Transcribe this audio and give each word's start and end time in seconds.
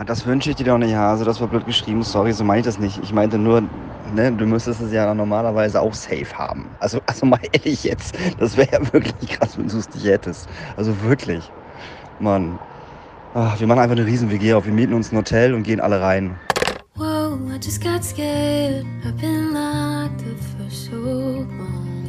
Ah, 0.00 0.04
Das 0.04 0.24
wünsche 0.24 0.48
ich 0.48 0.56
dir 0.56 0.64
doch 0.64 0.78
nicht, 0.78 0.94
Hase. 0.94 1.26
Das 1.26 1.42
war 1.42 1.48
blöd 1.48 1.66
geschrieben. 1.66 2.02
Sorry, 2.02 2.32
so 2.32 2.42
meine 2.42 2.60
ich 2.60 2.64
das 2.64 2.78
nicht. 2.78 2.98
Ich 3.02 3.12
meinte 3.12 3.36
nur, 3.36 3.62
ne, 4.14 4.32
du 4.32 4.46
müsstest 4.46 4.80
es 4.80 4.92
ja 4.92 5.12
normalerweise 5.12 5.78
auch 5.78 5.92
safe 5.92 6.32
haben. 6.32 6.70
Also, 6.78 7.02
also 7.06 7.26
mal 7.26 7.38
ehrlich 7.52 7.84
jetzt. 7.84 8.16
Das 8.38 8.56
wäre 8.56 8.72
ja 8.72 8.92
wirklich 8.94 9.28
krass, 9.28 9.58
wenn 9.58 9.68
du 9.68 9.76
es 9.76 9.90
nicht 9.90 10.06
hättest. 10.06 10.48
Also 10.78 10.98
wirklich. 11.02 11.52
Mann. 12.18 12.58
Ach, 13.34 13.60
wir 13.60 13.66
machen 13.66 13.80
einfach 13.80 13.94
eine 13.94 14.06
riesen 14.06 14.30
WG 14.30 14.54
auf. 14.54 14.64
Wir 14.64 14.72
mieten 14.72 14.94
uns 14.94 15.12
ein 15.12 15.18
Hotel 15.18 15.52
und 15.52 15.64
gehen 15.64 15.80
alle 15.80 16.00
rein. 16.00 16.34
Whoa, 16.96 17.38
I 17.54 17.58
just 17.62 17.84
got 17.84 18.02
scared. 18.02 18.86
I've 19.04 19.20
been 19.20 19.52
locked 19.52 20.22
up 20.22 20.40
for 20.56 20.70
so 20.70 20.96
long. 20.96 21.46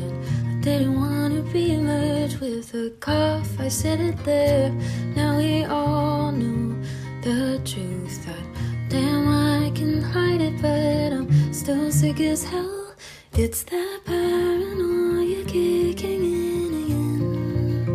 And 0.02 0.26
I 0.50 0.62
didn't 0.62 0.96
want 0.96 1.36
to 1.36 1.42
be 1.52 1.76
merged 1.76 2.40
with 2.40 2.74
a 2.74 2.90
cough. 3.02 3.50
I 3.60 3.70
said 3.70 4.00
it 4.00 4.16
there. 4.24 4.72
Now 5.14 5.36
we 5.36 5.66
all 5.66 6.32
know 6.32 6.71
the 7.22 7.62
truth. 7.64 8.26
That 8.26 8.44
damn, 8.90 9.28
I 9.28 9.72
can 9.76 10.02
hide 10.02 10.42
it, 10.42 10.60
but 10.62 11.14
I'm 11.14 11.54
still 11.54 11.92
sick 11.92 12.20
as 12.20 12.44
hell. 12.44 12.96
It's 13.34 13.64
that 13.64 14.00
paranoia 14.06 15.46
kicking 15.46 16.24
in 16.24 16.74
again. 16.84 17.86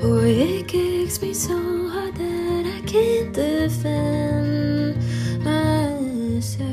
Boy, 0.00 0.30
it 0.30 0.68
kicks 0.68 1.22
me 1.22 1.32
so 1.32 1.56
hard 1.88 2.16
that 2.16 2.66
I 2.66 2.80
can't 2.86 3.32
defend 3.32 4.96
myself. 5.44 6.64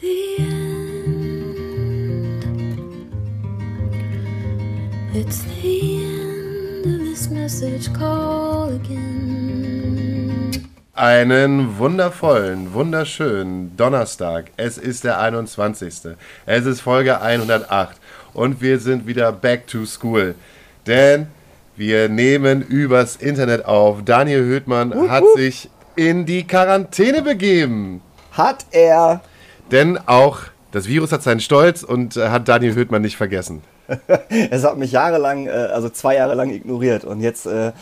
The 0.00 0.36
end. 0.38 1.26
It's 5.12 5.42
the 5.42 6.04
end 6.04 6.86
of 6.86 6.98
this 7.00 7.28
message 7.28 7.92
call 7.92 8.68
again. 8.70 9.15
Einen 10.96 11.76
wundervollen, 11.76 12.72
wunderschönen 12.72 13.76
Donnerstag. 13.76 14.46
Es 14.56 14.78
ist 14.78 15.04
der 15.04 15.20
21. 15.20 16.16
Es 16.46 16.64
ist 16.64 16.80
Folge 16.80 17.20
108 17.20 18.00
und 18.32 18.62
wir 18.62 18.78
sind 18.80 19.06
wieder 19.06 19.30
back 19.30 19.66
to 19.66 19.84
school. 19.84 20.34
Denn 20.86 21.26
wir 21.76 22.08
nehmen 22.08 22.62
übers 22.62 23.16
Internet 23.16 23.66
auf. 23.66 24.06
Daniel 24.06 24.42
Höhtmann 24.44 25.10
hat 25.10 25.24
sich 25.34 25.68
in 25.96 26.24
die 26.24 26.46
Quarantäne 26.46 27.20
begeben. 27.20 28.00
Hat 28.32 28.64
er. 28.70 29.20
Denn 29.70 29.98
auch 30.06 30.38
das 30.72 30.88
Virus 30.88 31.12
hat 31.12 31.22
seinen 31.22 31.40
Stolz 31.40 31.82
und 31.82 32.16
äh, 32.16 32.30
hat 32.30 32.48
Daniel 32.48 32.74
Höhtmann 32.74 33.02
nicht 33.02 33.18
vergessen. 33.18 33.62
Es 34.50 34.64
hat 34.64 34.78
mich 34.78 34.92
jahrelang, 34.92 35.46
äh, 35.46 35.50
also 35.50 35.90
zwei 35.90 36.16
Jahre 36.16 36.34
lang 36.34 36.48
ignoriert. 36.48 37.04
Und 37.04 37.20
jetzt 37.20 37.44
äh, 37.44 37.72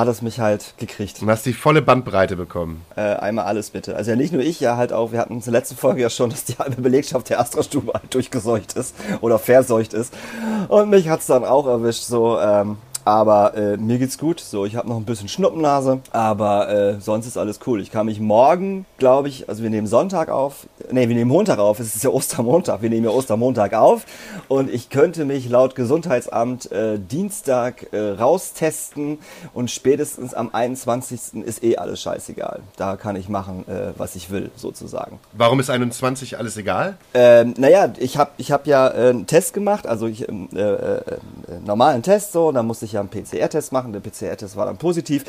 hat 0.00 0.08
es 0.08 0.22
mich 0.22 0.40
halt 0.40 0.74
gekriegt. 0.78 1.22
Du 1.22 1.28
hast 1.28 1.46
die 1.46 1.52
volle 1.52 1.82
Bandbreite 1.82 2.36
bekommen. 2.36 2.84
Äh, 2.96 3.00
einmal 3.00 3.44
alles 3.44 3.70
bitte. 3.70 3.94
Also 3.94 4.10
ja, 4.10 4.16
nicht 4.16 4.32
nur 4.32 4.42
ich, 4.42 4.58
ja 4.60 4.76
halt 4.76 4.92
auch, 4.92 5.12
wir 5.12 5.20
hatten 5.20 5.34
in 5.34 5.40
der 5.40 5.52
letzten 5.52 5.76
Folge 5.76 6.02
ja 6.02 6.10
schon, 6.10 6.30
dass 6.30 6.44
die 6.44 6.54
halbe 6.58 6.82
Belegschaft 6.82 7.28
der 7.28 7.40
Astra-Stube 7.40 7.92
halt 7.92 8.12
durchgeseucht 8.12 8.72
ist 8.72 8.94
oder 9.20 9.38
verseucht 9.38 9.92
ist. 9.94 10.12
Und 10.68 10.90
mich 10.90 11.08
hat's 11.08 11.26
dann 11.26 11.44
auch 11.44 11.66
erwischt, 11.66 12.02
so, 12.02 12.40
ähm, 12.40 12.78
aber 13.04 13.56
äh, 13.56 13.76
mir 13.76 13.98
geht's 13.98 14.18
gut. 14.18 14.40
So, 14.40 14.64
ich 14.64 14.76
habe 14.76 14.88
noch 14.88 14.96
ein 14.96 15.04
bisschen 15.04 15.28
Schnuppennase, 15.28 16.00
aber 16.10 16.68
äh, 16.68 17.00
sonst 17.00 17.26
ist 17.26 17.36
alles 17.36 17.60
cool. 17.66 17.80
Ich 17.80 17.90
kann 17.90 18.06
mich 18.06 18.20
morgen, 18.20 18.86
glaube 18.98 19.28
ich, 19.28 19.48
also 19.48 19.62
wir 19.62 19.70
nehmen 19.70 19.86
Sonntag 19.86 20.28
auf. 20.28 20.66
Nee, 20.90 21.08
wir 21.08 21.16
nehmen 21.16 21.30
Montag 21.30 21.58
auf. 21.58 21.80
Es 21.80 21.94
ist 21.94 22.04
ja 22.04 22.10
Ostermontag. 22.20 22.82
Wir 22.82 22.90
nehmen 22.90 23.04
ja 23.04 23.10
Ostermontag 23.10 23.74
auf. 23.74 24.04
Und 24.48 24.70
ich 24.70 24.90
könnte 24.90 25.24
mich 25.24 25.48
laut 25.48 25.74
Gesundheitsamt 25.74 26.70
äh, 26.72 26.98
Dienstag 26.98 27.92
äh, 27.92 28.10
raustesten 28.10 29.18
und 29.54 29.70
spätestens 29.70 30.34
am 30.34 30.50
21. 30.52 31.42
ist 31.44 31.62
eh 31.62 31.76
alles 31.76 32.00
scheißegal. 32.00 32.60
Da 32.76 32.96
kann 32.96 33.16
ich 33.16 33.28
machen, 33.28 33.64
äh, 33.68 33.92
was 33.96 34.16
ich 34.16 34.30
will, 34.30 34.50
sozusagen. 34.56 35.18
Warum 35.32 35.60
ist 35.60 35.70
21 35.70 36.38
alles 36.38 36.56
egal? 36.56 36.96
Ähm, 37.14 37.54
naja, 37.56 37.92
ich 37.98 38.16
habe 38.16 38.30
ich 38.36 38.52
hab 38.52 38.66
ja 38.66 38.88
äh, 38.88 39.10
einen 39.10 39.26
Test 39.26 39.54
gemacht, 39.54 39.86
also 39.86 40.06
ich, 40.06 40.28
ähm, 40.28 40.48
äh, 40.54 40.60
äh, 40.60 40.96
äh, 40.98 41.00
normalen 41.64 42.02
Test 42.02 42.32
so, 42.32 42.52
dann 42.52 42.66
musste 42.66 42.84
ich 42.84 42.89
ja 42.92 43.00
einen 43.00 43.08
PCR-Test 43.08 43.72
machen, 43.72 43.92
der 43.92 44.00
PCR-Test 44.00 44.56
war 44.56 44.66
dann 44.66 44.76
positiv. 44.76 45.24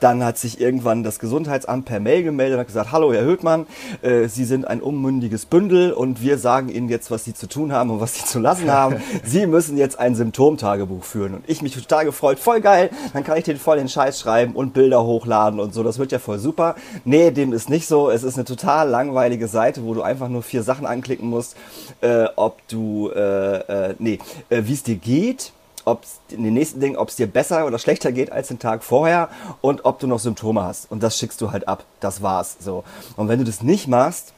Dann 0.00 0.24
hat 0.24 0.38
sich 0.38 0.60
irgendwann 0.60 1.02
das 1.02 1.18
Gesundheitsamt 1.18 1.86
per 1.86 2.00
Mail 2.00 2.22
gemeldet 2.22 2.54
und 2.54 2.60
hat 2.60 2.66
gesagt, 2.66 2.92
hallo 2.92 3.12
Herr 3.12 3.24
Höhtmann, 3.24 3.66
äh, 4.02 4.28
Sie 4.28 4.44
sind 4.44 4.66
ein 4.66 4.80
unmündiges 4.80 5.46
Bündel 5.46 5.92
und 5.92 6.22
wir 6.22 6.38
sagen 6.38 6.68
Ihnen 6.68 6.88
jetzt, 6.88 7.10
was 7.10 7.24
Sie 7.24 7.34
zu 7.34 7.48
tun 7.48 7.72
haben 7.72 7.90
und 7.90 8.00
was 8.00 8.14
Sie 8.14 8.24
zu 8.24 8.38
lassen 8.38 8.70
haben. 8.70 8.96
Sie 9.24 9.46
müssen 9.46 9.76
jetzt 9.76 9.98
ein 9.98 10.14
Symptomtagebuch 10.14 11.04
führen. 11.04 11.34
Und 11.34 11.44
ich 11.48 11.62
mich 11.62 11.74
total 11.74 12.04
gefreut, 12.04 12.38
voll 12.38 12.60
geil, 12.60 12.90
dann 13.12 13.24
kann 13.24 13.38
ich 13.38 13.44
den 13.44 13.56
voll 13.56 13.78
den 13.78 13.88
Scheiß 13.88 14.20
schreiben 14.20 14.54
und 14.54 14.74
Bilder 14.74 15.04
hochladen 15.04 15.60
und 15.60 15.74
so, 15.74 15.82
das 15.82 15.98
wird 15.98 16.12
ja 16.12 16.18
voll 16.18 16.38
super. 16.38 16.74
Nee, 17.04 17.30
dem 17.30 17.52
ist 17.52 17.70
nicht 17.70 17.86
so, 17.86 18.10
es 18.10 18.22
ist 18.22 18.34
eine 18.34 18.44
total 18.44 18.88
langweilige 18.88 19.48
Seite, 19.48 19.84
wo 19.84 19.94
du 19.94 20.02
einfach 20.02 20.28
nur 20.28 20.42
vier 20.42 20.62
Sachen 20.62 20.86
anklicken 20.86 21.28
musst, 21.28 21.56
äh, 22.00 22.26
ob 22.36 22.66
du, 22.68 23.10
äh, 23.10 23.90
äh, 23.90 23.94
nee, 23.98 24.18
äh, 24.48 24.62
wie 24.64 24.74
es 24.74 24.82
dir 24.82 24.96
geht, 24.96 25.52
ob 25.84 26.02
in 26.30 26.42
den 26.42 26.54
nächsten 26.54 26.80
Dingen, 26.80 26.96
ob 26.96 27.08
es 27.08 27.16
dir 27.16 27.26
besser 27.26 27.66
oder 27.66 27.78
schlechter 27.78 28.12
geht 28.12 28.32
als 28.32 28.48
den 28.48 28.58
Tag 28.58 28.84
vorher 28.84 29.28
und 29.60 29.84
ob 29.84 29.98
du 29.98 30.06
noch 30.06 30.18
Symptome 30.18 30.62
hast. 30.62 30.90
Und 30.90 31.02
das 31.02 31.18
schickst 31.18 31.40
du 31.40 31.52
halt 31.52 31.68
ab. 31.68 31.84
Das 32.00 32.22
war's. 32.22 32.56
So. 32.60 32.84
Und 33.16 33.28
wenn 33.28 33.38
du 33.38 33.44
das 33.44 33.62
nicht 33.62 33.88
machst, 33.88 34.32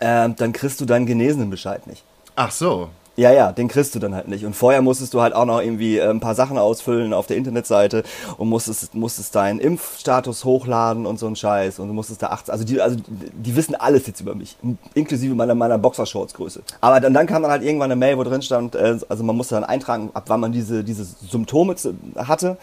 ähm, 0.00 0.36
dann 0.36 0.52
kriegst 0.52 0.80
du 0.80 0.84
deinen 0.84 1.06
Genesenenbescheid 1.06 1.86
nicht. 1.86 2.04
Ach 2.34 2.50
so. 2.50 2.90
Ja, 3.16 3.32
ja, 3.32 3.50
den 3.50 3.68
kriegst 3.68 3.94
du 3.94 3.98
dann 3.98 4.14
halt 4.14 4.28
nicht. 4.28 4.44
Und 4.44 4.54
vorher 4.54 4.82
musstest 4.82 5.14
du 5.14 5.22
halt 5.22 5.34
auch 5.34 5.46
noch 5.46 5.62
irgendwie 5.62 5.96
äh, 5.96 6.10
ein 6.10 6.20
paar 6.20 6.34
Sachen 6.34 6.58
ausfüllen 6.58 7.14
auf 7.14 7.26
der 7.26 7.38
Internetseite 7.38 8.02
und 8.36 8.48
musstest, 8.48 8.94
musstest 8.94 9.34
deinen 9.34 9.58
Impfstatus 9.58 10.44
hochladen 10.44 11.06
und 11.06 11.18
so 11.18 11.26
ein 11.26 11.34
Scheiß. 11.34 11.78
Und 11.78 11.88
du 11.88 11.94
musstest 11.94 12.22
da 12.22 12.28
18, 12.28 12.52
also 12.52 12.64
die, 12.64 12.80
also 12.80 12.96
die 13.08 13.56
wissen 13.56 13.74
alles 13.74 14.06
jetzt 14.06 14.20
über 14.20 14.34
mich, 14.34 14.56
inklusive 14.92 15.34
meiner, 15.34 15.54
meiner 15.54 15.78
Boxershorts-Größe. 15.78 16.60
Aber 16.82 17.00
dann, 17.00 17.14
dann 17.14 17.26
kam 17.26 17.40
dann 17.40 17.50
halt 17.50 17.62
irgendwann 17.62 17.90
eine 17.90 17.96
Mail, 17.96 18.18
wo 18.18 18.22
drin 18.22 18.42
stand, 18.42 18.74
äh, 18.74 18.98
also 19.08 19.24
man 19.24 19.34
musste 19.34 19.54
dann 19.54 19.64
eintragen, 19.64 20.10
ab 20.12 20.24
wann 20.26 20.40
man 20.40 20.52
diese, 20.52 20.84
diese 20.84 21.04
Symptome 21.04 21.74
hatte. 22.16 22.58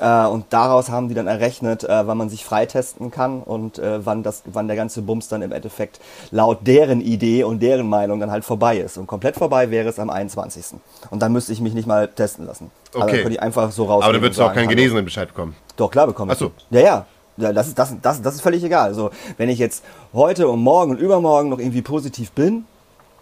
Äh, 0.00 0.26
und 0.26 0.46
daraus 0.50 0.90
haben 0.90 1.08
die 1.08 1.14
dann 1.14 1.26
errechnet, 1.26 1.84
äh, 1.84 2.06
wann 2.06 2.18
man 2.18 2.28
sich 2.28 2.44
freitesten 2.44 3.10
kann 3.10 3.42
und 3.42 3.78
äh, 3.78 4.04
wann, 4.04 4.22
das, 4.22 4.42
wann 4.46 4.66
der 4.68 4.76
ganze 4.76 5.02
Bums 5.02 5.28
dann 5.28 5.42
im 5.42 5.52
Endeffekt 5.52 6.00
laut 6.30 6.66
deren 6.66 7.00
Idee 7.00 7.44
und 7.44 7.60
deren 7.62 7.88
Meinung 7.88 8.20
dann 8.20 8.30
halt 8.30 8.44
vorbei 8.44 8.78
ist. 8.78 8.98
Und 8.98 9.06
komplett 9.06 9.36
vorbei 9.36 9.70
wäre 9.70 9.88
es 9.88 9.98
am 9.98 10.10
21. 10.10 10.78
Und 11.10 11.20
dann 11.22 11.32
müsste 11.32 11.52
ich 11.52 11.60
mich 11.60 11.74
nicht 11.74 11.86
mal 11.86 12.08
testen 12.08 12.46
lassen. 12.46 12.70
Also 12.88 13.00
dann 13.00 13.08
Okay. 13.08 13.22
könnte 13.22 13.34
ich 13.34 13.42
einfach 13.42 13.70
so 13.72 13.84
raus. 13.84 14.04
Aber 14.04 14.12
du 14.12 14.22
würdest 14.22 14.40
auch 14.40 14.52
keinen 14.52 14.68
Genesenenbescheid 14.68 15.28
bekommen. 15.28 15.54
Doch, 15.76 15.90
klar 15.90 16.06
bekommen. 16.06 16.30
Ach 16.32 16.38
so. 16.38 16.52
Ja, 16.70 16.80
ja. 16.80 17.06
Ja, 17.40 17.52
das 17.52 17.68
ist, 17.68 17.78
das, 17.78 17.94
das, 18.02 18.20
das 18.20 18.34
ist 18.34 18.40
völlig 18.40 18.64
egal. 18.64 18.88
Also, 18.88 19.10
wenn 19.36 19.48
ich 19.48 19.60
jetzt 19.60 19.84
heute 20.12 20.48
und 20.48 20.58
morgen 20.58 20.90
und 20.90 20.98
übermorgen 20.98 21.50
noch 21.50 21.60
irgendwie 21.60 21.82
positiv 21.82 22.32
bin 22.32 22.64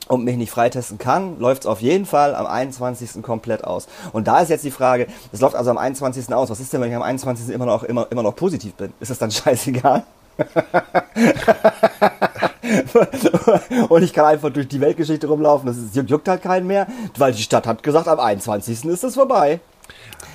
und 0.08 0.24
mich 0.24 0.36
nicht 0.36 0.50
freitesten 0.50 0.98
kann, 0.98 1.38
läuft 1.38 1.62
es 1.62 1.66
auf 1.66 1.80
jeden 1.80 2.06
Fall 2.06 2.34
am 2.34 2.46
21. 2.46 3.22
komplett 3.22 3.64
aus. 3.64 3.88
Und 4.12 4.28
da 4.28 4.40
ist 4.40 4.50
jetzt 4.50 4.64
die 4.64 4.70
Frage, 4.70 5.06
es 5.32 5.40
läuft 5.40 5.56
also 5.56 5.70
am 5.70 5.78
21. 5.78 6.32
aus. 6.32 6.50
Was 6.50 6.60
ist 6.60 6.72
denn, 6.72 6.80
wenn 6.80 6.90
ich 6.90 6.96
am 6.96 7.02
21. 7.02 7.48
immer 7.48 7.66
noch, 7.66 7.82
immer, 7.82 8.06
immer 8.10 8.22
noch 8.22 8.36
positiv 8.36 8.74
bin? 8.74 8.92
Ist 9.00 9.10
das 9.10 9.18
dann 9.18 9.30
scheißegal? 9.30 10.04
und 13.88 14.02
ich 14.02 14.12
kann 14.12 14.26
einfach 14.26 14.50
durch 14.50 14.68
die 14.68 14.80
Weltgeschichte 14.80 15.26
rumlaufen. 15.26 15.66
Das 15.66 15.76
juckt 16.08 16.28
halt 16.28 16.42
keinen 16.42 16.66
mehr, 16.66 16.86
weil 17.16 17.32
die 17.32 17.42
Stadt 17.42 17.66
hat 17.66 17.82
gesagt, 17.82 18.08
am 18.08 18.20
21. 18.20 18.84
ist 18.84 19.04
es 19.04 19.14
vorbei. 19.14 19.60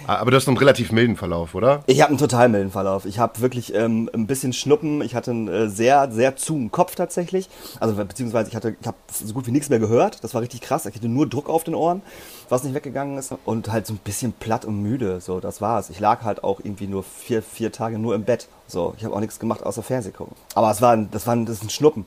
Ah, 0.08 0.16
Aber 0.18 0.32
du 0.32 0.38
hast 0.38 0.48
einen 0.48 0.58
relativ 0.58 0.92
milden 0.92 1.16
Verlauf, 1.16 1.54
oder? 1.56 1.84
Ich 1.86 2.02
habe 2.02 2.10
einen 2.10 2.18
total 2.18 2.50
milden 2.50 2.72
Verlauf. 2.72 3.06
Ich 3.06 3.20
habe 3.20 3.40
wirklich 3.40 3.74
ähm, 3.74 4.10
ein 4.14 4.28
bisschen 4.28 4.52
Schnuppen. 4.52 5.02
Ich 5.02 5.14
hatte 5.16 5.32
einen 5.32 5.48
äh, 5.48 5.70
sehr, 5.70 6.12
sehr 6.12 6.36
zu 6.36 6.68
Kopf 6.72 6.96
tatsächlich. 6.96 7.50
Also 7.80 7.94
beziehungsweise 7.96 8.50
ich 8.50 8.56
hatte, 8.56 8.76
ich 8.80 8.88
habe 8.88 8.98
so 9.12 9.34
gut 9.34 9.48
wie 9.48 9.52
nichts 9.52 9.70
mehr 9.70 9.80
gehört. 9.80 10.24
Das 10.24 10.34
war 10.34 10.42
richtig 10.42 10.62
krass. 10.62 10.86
Ich 10.86 10.96
hatte 10.96 11.08
nur 11.08 11.28
Druck 11.30 11.50
auf 11.50 11.64
den 11.64 11.76
Ohren, 11.76 12.02
was 12.50 12.64
nicht 12.64 12.74
weggegangen 12.74 13.18
ist. 13.18 13.34
Und 13.46 13.72
halt 13.72 13.86
so 13.88 13.94
ein 13.94 14.00
bisschen 14.04 14.34
platt 14.34 14.66
und 14.66 14.82
müde. 14.82 15.22
So, 15.22 15.40
das 15.40 15.62
war's. 15.62 15.90
Ich 15.90 16.00
lag 16.00 16.24
halt 16.24 16.44
auch 16.44 16.60
irgendwie 16.64 16.88
nur 16.88 17.04
vier, 17.04 17.42
vier 17.44 17.72
Tage 17.72 18.00
nur 18.00 18.16
im 18.16 18.24
Bett. 18.24 18.48
So, 18.68 18.94
ich 18.98 19.06
habe 19.06 19.16
auch 19.16 19.20
nichts 19.20 19.40
gemacht 19.40 19.64
außer 19.64 19.84
Fernseh 19.84 20.12
gucken. 20.12 20.36
Aber 20.56 20.72
es 20.72 20.82
war, 20.82 20.94
ein- 20.94 21.10
das 21.12 21.28
war, 21.28 21.36
ein- 21.36 21.46
das 21.46 21.58
ist 21.58 21.64
ein 21.64 21.70
Schnuppen. 21.70 22.06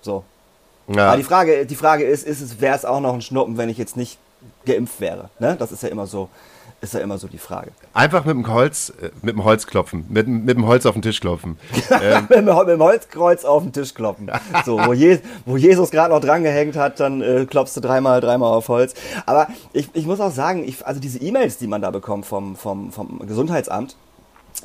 So. 0.00 0.24
Ja. 0.88 1.08
Aber 1.08 1.16
die 1.18 1.22
Frage, 1.24 1.66
die 1.66 1.76
Frage 1.76 2.04
ist, 2.04 2.26
ist 2.26 2.40
es, 2.40 2.60
wäre 2.62 2.74
es 2.74 2.86
auch 2.86 3.00
noch 3.00 3.12
ein 3.12 3.20
Schnuppen, 3.20 3.58
wenn 3.58 3.68
ich 3.68 3.76
jetzt 3.76 3.96
nicht 3.96 4.18
geimpft 4.64 5.00
wäre? 5.00 5.28
Ne? 5.38 5.56
Das 5.58 5.70
ist 5.72 5.82
ja 5.82 5.90
immer 5.90 6.06
so, 6.06 6.30
ist 6.80 6.94
ja 6.94 7.00
immer 7.00 7.18
so 7.18 7.26
die 7.26 7.38
Frage. 7.38 7.72
Einfach 7.92 8.24
mit 8.24 8.36
dem 8.36 8.46
Holz, 8.46 8.92
äh, 9.00 9.10
mit 9.22 9.34
dem 9.34 9.44
Holz 9.44 9.66
klopfen. 9.66 10.04
Mit, 10.08 10.28
mit 10.28 10.56
dem 10.56 10.66
Holz 10.66 10.86
auf 10.86 10.94
den 10.94 11.02
Tisch 11.02 11.20
klopfen. 11.20 11.58
mit, 11.90 12.30
dem, 12.30 12.44
mit 12.44 12.68
dem 12.68 12.82
Holzkreuz 12.82 13.44
auf 13.44 13.62
den 13.62 13.72
Tisch 13.72 13.94
kloppen. 13.94 14.30
So, 14.64 14.78
wo, 14.78 14.92
Je, 14.92 15.20
wo 15.46 15.56
Jesus 15.56 15.90
gerade 15.90 16.12
noch 16.12 16.20
dran 16.20 16.42
gehängt 16.42 16.76
hat, 16.76 17.00
dann 17.00 17.22
äh, 17.22 17.46
klopfst 17.46 17.74
du 17.76 17.80
dreimal, 17.80 18.20
dreimal 18.20 18.52
auf 18.52 18.68
Holz. 18.68 18.94
Aber 19.26 19.48
ich, 19.72 19.88
ich 19.94 20.06
muss 20.06 20.20
auch 20.20 20.32
sagen, 20.32 20.64
ich, 20.66 20.86
also 20.86 21.00
diese 21.00 21.18
E-Mails, 21.18 21.58
die 21.58 21.66
man 21.66 21.82
da 21.82 21.90
bekommt 21.90 22.26
vom, 22.26 22.56
vom, 22.56 22.92
vom 22.92 23.20
Gesundheitsamt, 23.26 23.96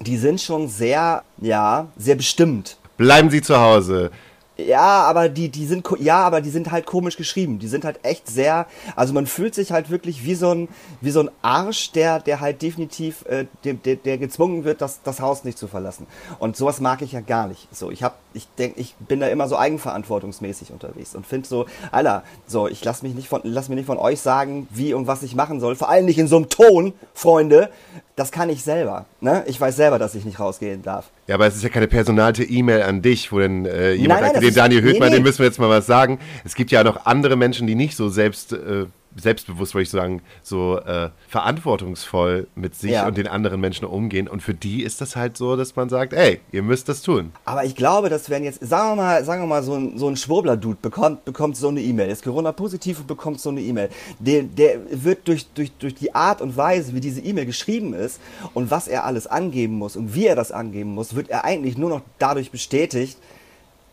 die 0.01 0.17
sind 0.17 0.41
schon 0.41 0.67
sehr, 0.67 1.23
ja, 1.37 1.87
sehr 1.97 2.15
bestimmt. 2.15 2.77
Bleiben 2.97 3.29
Sie 3.29 3.41
zu 3.41 3.59
Hause. 3.59 4.11
Ja, 4.55 5.03
aber 5.03 5.29
die, 5.29 5.49
die 5.49 5.65
sind, 5.65 5.87
ja, 5.99 6.19
aber 6.19 6.39
die 6.39 6.51
sind 6.51 6.71
halt 6.71 6.85
komisch 6.85 7.17
geschrieben. 7.17 7.57
Die 7.57 7.67
sind 7.67 7.85
halt 7.85 7.99
echt 8.03 8.27
sehr, 8.27 8.67
also 8.95 9.11
man 9.11 9.25
fühlt 9.25 9.55
sich 9.55 9.71
halt 9.71 9.89
wirklich 9.89 10.25
wie 10.25 10.35
so 10.35 10.51
ein, 10.51 10.67
wie 11.01 11.09
so 11.09 11.21
ein 11.21 11.31
Arsch, 11.41 11.91
der, 11.91 12.19
der 12.19 12.39
halt 12.39 12.61
definitiv, 12.61 13.25
äh, 13.25 13.45
der, 13.63 13.73
der, 13.73 13.95
der 13.95 14.19
gezwungen 14.19 14.63
wird, 14.63 14.81
das, 14.81 15.01
das 15.03 15.21
Haus 15.21 15.43
nicht 15.43 15.57
zu 15.57 15.67
verlassen. 15.67 16.05
Und 16.37 16.55
sowas 16.55 16.81
mag 16.81 17.01
ich 17.01 17.13
ja 17.13 17.21
gar 17.21 17.47
nicht. 17.47 17.67
So, 17.71 17.89
ich 17.89 18.03
hab, 18.03 18.19
ich 18.35 18.47
denk, 18.59 18.77
ich 18.77 18.93
bin 18.99 19.19
da 19.19 19.27
immer 19.27 19.47
so 19.47 19.57
eigenverantwortungsmäßig 19.57 20.71
unterwegs 20.71 21.15
und 21.15 21.25
finde 21.25 21.47
so, 21.47 21.65
Alter, 21.91 22.23
so, 22.45 22.67
ich 22.67 22.83
lass 22.85 23.01
mich 23.01 23.15
nicht 23.15 23.29
von, 23.29 23.41
lass 23.43 23.69
mir 23.69 23.75
nicht 23.75 23.87
von 23.87 23.97
euch 23.97 24.21
sagen, 24.21 24.67
wie 24.69 24.93
und 24.93 25.07
was 25.07 25.23
ich 25.23 25.33
machen 25.35 25.61
soll. 25.61 25.75
Vor 25.75 25.89
allem 25.89 26.05
nicht 26.05 26.19
in 26.19 26.27
so 26.27 26.35
einem 26.35 26.49
Ton, 26.49 26.93
Freunde. 27.15 27.71
Das 28.15 28.31
kann 28.31 28.49
ich 28.49 28.63
selber. 28.63 29.05
Ne? 29.21 29.43
Ich 29.47 29.59
weiß 29.59 29.75
selber, 29.75 29.97
dass 29.97 30.13
ich 30.13 30.23
nicht 30.23 30.39
rausgehen 30.39 30.83
darf. 30.83 31.09
Ja, 31.25 31.35
aber 31.35 31.47
es 31.47 31.55
ist 31.55 31.63
ja 31.63 31.69
keine 31.69 31.87
personalte 31.87 32.43
E-Mail 32.43 32.83
an 32.83 33.01
dich, 33.01 33.31
wo 33.31 33.39
dann 33.39 33.65
äh, 33.65 33.93
jemand 33.93 34.21
Nein, 34.21 34.33
nein, 34.33 34.42
den 34.43 34.49
ist- 34.49 34.57
Daniel 34.57 34.81
nee, 34.81 34.87
Höhtmann, 34.91 35.09
nee. 35.09 35.15
dem 35.17 35.23
müssen 35.23 35.39
wir 35.39 35.45
jetzt 35.47 35.59
mal 35.59 35.69
was 35.69 35.85
sagen. 35.85 36.19
Es 36.43 36.55
gibt 36.55 36.71
ja 36.71 36.83
noch 36.83 37.05
andere 37.05 37.35
Menschen, 37.35 37.67
die 37.67 37.75
nicht 37.75 37.95
so 37.95 38.09
selbst, 38.09 38.53
äh, 38.53 38.85
selbstbewusst, 39.15 39.75
würde 39.75 39.83
ich 39.83 39.89
sagen, 39.91 40.21
so 40.41 40.79
äh, 40.79 41.09
verantwortungsvoll 41.29 42.47
mit 42.55 42.75
sich 42.75 42.91
Ja. 42.91 43.07
und 43.07 43.15
den 43.17 43.27
anderen 43.27 43.61
Menschen 43.61 43.85
umgehen. 43.85 44.27
Und 44.27 44.41
für 44.41 44.53
die 44.53 44.83
ist 44.83 45.01
das 45.01 45.15
halt 45.15 45.37
so, 45.37 45.55
dass 45.55 45.75
man 45.75 45.87
sagt, 45.89 46.13
ey, 46.13 46.39
ihr 46.51 46.63
müsst 46.63 46.89
das 46.89 47.01
tun. 47.01 47.31
Aber 47.45 47.63
ich 47.63 47.75
glaube, 47.75 48.09
dass 48.09 48.29
wenn 48.29 48.43
jetzt, 48.43 48.67
sagen 48.67 48.91
wir 48.91 48.95
mal, 49.03 49.23
sagen 49.23 49.43
wir 49.43 49.47
mal, 49.47 49.63
so 49.63 49.75
ein, 49.75 49.97
so 49.97 50.07
ein 50.09 50.17
Schwurbler-Dude 50.17 50.77
bekommt, 50.81 51.25
bekommt 51.25 51.57
so 51.57 51.67
eine 51.69 51.81
E-Mail, 51.81 52.09
ist 52.09 52.23
Corona-positiv 52.23 52.99
und 53.01 53.07
bekommt 53.07 53.39
so 53.39 53.49
eine 53.49 53.61
E-Mail. 53.61 53.89
Der, 54.19 54.43
der 54.43 54.79
wird 54.89 55.27
durch, 55.27 55.45
durch, 55.53 55.71
durch 55.77 55.95
die 55.95 56.13
Art 56.15 56.41
und 56.41 56.57
Weise, 56.57 56.93
wie 56.93 56.99
diese 56.99 57.21
E-Mail 57.21 57.45
geschrieben 57.45 57.93
ist 57.93 58.19
und 58.53 58.71
was 58.71 58.87
er 58.87 59.05
alles 59.05 59.27
angeben 59.27 59.75
muss 59.75 59.95
und 59.95 60.15
wie 60.15 60.25
er 60.27 60.35
das 60.35 60.51
angeben 60.51 60.91
muss, 60.93 61.15
wird 61.15 61.29
er 61.29 61.45
eigentlich 61.45 61.77
nur 61.77 61.89
noch 61.89 62.01
dadurch 62.19 62.51
bestätigt, 62.51 63.17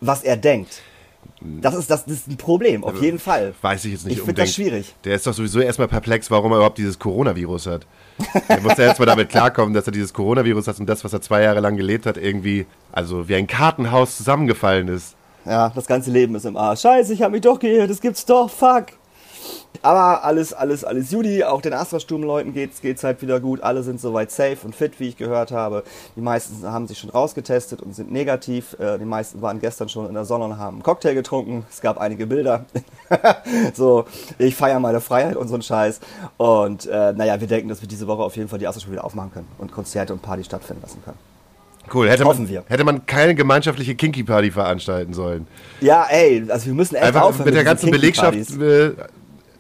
was 0.01 0.23
er 0.23 0.37
denkt. 0.37 0.83
Das 1.43 1.75
ist, 1.75 1.91
das, 1.91 2.05
das 2.05 2.15
ist 2.15 2.29
ein 2.29 2.37
Problem, 2.37 2.85
auf 2.85 3.01
jeden 3.01 3.19
Fall. 3.19 3.55
Weiß 3.63 3.85
ich 3.87 3.93
jetzt 3.93 4.05
nicht 4.07 4.19
Ich 4.19 4.23
finde 4.23 4.43
das 4.43 4.55
schwierig. 4.55 4.95
Der 5.05 5.15
ist 5.15 5.27
doch 5.27 5.33
sowieso 5.33 5.61
erstmal 5.61 5.89
perplex, 5.89 6.31
warum 6.31 6.53
er 6.53 6.57
überhaupt 6.57 6.77
dieses 6.77 6.99
Coronavirus 6.99 7.67
hat. 7.67 7.87
Er 8.49 8.61
muss 8.61 8.77
ja 8.77 8.85
erstmal 8.85 9.07
damit 9.07 9.31
klarkommen, 9.31 9.73
dass 9.73 9.87
er 9.87 9.93
dieses 9.93 10.13
Coronavirus 10.13 10.69
hat 10.69 10.81
und 10.81 10.87
das, 10.87 11.03
was 11.03 11.13
er 11.15 11.23
zwei 11.23 11.43
Jahre 11.43 11.61
lang 11.61 11.77
gelebt 11.77 12.05
hat, 12.05 12.19
irgendwie, 12.19 12.67
also 12.93 13.29
wie 13.29 13.35
ein 13.37 13.47
Kartenhaus 13.47 14.19
zusammengefallen 14.19 14.89
ist. 14.89 15.15
Ja, 15.47 15.71
das 15.75 15.87
ganze 15.87 16.11
Leben 16.11 16.35
ist 16.35 16.45
im 16.45 16.57
Arsch. 16.57 16.81
Scheiße, 16.81 17.15
ich 17.15 17.23
habe 17.23 17.33
mich 17.33 17.41
doch 17.41 17.59
geirrt, 17.59 17.89
das 17.91 18.01
gibt's 18.01 18.27
doch, 18.27 18.51
fuck. 18.51 18.87
Aber 19.83 20.25
alles, 20.25 20.53
alles, 20.53 20.85
alles 20.85 21.11
Judy, 21.11 21.43
auch 21.45 21.63
den 21.63 21.73
Astra-Sturm-Leuten 21.73 22.53
geht's, 22.53 22.83
geht's 22.83 23.03
halt 23.03 23.23
wieder 23.23 23.41
gut. 23.41 23.63
Alle 23.63 23.83
sind 23.83 24.01
soweit 24.01 24.31
safe 24.31 24.59
und 24.65 24.75
fit, 24.75 25.01
wie 25.01 25.09
ich 25.09 25.17
gehört 25.17 25.53
habe. 25.53 25.85
Die 26.17 26.21
meisten 26.21 26.67
haben 26.71 26.87
sich 26.87 26.99
schon 26.99 27.11
rausgetestet 27.11 27.81
und 27.81 27.95
sind 27.95 28.13
negativ. 28.13 28.77
Äh, 28.79 28.99
Die 28.99 29.05
meisten 29.07 29.41
waren 29.41 29.59
gestern 29.61 29.89
schon 29.89 30.07
in 30.07 30.15
der 30.15 30.27
Sonne 30.27 30.45
und 30.45 30.59
haben 30.59 30.77
einen 30.77 30.83
Cocktail 30.83 31.15
getrunken. 31.15 31.65
Es 31.71 31.81
gab 31.81 31.99
einige 31.99 32.27
Bilder. 32.27 32.67
so, 33.75 34.05
ich 34.39 34.55
feiere 34.55 34.81
meine 34.81 35.01
Freiheit 35.01 35.37
und 35.37 35.49
so 35.49 35.55
ein 35.55 35.63
Scheiß. 35.63 36.01
Und 36.37 36.87
äh, 36.87 37.13
naja, 37.13 37.41
wir 37.41 37.47
denken, 37.49 37.69
dass 37.71 37.81
wir 37.81 37.89
diese 37.89 38.07
Woche 38.07 38.23
auf 38.23 38.37
jeden 38.37 38.49
Fall 38.49 38.59
die 38.59 38.67
Astra 38.67 38.91
wieder 38.91 39.05
aufmachen 39.05 39.33
können 39.33 39.49
und 39.59 39.73
Konzerte 39.73 40.13
und 40.13 40.21
Partys 40.21 40.47
stattfinden 40.47 40.83
lassen 40.83 41.03
können. 41.05 41.19
Cool, 41.93 42.09
hätte 42.09 42.25
man, 42.25 42.49
wir. 42.49 42.63
hätte 42.69 42.85
man 42.85 43.05
keine 43.07 43.35
gemeinschaftliche 43.35 43.95
Kinky-Party 43.97 44.51
veranstalten 44.53 45.13
sollen. 45.13 45.47
Ja, 45.81 46.07
ey, 46.09 46.45
also 46.49 46.67
wir 46.67 46.75
müssen 46.75 46.95
echt 46.95 47.05
Einfach 47.05 47.23
aufhören 47.23 47.47
mit 47.47 47.55
der 47.55 47.65
ganzen 47.65 47.91
Belegschaft 47.91 48.37
äh, 48.61 48.93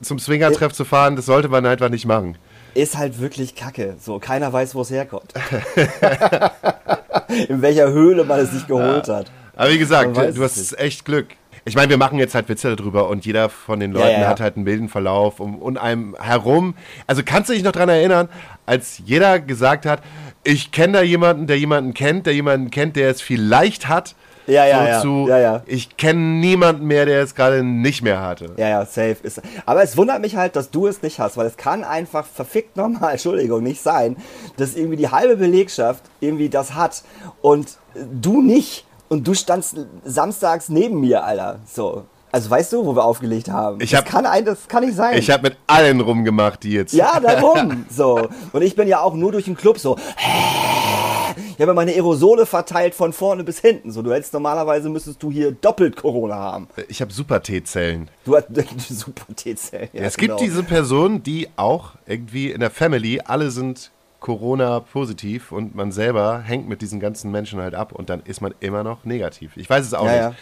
zum 0.02 0.19
Swingertreff 0.19 0.73
zu 0.73 0.85
fahren, 0.85 1.17
das 1.17 1.26
sollte 1.26 1.49
man 1.49 1.67
einfach 1.67 1.88
nicht 1.88 2.06
machen. 2.06 2.37
ist 2.75 2.97
halt 2.97 3.20
wirklich 3.20 3.55
kacke. 3.55 3.97
So, 4.00 4.19
keiner 4.19 4.52
weiß, 4.52 4.75
wo 4.75 4.82
es 4.82 4.91
herkommt. 4.91 5.32
In 7.49 7.62
welcher 7.62 7.88
Höhle 7.91 8.25
man 8.25 8.41
es 8.41 8.50
sich 8.52 8.67
geholt 8.67 9.08
hat. 9.08 9.31
Aber 9.56 9.70
wie 9.70 9.79
gesagt, 9.79 10.17
du 10.17 10.43
hast 10.43 10.56
nicht. 10.56 10.79
echt 10.79 11.05
Glück. 11.05 11.29
Ich 11.64 11.75
meine, 11.76 11.91
wir 11.91 11.99
machen 11.99 12.19
jetzt 12.19 12.35
halt 12.35 12.49
Witze 12.49 12.75
darüber 12.75 13.08
und 13.08 13.26
jeder 13.26 13.50
von 13.50 13.81
den 13.81 13.93
Ja, 13.93 13.99
Leuten 13.99 14.12
ja, 14.14 14.20
ja. 14.23 14.29
hat 14.29 14.41
halt 14.41 14.56
einen 14.56 14.64
milden 14.64 14.88
Verlauf 14.88 15.41
um, 15.41 15.61
und 15.61 15.76
einem 15.76 16.17
herum. 16.19 16.75
Also 17.06 17.23
kannst 17.25 17.50
du 17.50 17.55
dich 17.55 17.62
noch 17.62 17.73
dran 17.73 17.91
erinnern, 17.91 18.29
als 18.64 19.02
jeder 19.05 19.38
gesagt 19.41 19.85
hat, 19.85 20.00
ich 20.43 20.73
kenne 20.73 20.94
da 20.94 21.02
jemanden, 21.02 21.47
der 21.47 21.58
jemanden 21.58 21.93
kennt, 21.93 22.25
der 22.25 22.32
jemanden 22.35 22.70
kennt, 22.70 22.97
der 22.97 23.11
es 23.11 23.20
vielleicht 23.20 23.88
hat. 23.88 24.14
Ja, 24.47 24.67
ja, 24.67 24.79
so 24.79 24.89
ja. 24.89 25.01
Zu, 25.01 25.27
Ja, 25.29 25.39
ja. 25.39 25.63
Ich 25.67 25.97
kenne 25.97 26.21
niemanden 26.21 26.87
mehr, 26.87 27.07
der 27.07 27.23
es 27.23 27.35
gerade 27.35 27.63
nicht 27.63 28.03
mehr 28.03 28.21
hatte. 28.21 28.53
Ja, 28.57 28.69
ja, 28.69 28.85
safe 28.85 29.17
ist. 29.23 29.41
Aber 29.67 29.83
es 29.83 29.97
wundert 29.97 30.21
mich 30.21 30.37
halt, 30.37 30.57
dass 30.57 30.71
du 30.71 30.87
es 30.87 31.03
nicht 31.03 31.19
hast, 31.21 31.37
weil 31.37 31.47
es 31.47 31.57
kann 31.57 31.85
einfach 31.85 32.27
verfickt 32.27 32.77
normal, 32.77 33.13
Entschuldigung, 33.13 33.63
nicht 33.63 33.81
sein, 33.83 34.17
dass 34.57 34.75
irgendwie 34.77 34.97
die 34.97 35.11
halbe 35.11 35.37
Belegschaft 35.37 36.03
irgendwie 36.21 36.49
das 36.49 36.75
hat 36.75 37.03
und 37.43 37.79
du 37.95 38.43
nicht. 38.43 38.87
Und 39.09 39.27
du 39.27 39.35
standst 39.35 39.77
samstags 40.05 40.69
neben 40.69 41.01
mir, 41.01 41.25
Alter. 41.25 41.59
So. 41.67 42.05
Also 42.33 42.49
weißt 42.49 42.73
du, 42.73 42.87
wo 42.87 42.95
wir 42.95 43.05
aufgelegt 43.05 43.51
haben? 43.51 43.81
Ich 43.81 43.91
das 43.91 44.01
hab- 44.03 44.07
kann 44.09 44.25
ein, 44.25 44.45
das 44.45 44.69
kann 44.69 44.85
nicht 44.85 44.95
sein. 44.95 45.19
Ich 45.19 45.33
habe 45.33 45.43
mit 45.49 45.57
allen 45.67 46.01
rumgemacht, 46.01 46.63
die 46.63 46.71
jetzt. 46.71 46.93
Ja, 46.93 47.19
darum. 47.23 47.87
So. 47.91 48.29
Und 48.53 48.63
ich 48.63 48.77
bin 48.77 48.87
ja 48.87 49.01
auch 49.01 49.15
nur 49.15 49.33
durch 49.33 49.47
den 49.47 49.57
Club 49.57 49.79
so. 49.81 49.97
Ich 51.57 51.61
habe 51.61 51.75
meine 51.75 51.93
Aerosole 51.93 52.47
verteilt 52.47 52.95
von 52.95 53.13
vorne 53.13 53.45
bis 53.45 53.61
hinten. 53.61 53.91
So, 53.91 54.03
du 54.03 54.13
hättest 54.13 54.33
normalerweise 54.33 54.89
müsstest 54.89 55.23
du 55.23 55.31
hier 55.31 55.53
doppelt 55.53 55.97
Corona 55.97 56.35
haben. 56.37 56.69
Ich 56.89 57.01
habe 57.01 57.13
Super 57.13 57.43
T-Zellen. 57.43 58.09
Du 58.25 58.37
hast 58.37 58.47
super 58.89 59.25
T-Zellen. 59.35 59.89
Ja, 59.93 60.03
es 60.03 60.17
gibt 60.17 60.31
genau. 60.37 60.41
diese 60.43 60.63
Personen, 60.63 61.23
die 61.23 61.49
auch 61.57 61.93
irgendwie 62.07 62.51
in 62.51 62.61
der 62.61 62.71
Family, 62.71 63.21
alle 63.25 63.51
sind 63.51 63.91
Corona-positiv 64.21 65.53
und 65.53 65.75
man 65.75 65.93
selber 65.93 66.41
hängt 66.41 66.69
mit 66.69 66.83
diesen 66.83 67.01
ganzen 67.01 67.31
Menschen 67.31 67.61
halt 67.61 67.75
ab 67.75 67.93
und 67.93 68.11
dann 68.11 68.21
ist 68.25 68.41
man 68.41 68.55
immer 68.61 68.85
noch 68.85 69.05
negativ. 69.05 69.53
Ich 69.57 69.69
weiß 69.69 69.85
es 69.87 69.95
auch 69.95 70.05
Ja, 70.07 70.13
nicht. 70.13 70.21
ja. 70.21 70.35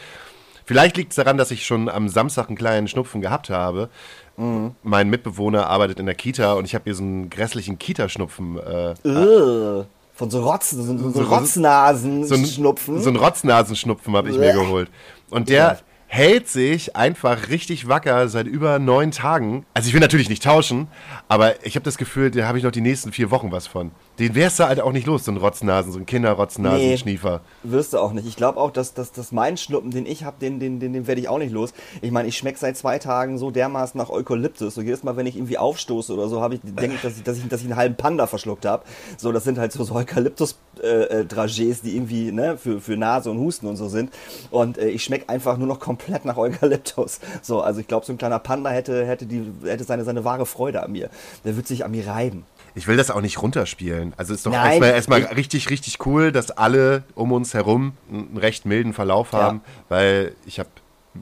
Vielleicht 0.64 0.98
liegt 0.98 1.12
es 1.12 1.16
daran, 1.16 1.38
dass 1.38 1.50
ich 1.50 1.64
schon 1.64 1.88
am 1.88 2.10
Samstag 2.10 2.48
einen 2.48 2.56
kleinen 2.58 2.88
Schnupfen 2.88 3.22
gehabt 3.22 3.48
habe. 3.48 3.88
Mhm. 4.36 4.72
Mein 4.82 5.08
Mitbewohner 5.08 5.66
arbeitet 5.68 5.98
in 5.98 6.04
der 6.06 6.14
Kita 6.14 6.52
und 6.54 6.66
ich 6.66 6.74
habe 6.74 6.84
hier 6.84 6.94
so 6.94 7.02
einen 7.02 7.30
grässlichen 7.30 7.78
Kita-Schnupfen. 7.78 8.58
Äh. 8.58 9.84
Von 10.18 10.30
so 10.30 10.42
Rotzen, 10.42 10.82
so, 10.82 10.98
so, 10.98 11.10
so 11.10 11.22
Rotznasen, 11.22 12.24
so, 12.24 12.34
ein, 12.34 12.44
so 12.44 13.08
einen 13.08 13.16
Rotznasenschnupfen 13.16 14.16
habe 14.16 14.30
ich 14.30 14.36
mir 14.36 14.52
geholt. 14.52 14.90
Und 15.30 15.48
der 15.48 15.78
hält 16.08 16.48
sich 16.48 16.96
einfach 16.96 17.50
richtig 17.50 17.86
wacker 17.86 18.28
seit 18.28 18.48
über 18.48 18.80
neun 18.80 19.12
Tagen. 19.12 19.64
Also 19.74 19.86
ich 19.86 19.94
will 19.94 20.00
natürlich 20.00 20.28
nicht 20.28 20.42
tauschen, 20.42 20.88
aber 21.28 21.64
ich 21.64 21.76
habe 21.76 21.84
das 21.84 21.98
Gefühl, 21.98 22.32
da 22.32 22.48
habe 22.48 22.58
ich 22.58 22.64
noch 22.64 22.72
die 22.72 22.80
nächsten 22.80 23.12
vier 23.12 23.30
Wochen 23.30 23.52
was 23.52 23.68
von. 23.68 23.92
Den 24.18 24.34
wärst 24.34 24.58
du 24.58 24.64
halt 24.64 24.80
auch 24.80 24.90
nicht 24.90 25.06
los, 25.06 25.24
so 25.24 25.30
ein 25.30 25.36
Rotznasen, 25.36 25.92
so 25.92 25.98
ein 25.98 26.06
Kinderrotznasenschniefer. 26.06 27.40
Wirst 27.62 27.92
du 27.92 27.98
auch 27.98 28.12
nicht. 28.12 28.26
Ich 28.26 28.34
glaube 28.34 28.58
auch, 28.58 28.72
dass, 28.72 28.92
dass, 28.92 29.12
dass 29.12 29.30
mein 29.30 29.56
Schnuppen, 29.56 29.92
den 29.92 30.06
ich 30.06 30.24
habe, 30.24 30.36
den, 30.40 30.58
den, 30.58 30.80
den, 30.80 30.92
den 30.92 31.06
werde 31.06 31.20
ich 31.20 31.28
auch 31.28 31.38
nicht 31.38 31.52
los. 31.52 31.72
Ich 32.02 32.10
meine, 32.10 32.26
ich 32.26 32.36
schmecke 32.36 32.58
seit 32.58 32.76
zwei 32.76 32.98
Tagen 32.98 33.38
so 33.38 33.52
dermaßen 33.52 33.96
nach 33.96 34.10
Eukalyptus. 34.10 34.74
So 34.74 34.82
jedes 34.82 35.04
Mal, 35.04 35.16
wenn 35.16 35.26
ich 35.26 35.36
irgendwie 35.36 35.58
aufstoße 35.58 36.12
oder 36.12 36.28
so, 36.28 36.40
habe 36.40 36.56
ich, 36.56 36.60
denke 36.64 36.96
ich, 36.96 37.00
dass 37.00 37.16
ich, 37.16 37.22
dass 37.22 37.38
ich, 37.38 37.46
dass 37.46 37.60
ich 37.60 37.66
einen 37.66 37.76
halben 37.76 37.94
Panda 37.94 38.26
verschluckt 38.26 38.66
habe. 38.66 38.82
So, 39.16 39.30
das 39.30 39.44
sind 39.44 39.56
halt 39.56 39.72
so, 39.72 39.84
so 39.84 39.94
Eukalyptus-Dragés, 39.94 41.82
die 41.84 41.94
irgendwie 41.94 42.32
ne, 42.32 42.58
für, 42.58 42.80
für 42.80 42.96
Nase 42.96 43.30
und 43.30 43.38
Husten 43.38 43.68
und 43.68 43.76
so 43.76 43.88
sind. 43.88 44.12
Und 44.50 44.78
äh, 44.78 44.88
ich 44.88 45.04
schmecke 45.04 45.28
einfach 45.28 45.56
nur 45.58 45.68
noch 45.68 45.78
komplett 45.78 46.24
nach 46.24 46.36
Eukalyptus. 46.36 47.20
So, 47.40 47.60
also 47.60 47.78
ich 47.80 47.86
glaube, 47.86 48.04
so 48.04 48.12
ein 48.12 48.18
kleiner 48.18 48.40
Panda 48.40 48.70
hätte, 48.70 49.06
hätte, 49.06 49.26
die, 49.26 49.44
hätte 49.64 49.84
seine, 49.84 50.02
seine 50.02 50.24
wahre 50.24 50.44
Freude 50.44 50.82
an 50.82 50.90
mir. 50.90 51.08
Der 51.44 51.54
wird 51.54 51.68
sich 51.68 51.84
an 51.84 51.92
mir 51.92 52.04
reiben. 52.08 52.44
Ich 52.78 52.86
will 52.86 52.96
das 52.96 53.10
auch 53.10 53.20
nicht 53.20 53.42
runterspielen. 53.42 54.14
Also 54.16 54.32
ist 54.34 54.46
doch 54.46 54.52
erstmal, 54.52 54.90
erstmal 54.90 55.20
ich- 55.22 55.36
richtig, 55.36 55.68
richtig 55.70 56.06
cool, 56.06 56.30
dass 56.32 56.50
alle 56.52 57.02
um 57.14 57.32
uns 57.32 57.52
herum 57.52 57.92
einen 58.10 58.36
recht 58.36 58.66
milden 58.66 58.92
Verlauf 58.92 59.32
Ja. 59.32 59.40
haben, 59.40 59.60
weil 59.88 60.34
ich 60.46 60.58
habe 60.60 60.68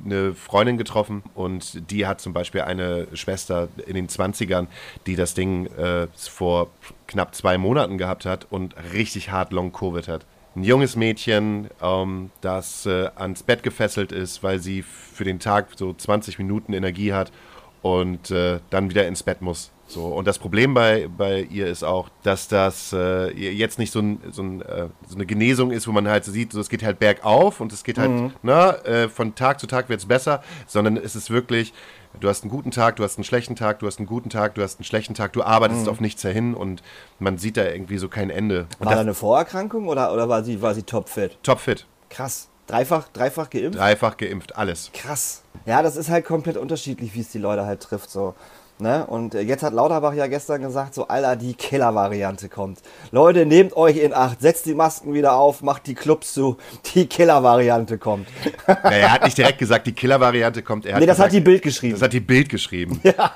eine 0.05 0.35
Freundin 0.35 0.77
getroffen 0.77 1.23
und 1.35 1.91
die 1.91 2.07
hat 2.07 2.21
zum 2.21 2.35
Beispiel 2.35 2.61
eine 2.61 3.07
Schwester 3.15 3.69
in 3.87 3.95
den 3.95 4.09
20ern, 4.09 4.67
die 5.07 5.17
das 5.17 5.33
Ding 5.33 5.67
äh, 5.79 6.09
vor 6.19 6.69
knapp 7.07 7.35
zwei 7.35 7.57
Monaten 7.57 7.97
gehabt 7.97 8.27
hat 8.27 8.47
und 8.51 8.75
richtig 8.93 9.31
hart 9.31 9.53
Long-Covid 9.53 10.09
hat. 10.09 10.27
Ein 10.55 10.65
junges 10.65 10.97
Mädchen, 10.97 11.69
ähm, 11.83 12.31
das 12.43 12.85
äh, 12.85 13.09
ans 13.17 13.43
Bett 13.43 13.63
gefesselt 13.63 14.13
ist, 14.13 14.43
weil 14.43 14.59
sie 14.59 14.83
für 14.83 15.25
den 15.25 15.39
Tag 15.39 15.69
so 15.77 15.95
20 15.95 16.39
Minuten 16.39 16.75
Energie 16.75 17.15
hat 17.15 17.33
und 17.81 18.31
äh, 18.31 18.59
dann 18.69 18.91
wieder 18.91 19.07
ins 19.07 19.23
Bett 19.23 19.41
muss. 19.41 19.71
So, 19.89 20.07
und 20.07 20.27
das 20.27 20.39
Problem 20.39 20.75
bei, 20.75 21.09
bei 21.09 21.43
ihr 21.43 21.69
ist 21.69 21.85
auch, 21.85 22.09
dass 22.25 22.49
das 22.49 22.93
äh, 22.93 23.31
jetzt 23.33 23.79
nicht 23.79 23.93
so, 23.93 24.01
ein, 24.01 24.21
so, 24.33 24.43
ein, 24.43 24.61
äh, 24.63 24.89
so 25.07 25.15
eine 25.15 25.27
Genesung 25.27 25.71
ist, 25.71 25.87
wo 25.87 25.93
man 25.93 26.09
halt 26.09 26.25
so 26.25 26.33
sieht, 26.33 26.53
so, 26.53 26.61
es 26.61 26.69
geht 26.69 26.83
halt 26.83 26.99
bergauf 26.99 27.61
und 27.61 27.73
es 27.73 27.85
geht 27.85 27.99
halt, 27.99 28.33
na, 28.43 28.73
äh, 28.85 29.09
von 29.09 29.35
Tag 29.37 29.61
zu 29.61 29.67
Tag 29.69 29.89
wird 29.89 30.01
es 30.01 30.07
besser, 30.07 30.43
sondern 30.67 30.97
es 30.97 31.15
ist 31.15 31.31
wirklich, 31.31 31.73
du 32.19 32.29
hast 32.29 32.43
einen 32.43 32.51
guten 32.51 32.73
Tag, 32.73 32.97
du 32.97 33.05
hast 33.05 33.17
einen 33.17 33.25
schlechten 33.25 33.55
Tag, 33.55 33.79
du 33.79 33.87
hast 33.87 33.99
einen 33.99 34.07
guten 34.07 34.29
Tag, 34.29 34.57
du 34.57 34.63
hast 34.63 34.81
einen 34.81 34.85
schlechten 34.85 35.15
Tag, 35.15 35.33
du 35.35 35.43
arbeitest 35.45 35.89
auf 35.89 36.01
nichts 36.01 36.23
dahin 36.23 36.55
und 36.55 36.83
man 37.21 37.39
sieht 37.39 37.57
da 37.57 37.65
irgendwie 37.65 37.99
so 37.99 38.09
kein 38.09 38.31
Ende. 38.31 38.67
Und 38.81 38.87
War 38.87 38.95
da 38.97 39.01
eine 39.01 39.15
Vorerkrankung 39.15 39.87
oder, 39.87 40.13
oder 40.13 40.29
war 40.29 40.43
sie, 40.43 40.61
war 40.63 40.75
sie 40.75 40.83
topfit? 40.83 41.39
topfit, 41.45 41.87
Krass. 42.11 42.49
Dreifach, 42.67 43.07
dreifach 43.13 43.49
geimpft? 43.49 43.79
dreifach 43.79 44.17
geimpft, 44.17 44.57
alles. 44.57 44.91
Krass. 44.93 45.45
Ja, 45.67 45.83
das 45.83 45.95
ist 45.97 46.11
halt 46.11 46.25
komplett 46.25 46.57
unterschiedlich, 46.57 47.15
wie 47.15 47.21
es 47.21 47.29
die 47.31 47.39
Leute 47.39 47.65
halt 47.65 47.81
trifft. 47.81 48.11
So. 48.11 48.35
Ne? 48.79 49.07
Und 49.07 49.35
äh, 49.35 49.41
jetzt 49.41 49.63
hat 49.63 49.73
Lauterbach 49.73 50.13
ja 50.13 50.27
gestern 50.27 50.61
gesagt, 50.61 50.95
so, 50.95 51.09
Alter, 51.09 51.37
die 51.37 51.55
Killer-Variante 51.55 52.51
kommt. 52.51 52.81
Leute, 53.11 53.47
nehmt 53.47 53.75
euch 53.75 53.97
in 53.97 54.13
Acht, 54.13 54.43
setzt 54.43 54.67
die 54.67 54.75
Masken 54.75 55.15
wieder 55.15 55.37
auf, 55.37 55.63
macht 55.63 55.87
die 55.87 55.95
Clubs 55.95 56.35
zu, 56.35 56.59
die 56.95 57.07
Killer-Variante 57.07 57.97
kommt. 57.97 58.29
Ja, 58.69 58.75
er 58.75 59.13
hat 59.13 59.25
nicht 59.25 59.39
direkt 59.39 59.59
gesagt, 59.59 59.87
die 59.87 59.93
Killer-Variante 59.93 60.63
kommt. 60.63 60.85
Er 60.85 60.95
hat 60.95 61.01
nee, 61.01 61.07
das 61.07 61.17
gesagt, 61.17 61.29
hat 61.29 61.35
die 61.35 61.41
Bild 61.41 61.63
geschrieben. 61.63 61.95
Das 61.95 62.03
hat 62.03 62.13
die 62.13 62.21
Bild 62.21 62.49
geschrieben. 62.49 63.01
Ja. 63.03 63.33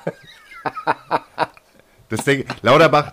Deswegen, 2.11 2.45
Lauterbach, 2.61 3.11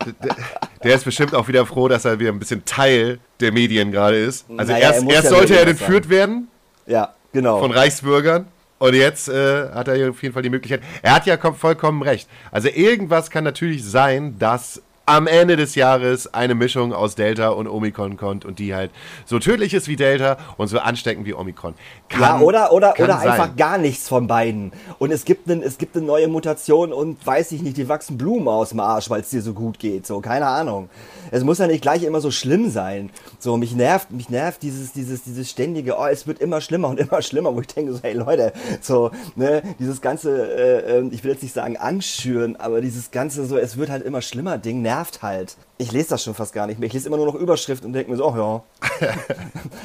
der, 0.83 0.95
ist 0.95 1.05
bestimmt 1.05 1.35
auch 1.35 1.47
wieder 1.49 1.65
froh, 1.65 1.89
dass 1.89 2.05
er 2.05 2.19
wieder 2.19 2.31
ein 2.31 2.39
bisschen 2.39 2.65
Teil 2.65 3.21
der 3.41 3.53
Medien 3.53 3.93
gerade 3.93 4.19
ist. 4.19 4.45
Also 4.51 4.73
Naja, 4.73 4.89
er 4.89 4.93
erst, 4.93 5.05
muss 5.05 5.15
erst 5.15 5.29
sollte 5.29 5.57
er 5.57 5.67
entführt 5.67 6.11
werden 6.11 6.49
ja, 6.87 7.15
genau. 7.33 7.61
von 7.61 7.71
Reichsbürgern. 7.71 8.49
Und 8.79 8.95
jetzt 8.95 9.29
äh, 9.29 9.71
hat 9.71 9.89
er 9.89 9.97
hier 9.97 10.11
auf 10.11 10.23
jeden 10.23 10.33
Fall 10.33 10.43
die 10.43 10.51
Möglichkeit. 10.51 10.83
Er 11.03 11.15
hat 11.15 11.27
ja 11.27 11.35
kom- 11.35 11.55
vollkommen 11.55 12.03
recht. 12.03 12.29
Also 12.53 12.69
irgendwas 12.69 13.31
kann 13.31 13.45
natürlich 13.45 13.85
sein, 13.85 14.39
dass 14.39 14.83
am 15.05 15.27
Ende 15.27 15.57
des 15.57 15.75
Jahres 15.75 16.35
eine 16.35 16.55
Mischung 16.55 16.93
aus 16.93 17.15
Delta 17.15 17.49
und 17.49 17.67
Omikron 17.67 18.19
kommt 18.19 18.45
und 18.45 18.59
die 18.59 18.75
halt 18.75 18.91
so 19.25 19.39
tödlich 19.39 19.73
ist 19.73 19.89
wie 19.89 19.97
Delta 19.97 20.37
und 20.59 20.69
so 20.69 20.79
ansteckend 20.81 21.25
wie 21.25 21.33
Omikron. 21.33 21.73
Kann, 22.11 22.21
ja, 22.21 22.41
oder, 22.41 22.73
oder, 22.73 22.93
oder 22.99 23.17
sein. 23.19 23.29
einfach 23.31 23.57
gar 23.57 23.79
nichts 23.79 24.07
von 24.07 24.27
beiden. 24.27 24.71
Und 24.99 25.11
es 25.11 25.25
gibt, 25.25 25.51
einen, 25.51 25.63
es 25.63 25.79
gibt 25.79 25.97
eine 25.97 26.05
neue 26.05 26.29
Mutation 26.29 26.93
und 26.93 27.27
weiß 27.27 27.53
ich 27.53 27.63
nicht, 27.63 27.79
die 27.79 27.89
wachsen 27.89 28.19
Blumen 28.19 28.49
aus 28.49 28.69
dem 28.69 28.81
Arsch, 28.81 29.09
weil 29.09 29.23
es 29.23 29.31
dir 29.31 29.41
so 29.41 29.55
gut 29.55 29.79
geht. 29.79 30.07
So, 30.07 30.21
keine 30.21 30.47
Ahnung. 30.47 30.91
Es 31.31 31.45
muss 31.45 31.59
ja 31.59 31.67
nicht 31.67 31.83
gleich 31.83 32.03
immer 32.03 32.21
so 32.21 32.31
schlimm 32.31 32.71
sein. 32.71 33.11
So, 33.39 33.57
mich 33.57 33.75
nervt, 33.75 34.11
mich 34.11 34.29
nervt 34.29 34.63
dieses, 34.63 34.93
dieses, 34.93 35.23
dieses 35.23 35.51
ständige, 35.51 35.97
oh, 35.99 36.07
es 36.07 36.27
wird 36.27 36.41
immer 36.41 36.61
schlimmer 36.61 36.89
und 36.89 37.01
immer 37.01 37.23
schlimmer, 37.23 37.55
wo 37.55 37.61
ich 37.61 37.67
denke 37.69 37.93
so, 37.93 38.01
hey 38.03 38.15
Leute, 38.15 38.53
so, 38.81 39.11
ne, 39.37 39.63
dieses 39.79 40.01
ganze, 40.01 40.31
äh, 40.57 40.99
äh, 40.99 41.09
ich 41.11 41.25
will 41.25 41.33
jetzt 41.33 41.43
nicht 41.43 41.55
sagen 41.55 41.77
anschüren, 41.77 42.57
aber 42.57 42.81
dieses 42.81 43.11
ganze 43.11 43.47
so, 43.47 43.57
es 43.57 43.77
wird 43.77 43.91
halt 43.91 44.05
immer 44.05 44.23
schlimmer 44.23 44.59
Ding 44.59 44.83
nervt 44.83 45.23
halt. 45.23 45.57
Ich 45.81 45.93
lese 45.93 46.11
das 46.11 46.25
schon 46.25 46.35
fast 46.35 46.53
gar 46.53 46.67
nicht 46.67 46.81
mehr. 46.81 46.89
Ich 46.89 46.93
lese 46.93 47.07
immer 47.07 47.17
nur 47.17 47.27
noch 47.27 47.37
Überschrift 47.37 47.85
und 47.85 47.93
denke 47.93 48.11
mir 48.11 48.17
so, 48.17 48.29
ach 48.29 48.37
ja. 48.37 48.63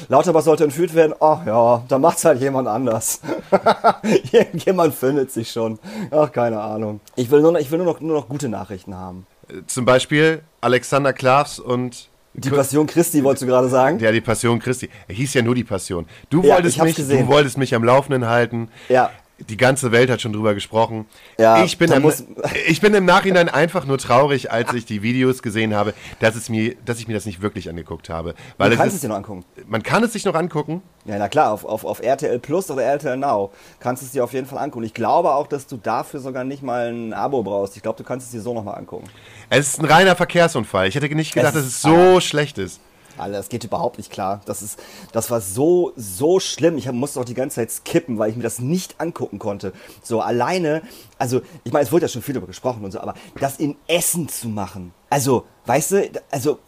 Lauterbach 0.08 0.42
sollte 0.42 0.64
entführt 0.64 0.94
werden, 0.94 1.14
ach 1.20 1.46
ja, 1.46 1.84
da 1.88 1.98
macht's 1.98 2.24
halt 2.24 2.40
jemand 2.40 2.66
anders. 2.66 3.20
Irgendjemand 4.32 4.94
findet 4.94 5.30
sich 5.30 5.50
schon. 5.50 5.78
Ach, 6.10 6.32
keine 6.32 6.60
Ahnung. 6.60 7.00
Ich 7.14 7.30
will 7.30 7.40
nur 7.42 7.52
noch, 7.52 7.60
ich 7.60 7.70
will 7.70 7.78
nur 7.78 7.86
noch, 7.86 8.00
nur 8.00 8.16
noch 8.16 8.28
gute 8.28 8.48
Nachrichten 8.48 8.94
haben. 8.96 9.26
Zum 9.66 9.84
Beispiel 9.84 10.42
Alexander 10.60 11.12
Klavs 11.12 11.58
und 11.58 12.08
Die 12.34 12.50
Passion 12.50 12.86
Christi, 12.86 13.22
wolltest 13.22 13.42
du 13.42 13.46
gerade 13.46 13.68
sagen? 13.68 13.98
ja, 14.00 14.10
die 14.10 14.20
Passion 14.20 14.58
Christi. 14.58 14.88
Er 15.08 15.14
hieß 15.14 15.34
ja 15.34 15.42
nur 15.42 15.54
die 15.54 15.64
Passion. 15.64 16.06
Du 16.30 16.42
wolltest 16.42 16.82
mich, 16.82 16.96
gesehen. 16.96 17.26
du 17.26 17.32
wolltest 17.32 17.58
mich 17.58 17.74
am 17.74 17.84
Laufenden 17.84 18.26
halten. 18.26 18.68
Ja. 18.88 19.10
Die 19.38 19.56
ganze 19.56 19.90
Welt 19.90 20.10
hat 20.10 20.20
schon 20.20 20.32
drüber 20.32 20.54
gesprochen. 20.54 21.06
Ja, 21.38 21.64
ich, 21.64 21.76
bin 21.76 21.90
im, 21.90 22.12
ich 22.68 22.80
bin 22.80 22.94
im 22.94 23.04
Nachhinein 23.04 23.48
einfach 23.48 23.84
nur 23.84 23.98
traurig, 23.98 24.52
als 24.52 24.72
ich 24.74 24.86
die 24.86 25.02
Videos 25.02 25.42
gesehen 25.42 25.74
habe, 25.74 25.92
dass, 26.20 26.36
es 26.36 26.48
mir, 26.48 26.76
dass 26.84 27.00
ich 27.00 27.08
mir 27.08 27.14
das 27.14 27.26
nicht 27.26 27.42
wirklich 27.42 27.68
angeguckt 27.68 28.08
habe. 28.08 28.34
Weil 28.58 28.70
Du 28.70 28.74
es 28.74 28.80
kannst 28.80 28.92
ist, 28.94 28.98
es 28.98 29.00
dir 29.02 29.08
noch 29.08 29.16
angucken. 29.16 29.44
Man 29.66 29.82
kann 29.82 30.04
es 30.04 30.12
sich 30.12 30.24
noch 30.24 30.34
angucken. 30.34 30.82
Ja, 31.04 31.18
na 31.18 31.28
klar, 31.28 31.52
auf, 31.52 31.64
auf, 31.64 31.84
auf 31.84 32.00
RTL 32.00 32.38
Plus 32.38 32.70
oder 32.70 32.84
RTL 32.84 33.16
Now 33.16 33.52
kannst 33.80 34.02
du 34.02 34.06
es 34.06 34.12
dir 34.12 34.22
auf 34.22 34.32
jeden 34.32 34.46
Fall 34.46 34.58
angucken. 34.58 34.84
Ich 34.84 34.94
glaube 34.94 35.32
auch, 35.34 35.48
dass 35.48 35.66
du 35.66 35.76
dafür 35.78 36.20
sogar 36.20 36.44
nicht 36.44 36.62
mal 36.62 36.92
ein 36.92 37.12
Abo 37.12 37.42
brauchst. 37.42 37.76
Ich 37.76 37.82
glaube, 37.82 37.98
du 37.98 38.04
kannst 38.04 38.26
es 38.26 38.32
dir 38.32 38.40
so 38.40 38.54
nochmal 38.54 38.78
angucken. 38.78 39.08
Es 39.50 39.68
ist 39.68 39.80
ein 39.80 39.86
reiner 39.86 40.14
Verkehrsunfall. 40.14 40.86
Ich 40.86 40.94
hätte 40.94 41.12
nicht 41.14 41.34
gedacht, 41.34 41.54
Es 41.56 41.62
dass 41.62 41.66
es 41.66 41.82
so 41.82 42.20
schlecht 42.20 42.58
ist. 42.58 42.80
Alter, 43.16 43.36
das 43.36 43.48
geht 43.48 43.64
überhaupt 43.64 43.98
nicht 43.98 44.10
klar. 44.10 44.40
Das 44.46 44.62
ist, 44.62 44.78
das 45.12 45.30
war 45.30 45.40
so, 45.40 45.92
so 45.96 46.40
schlimm. 46.40 46.76
Ich 46.76 46.90
musste 46.92 47.20
auch 47.20 47.24
die 47.24 47.34
ganze 47.34 47.56
Zeit 47.56 47.70
skippen, 47.70 48.18
weil 48.18 48.30
ich 48.30 48.36
mir 48.36 48.42
das 48.42 48.58
nicht 48.58 49.00
angucken 49.00 49.38
konnte. 49.38 49.72
So 50.02 50.20
alleine, 50.20 50.82
also, 51.18 51.42
ich 51.64 51.72
meine, 51.72 51.84
es 51.84 51.92
wurde 51.92 52.04
ja 52.06 52.08
schon 52.08 52.22
viel 52.22 52.34
darüber 52.34 52.48
gesprochen 52.48 52.84
und 52.84 52.90
so, 52.90 53.00
aber 53.00 53.14
das 53.40 53.58
in 53.58 53.76
Essen 53.86 54.28
zu 54.28 54.48
machen. 54.48 54.92
Also, 55.10 55.44
weißt 55.66 55.90
du, 55.92 56.10
also, 56.30 56.58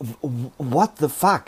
what 0.59 0.91
the 0.99 1.09
fuck? 1.09 1.45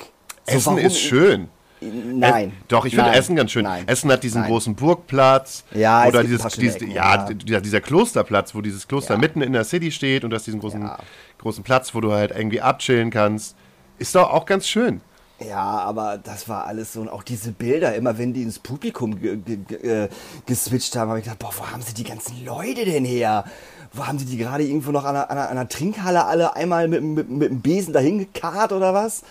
So, 0.47 0.55
Essen 0.55 0.79
ist 0.79 0.99
schön. 0.99 1.49
Nein. 1.81 2.49
Äh, 2.49 2.53
Doch, 2.69 2.85
ich 2.85 2.95
finde. 2.95 3.13
Essen 3.13 3.37
ganz 3.37 3.53
schön. 3.53 3.63
Nein. 3.65 3.87
Essen 3.87 4.11
hat 4.11 4.23
diesen 4.23 4.41
Nein. 4.41 4.51
großen 4.51 4.75
Burgplatz. 4.75 5.65
Ja, 5.73 6.05
es 6.05 6.09
oder 6.09 6.25
dieses, 6.25 6.43
dieses 6.55 6.81
ja, 6.93 7.29
ja. 7.47 7.61
Dieser, 7.61 7.81
Klosterplatz, 7.81 8.55
wo 8.55 8.61
dieses 8.61 8.89
Kloster 8.89 9.15
Ja. 9.15 9.21
mitten 9.21 9.43
in 9.43 9.53
der 9.53 9.65
City 9.65 9.93
steht 9.93 10.25
und 10.25 10.31
du 10.31 10.37
hast 10.37 10.47
diesen 10.47 10.61
großen, 10.61 10.91
großen 11.39 11.63
Platz, 11.63 11.95
wo 11.95 12.01
du 12.01 12.13
halt 12.13 12.33
irgendwie 12.33 12.61
abchillen 12.61 13.11
kannst. 13.11 13.57
Ist 13.99 14.15
doch 14.15 14.31
auch 14.31 14.47
ganz 14.47 14.67
schön. 14.67 15.01
Ja, 15.41 15.63
aber 15.63 16.19
das 16.19 16.49
war 16.49 16.67
alles 16.67 16.93
so. 16.93 17.01
Und 17.01 17.09
auch 17.09 17.23
diese 17.23 17.53
Bilder, 17.53 17.95
immer 17.95 18.19
wenn 18.19 18.33
die 18.33 18.43
ins 18.43 18.59
Publikum 18.59 19.21
ge 19.21 19.37
ge 19.37 20.05
äh, 20.05 20.09
geswitcht 20.47 20.97
haben, 20.97 21.11
habe 21.11 21.21
ich 21.21 21.25
gedacht, 21.25 21.39
boah, 21.39 21.53
wo 21.57 21.67
haben 21.67 21.83
sie 21.83 21.95
die 21.95 22.05
ganzen 22.05 22.45
Leute 22.45 22.85
denn 22.85 23.05
her? 23.05 23.45
Wo 23.93 24.07
haben 24.07 24.19
sie 24.19 24.27
die 24.27 24.37
gerade 24.37 24.65
irgendwo 24.65 24.91
noch 24.91 25.05
an 25.05 25.15
einer, 25.15 25.31
an 25.31 25.39
einer, 25.39 25.49
an 25.49 25.59
einer 25.59 25.69
Trinkhalle 25.69 26.25
alle 26.25 26.57
einmal 26.57 26.89
mit, 26.89 27.03
mit, 27.03 27.31
mit 27.31 27.51
dem 27.51 27.61
Besen 27.61 27.93
dahin 27.93 28.19
gekarrt 28.19 28.73
oder 28.73 28.95
was? 28.95 29.23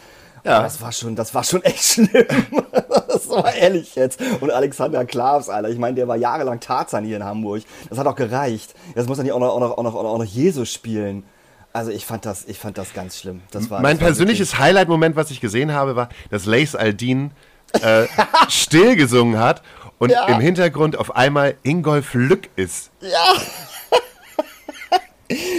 Ja. 0.46 0.62
Das 0.62 0.82
war 0.82 0.94
schon, 0.94 1.16
das 1.16 1.36
war 1.36 1.44
schon 1.44 1.62
echt 1.64 1.84
schlimm. 1.84 2.10
das 2.12 3.30
war 3.30 3.54
ehrlich 3.54 3.96
jetzt. 3.96 4.22
Und 4.40 4.50
Alexander 4.50 5.04
Klavs, 5.04 5.50
Alter, 5.50 5.70
ich 5.70 5.78
meine, 5.78 5.96
der 5.96 6.08
war 6.08 6.16
jahrelang 6.16 6.62
Tarzan 6.62 7.04
hier 7.04 7.18
in 7.18 7.26
Hamburg. 7.26 7.64
Das 7.90 7.98
hat 7.98 8.08
auch 8.08 8.16
gereicht. 8.16 8.74
Jetzt 8.96 9.10
muss 9.10 9.18
er 9.18 9.26
nicht 9.26 9.34
auch 9.34 9.40
noch, 9.40 9.50
auch 9.50 9.60
noch, 9.60 9.78
auch 9.78 9.84
noch, 9.84 9.96
auch 9.96 10.18
noch 10.18 10.26
Jesus 10.26 10.72
spielen. 10.72 11.24
Also 11.78 11.92
ich 11.92 12.08
fand 12.08 12.26
das, 12.26 12.44
ich 12.46 12.58
fand 12.58 12.80
das 12.80 12.96
ganz 12.96 13.20
schlimm. 13.20 13.42
Das 13.52 13.70
war, 13.70 13.82
mein 13.82 14.00
das 14.00 14.08
persönliches 14.08 14.58
Highlight-Moment, 14.58 15.16
was 15.16 15.30
ich 15.30 15.40
gesehen 15.40 15.74
habe, 15.74 15.96
war, 15.96 16.10
dass 16.32 16.48
Lace 16.48 16.74
Aldin 16.76 17.30
äh, 17.82 18.08
still 18.50 18.96
gesungen 18.96 19.38
hat 19.38 19.62
und 20.00 20.10
Ja. 20.10 20.26
im 20.26 20.40
Hintergrund 20.40 20.98
auf 20.98 21.16
einmal 21.16 21.56
Ingolf 21.62 22.16
Lück 22.16 22.50
ist. 22.56 22.90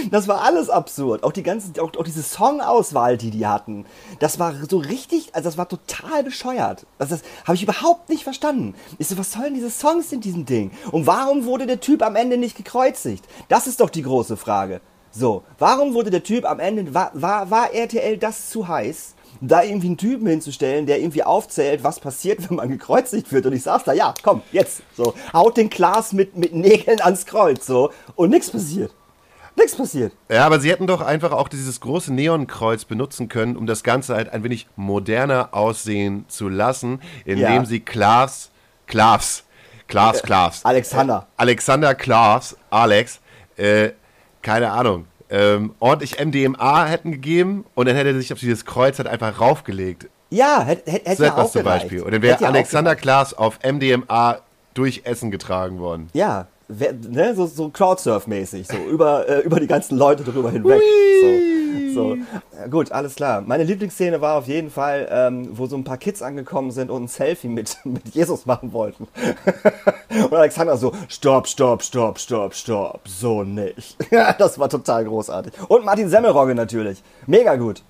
Das 0.09 0.27
war 0.27 0.41
alles 0.41 0.67
absurd. 0.71 1.23
Auch 1.23 1.31
die 1.31 1.43
ganzen, 1.43 1.79
auch, 1.79 1.95
auch 1.95 2.03
diese 2.03 2.23
Songauswahl, 2.23 3.17
die 3.17 3.29
die 3.29 3.45
hatten. 3.45 3.85
Das 4.17 4.39
war 4.39 4.55
so 4.67 4.79
richtig, 4.79 5.29
also 5.35 5.47
das 5.47 5.59
war 5.59 5.69
total 5.69 6.23
bescheuert. 6.23 6.87
Also 6.97 7.15
das 7.15 7.23
habe 7.45 7.53
ich 7.53 7.61
überhaupt 7.61 8.09
nicht 8.09 8.23
verstanden. 8.23 8.73
Ich 8.97 9.07
so, 9.09 9.17
was 9.19 9.31
sollen 9.31 9.53
diese 9.53 9.69
Songs 9.69 10.11
in 10.11 10.21
diesem 10.21 10.45
Ding? 10.47 10.71
Und 10.91 11.05
warum 11.05 11.45
wurde 11.45 11.67
der 11.67 11.79
Typ 11.79 12.01
am 12.01 12.15
Ende 12.15 12.37
nicht 12.37 12.57
gekreuzigt? 12.57 13.25
Das 13.47 13.67
ist 13.67 13.79
doch 13.79 13.91
die 13.91 14.01
große 14.01 14.37
Frage. 14.37 14.81
So, 15.11 15.43
warum 15.57 15.93
wurde 15.93 16.09
der 16.11 16.23
Typ 16.23 16.45
am 16.45 16.59
Ende, 16.59 16.93
war, 16.93 17.11
war, 17.13 17.49
war 17.49 17.73
RTL 17.73 18.17
das 18.17 18.49
zu 18.49 18.67
heiß? 18.67 19.15
Da 19.41 19.63
irgendwie 19.63 19.87
einen 19.87 19.97
Typen 19.97 20.27
hinzustellen, 20.27 20.85
der 20.85 20.99
irgendwie 20.99 21.23
aufzählt, 21.23 21.83
was 21.83 21.99
passiert, 21.99 22.39
wenn 22.49 22.57
man 22.57 22.69
gekreuzigt 22.69 23.31
wird. 23.31 23.45
Und 23.45 23.53
ich 23.53 23.63
saß 23.63 23.83
da, 23.85 23.93
ja, 23.93 24.13
komm, 24.23 24.41
jetzt. 24.51 24.81
So, 24.95 25.13
haut 25.33 25.57
den 25.57 25.69
Glas 25.69 26.13
mit, 26.13 26.35
mit 26.37 26.53
Nägeln 26.53 26.99
ans 27.01 27.25
Kreuz, 27.25 27.65
so. 27.65 27.91
Und 28.15 28.29
nichts 28.31 28.51
passiert. 28.51 28.93
Nichts 29.55 29.75
passiert. 29.75 30.13
Ja, 30.29 30.45
aber 30.45 30.59
sie 30.59 30.69
hätten 30.71 30.87
doch 30.87 31.01
einfach 31.01 31.31
auch 31.31 31.47
dieses 31.49 31.81
große 31.81 32.13
Neonkreuz 32.13 32.85
benutzen 32.85 33.27
können, 33.29 33.57
um 33.57 33.65
das 33.65 33.83
Ganze 33.83 34.15
halt 34.15 34.29
ein 34.31 34.43
wenig 34.43 34.67
moderner 34.77 35.49
aussehen 35.53 36.25
zu 36.29 36.47
lassen, 36.49 37.01
indem 37.25 37.41
Ja. 37.63 37.65
sie 37.65 37.79
Klaas, 37.81 38.51
Klaas, 38.87 39.43
Klaas, 39.87 40.21
Klaas, 40.21 40.63
Alexander. 40.65 41.27
äh, 41.29 41.41
Alexander 41.41 41.95
Klaas, 41.95 42.55
Alex, 42.69 43.19
äh, 43.57 43.89
keine 44.41 44.71
Ahnung, 44.71 45.05
ähm, 45.29 45.73
ordentlich 45.79 46.19
MDMA 46.23 46.85
hätten 46.85 47.11
gegeben 47.11 47.65
und 47.75 47.87
dann 47.87 47.95
hätte 47.95 48.09
er 48.09 48.15
sich 48.15 48.33
auf 48.33 48.39
dieses 48.39 48.65
Kreuz 48.65 48.97
halt 48.97 49.07
einfach 49.07 49.39
raufgelegt. 49.39 50.07
Ja, 50.31 50.61
hätte, 50.63 50.91
hätte, 50.91 51.09
hätte 51.09 51.17
So 51.17 51.23
ja 51.23 51.29
etwas 51.31 51.45
auch 51.47 51.51
zum 51.51 51.63
gereicht. 51.63 51.83
Beispiel. 51.83 52.01
Und 52.03 52.11
dann 52.13 52.21
wäre 52.21 52.45
Alexander. 52.45 52.95
Klaas 52.95 53.33
auf 53.33 53.59
MDMA 53.63 54.39
durch 54.73 55.01
Essen 55.03 55.31
getragen 55.31 55.79
worden. 55.79 56.09
Ja, 56.13 56.47
ne, 56.69 57.35
so, 57.35 57.47
so 57.47 57.67
Crowdsurf-mäßig, 57.69 58.67
so 58.71 58.77
über, 58.89 59.27
äh, 59.27 59.39
über 59.41 59.59
die 59.59 59.67
ganzen 59.67 59.97
Leute 59.97 60.23
drüber 60.23 60.51
hinweg. 60.51 60.81
So, 61.21 61.93
so. 61.93 62.17
Ja, 62.55 62.67
gut, 62.67 62.91
alles 62.91 63.15
klar. 63.15 63.41
Meine 63.41 63.63
Lieblingsszene 63.63 64.21
war 64.21 64.37
auf 64.37 64.47
jeden 64.47 64.69
Fall, 64.69 65.07
ähm, 65.11 65.49
wo 65.53 65.65
so 65.65 65.75
ein 65.75 65.83
paar 65.83 65.97
Kids 65.97 66.21
angekommen 66.21 66.71
sind 66.71 66.91
und 66.91 67.03
ein 67.03 67.07
Selfie 67.07 67.47
mit, 67.47 67.77
mit 67.83 68.09
Jesus 68.09 68.45
machen 68.45 68.71
wollten. 68.71 69.07
und 70.09 70.33
Alexander 70.33 70.77
so, 70.77 70.93
stopp, 71.07 71.47
stopp, 71.47 71.83
stopp, 71.83 72.19
stopp, 72.19 72.53
stopp, 72.53 73.01
so 73.07 73.43
nicht. 73.43 73.97
Ja, 74.11 74.33
das 74.33 74.57
war 74.57 74.69
total 74.69 75.05
großartig. 75.05 75.53
Und 75.67 75.85
Martin 75.85 76.09
Semmelrogge 76.09 76.55
natürlich. 76.55 77.03
Mega 77.27 77.55
gut. 77.55 77.83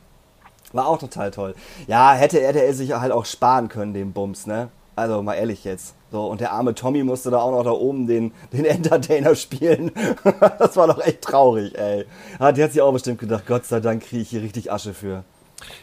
War 0.74 0.88
auch 0.88 1.00
total 1.00 1.32
toll. 1.32 1.56
Ja, 1.88 2.14
hätte 2.14 2.42
RTL 2.42 2.74
sich 2.74 2.92
halt 2.94 3.12
auch 3.12 3.26
sparen 3.26 3.70
können, 3.70 3.94
den 3.94 4.12
Bums, 4.12 4.46
ne? 4.46 4.70
Also 4.96 5.24
mal 5.24 5.36
ehrlich 5.36 5.64
jetzt. 5.64 5.96
So, 6.12 6.26
und 6.26 6.42
der 6.42 6.52
arme 6.54 6.74
Tommy 6.74 7.04
musste 7.04 7.30
da 7.30 7.38
auch 7.40 7.52
noch 7.52 7.64
da 7.64 7.70
oben 7.72 8.08
den, 8.08 8.32
den 8.52 8.66
Entertainer 8.66 9.36
spielen. 9.36 9.92
das 10.60 10.76
war 10.76 10.88
doch 10.88 11.00
echt 11.06 11.22
traurig, 11.22 11.78
ey. 11.78 12.06
Ja, 12.40 12.52
der 12.52 12.66
hat 12.66 12.72
sich 12.74 12.82
auch 12.82 12.92
bestimmt 12.92 13.20
gedacht, 13.20 13.46
Gott 13.46 13.66
sei 13.66 13.80
Dank 13.80 14.04
kriege 14.04 14.22
ich 14.24 14.30
hier 14.30 14.42
richtig 14.42 14.72
Asche 14.72 14.94
für. 14.94 15.24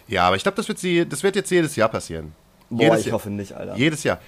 Ja, 0.09 0.27
aber 0.27 0.37
ich 0.37 0.43
glaube, 0.43 0.57
das, 0.57 0.67
wird 0.69 0.79
sie- 0.79 1.07
das 1.09 1.23
wird 1.23 1.37
jetzt 1.37 1.51
jedes 1.51 1.77
Jahr 1.77 1.89
passieren. 1.89 2.33
Boah, 2.71 2.83
jedes 2.83 3.01
ich 3.01 3.07
Jahr. 3.07 3.15
hoffe 3.15 3.31
nicht, 3.31 3.53
Alter. 3.53 3.77
Jedes 3.77 4.03
Jahr. 4.03 4.19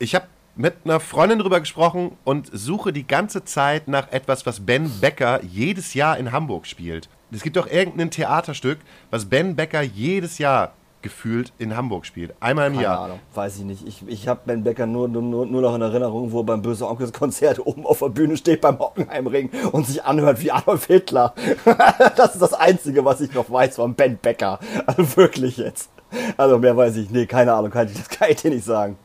Ich 0.00 0.14
habe 0.16 0.26
mit 0.56 0.74
einer 0.84 0.98
Freundin 0.98 1.38
drüber 1.38 1.60
gesprochen 1.60 2.16
und 2.24 2.48
suche 2.52 2.92
die 2.92 3.06
ganze 3.06 3.44
Zeit 3.44 3.86
nach 3.86 4.10
etwas, 4.12 4.46
was 4.46 4.60
Ben 4.66 4.90
Becker 5.00 5.40
jedes 5.44 5.94
Jahr 5.94 6.16
in 6.18 6.32
Hamburg 6.32 6.66
spielt. 6.66 7.08
Es 7.32 7.42
gibt 7.42 7.56
doch 7.56 7.66
irgendein 7.68 8.10
Theaterstück, 8.10 8.78
was 9.10 9.24
Ben 9.26 9.54
Becker 9.56 9.82
jedes 9.82 10.38
Jahr 10.38 10.72
gefühlt 11.04 11.52
in 11.58 11.76
Hamburg 11.76 12.06
spielt. 12.06 12.34
Einmal 12.40 12.66
im 12.68 12.72
Keine 12.72 12.82
Jahr. 12.82 13.00
Ahnung, 13.02 13.20
weiß 13.34 13.58
ich 13.58 13.64
nicht. 13.64 13.86
Ich, 13.86 14.02
ich 14.08 14.26
habe 14.26 14.40
Ben 14.46 14.64
Becker 14.64 14.86
nur, 14.86 15.06
nur, 15.06 15.22
nur 15.22 15.60
noch 15.62 15.74
in 15.74 15.82
Erinnerung, 15.82 16.32
wo 16.32 16.40
er 16.40 16.44
beim 16.44 16.62
Böse 16.62 16.88
Onkels 16.88 17.12
Konzert 17.12 17.64
oben 17.64 17.86
auf 17.86 17.98
der 17.98 18.08
Bühne 18.08 18.36
steht 18.36 18.62
beim 18.62 18.78
Hockenheimring 18.78 19.50
und 19.70 19.86
sich 19.86 20.02
anhört 20.02 20.42
wie 20.42 20.50
Adolf 20.50 20.86
Hitler. 20.86 21.34
das 22.16 22.34
ist 22.34 22.40
das 22.40 22.54
Einzige, 22.54 23.04
was 23.04 23.20
ich 23.20 23.32
noch 23.34 23.50
weiß 23.50 23.76
von 23.76 23.94
Ben 23.94 24.16
Becker. 24.16 24.58
Also 24.86 25.16
wirklich 25.16 25.58
jetzt. 25.58 25.90
Also 26.38 26.58
mehr 26.58 26.76
weiß 26.76 26.96
ich. 26.96 27.10
Nee, 27.10 27.26
keine 27.26 27.52
Ahnung, 27.52 27.70
kann 27.70 27.86
ich, 27.86 27.94
das 27.94 28.08
kann 28.08 28.30
ich 28.30 28.36
dir 28.36 28.50
nicht 28.50 28.64
sagen. 28.64 28.96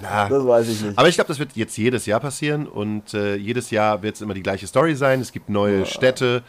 Na, 0.00 0.28
Das 0.28 0.46
weiß 0.46 0.68
ich 0.68 0.82
nicht. 0.82 0.98
Aber 0.98 1.08
ich 1.08 1.14
glaube, 1.14 1.28
das 1.28 1.38
wird 1.38 1.52
jetzt 1.54 1.76
jedes 1.78 2.04
Jahr 2.04 2.20
passieren 2.20 2.66
und 2.66 3.14
äh, 3.14 3.36
jedes 3.36 3.70
Jahr 3.70 4.02
wird 4.02 4.16
es 4.16 4.20
immer 4.20 4.34
die 4.34 4.42
gleiche 4.42 4.66
Story 4.66 4.94
sein. 4.94 5.22
Es 5.22 5.32
gibt 5.32 5.48
neue 5.48 5.86
Städte, 5.86 6.42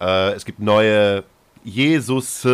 äh, 0.00 0.32
es 0.34 0.44
gibt 0.44 0.60
neue 0.60 1.24
Jesus. 1.64 2.46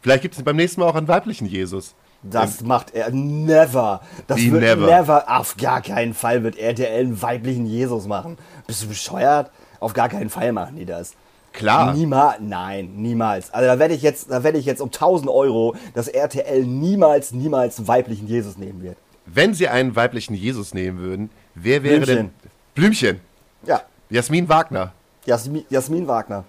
Vielleicht 0.00 0.22
gibt 0.22 0.36
es 0.36 0.42
beim 0.42 0.56
nächsten 0.56 0.80
Mal 0.80 0.88
auch 0.88 0.94
einen 0.94 1.08
weiblichen 1.08 1.46
Jesus. 1.46 1.94
Das 2.22 2.62
macht 2.62 2.94
er 2.94 3.10
never. 3.10 4.00
Das 4.26 4.40
wird 4.40 4.62
never? 4.62 4.86
never. 4.86 5.24
Auf 5.28 5.56
gar 5.56 5.82
keinen 5.82 6.14
Fall 6.14 6.42
wird 6.42 6.56
RTL 6.56 7.00
einen 7.00 7.20
weiblichen 7.20 7.66
Jesus 7.66 8.06
machen. 8.06 8.38
Bist 8.66 8.82
du 8.82 8.88
bescheuert? 8.88 9.50
Auf 9.78 9.92
gar 9.92 10.08
keinen 10.08 10.30
Fall 10.30 10.52
machen 10.52 10.76
die 10.76 10.86
das. 10.86 11.14
Klar. 11.52 11.94
Niemals, 11.94 12.38
nein, 12.40 12.96
niemals. 12.96 13.52
Also 13.52 13.66
da 13.68 13.78
werde 13.78 13.94
ich 13.94 14.02
jetzt, 14.02 14.30
da 14.30 14.42
werde 14.42 14.58
ich 14.58 14.64
jetzt 14.64 14.80
um 14.80 14.88
1000 14.88 15.30
Euro, 15.30 15.76
dass 15.94 16.08
RTL 16.08 16.64
niemals, 16.64 17.32
niemals 17.32 17.78
einen 17.78 17.86
weiblichen 17.86 18.26
Jesus 18.26 18.56
nehmen 18.56 18.82
wird. 18.82 18.96
Wenn 19.26 19.54
sie 19.54 19.68
einen 19.68 19.94
weiblichen 19.94 20.34
Jesus 20.34 20.74
nehmen 20.74 20.98
würden, 20.98 21.30
wer 21.54 21.82
wäre 21.82 21.98
Blümchen. 21.98 22.16
denn. 22.16 22.30
Blümchen. 22.74 23.20
Ja, 23.66 23.82
Jasmin 24.10 24.48
Wagner. 24.48 24.92
Jasmin, 25.26 25.64
Jasmin 25.70 26.08
Wagner. 26.08 26.44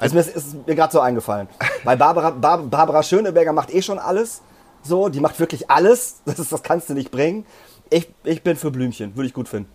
Ist 0.00 0.14
mir, 0.14 0.20
ist 0.20 0.66
mir 0.66 0.74
gerade 0.74 0.92
so 0.92 1.00
eingefallen. 1.00 1.48
Weil 1.84 1.96
Barbara, 1.96 2.30
Bar, 2.30 2.58
Barbara 2.58 3.02
Schöneberger 3.02 3.52
macht 3.52 3.72
eh 3.74 3.80
schon 3.82 3.98
alles. 3.98 4.42
So, 4.82 5.08
die 5.08 5.20
macht 5.20 5.40
wirklich 5.40 5.70
alles. 5.70 6.16
Das, 6.26 6.38
ist, 6.38 6.52
das 6.52 6.62
kannst 6.62 6.88
du 6.90 6.94
nicht 6.94 7.10
bringen. 7.10 7.46
Ich, 7.90 8.08
ich 8.24 8.42
bin 8.42 8.56
für 8.56 8.70
Blümchen, 8.70 9.16
würde 9.16 9.26
ich 9.28 9.32
gut 9.34 9.48
finden. 9.48 9.70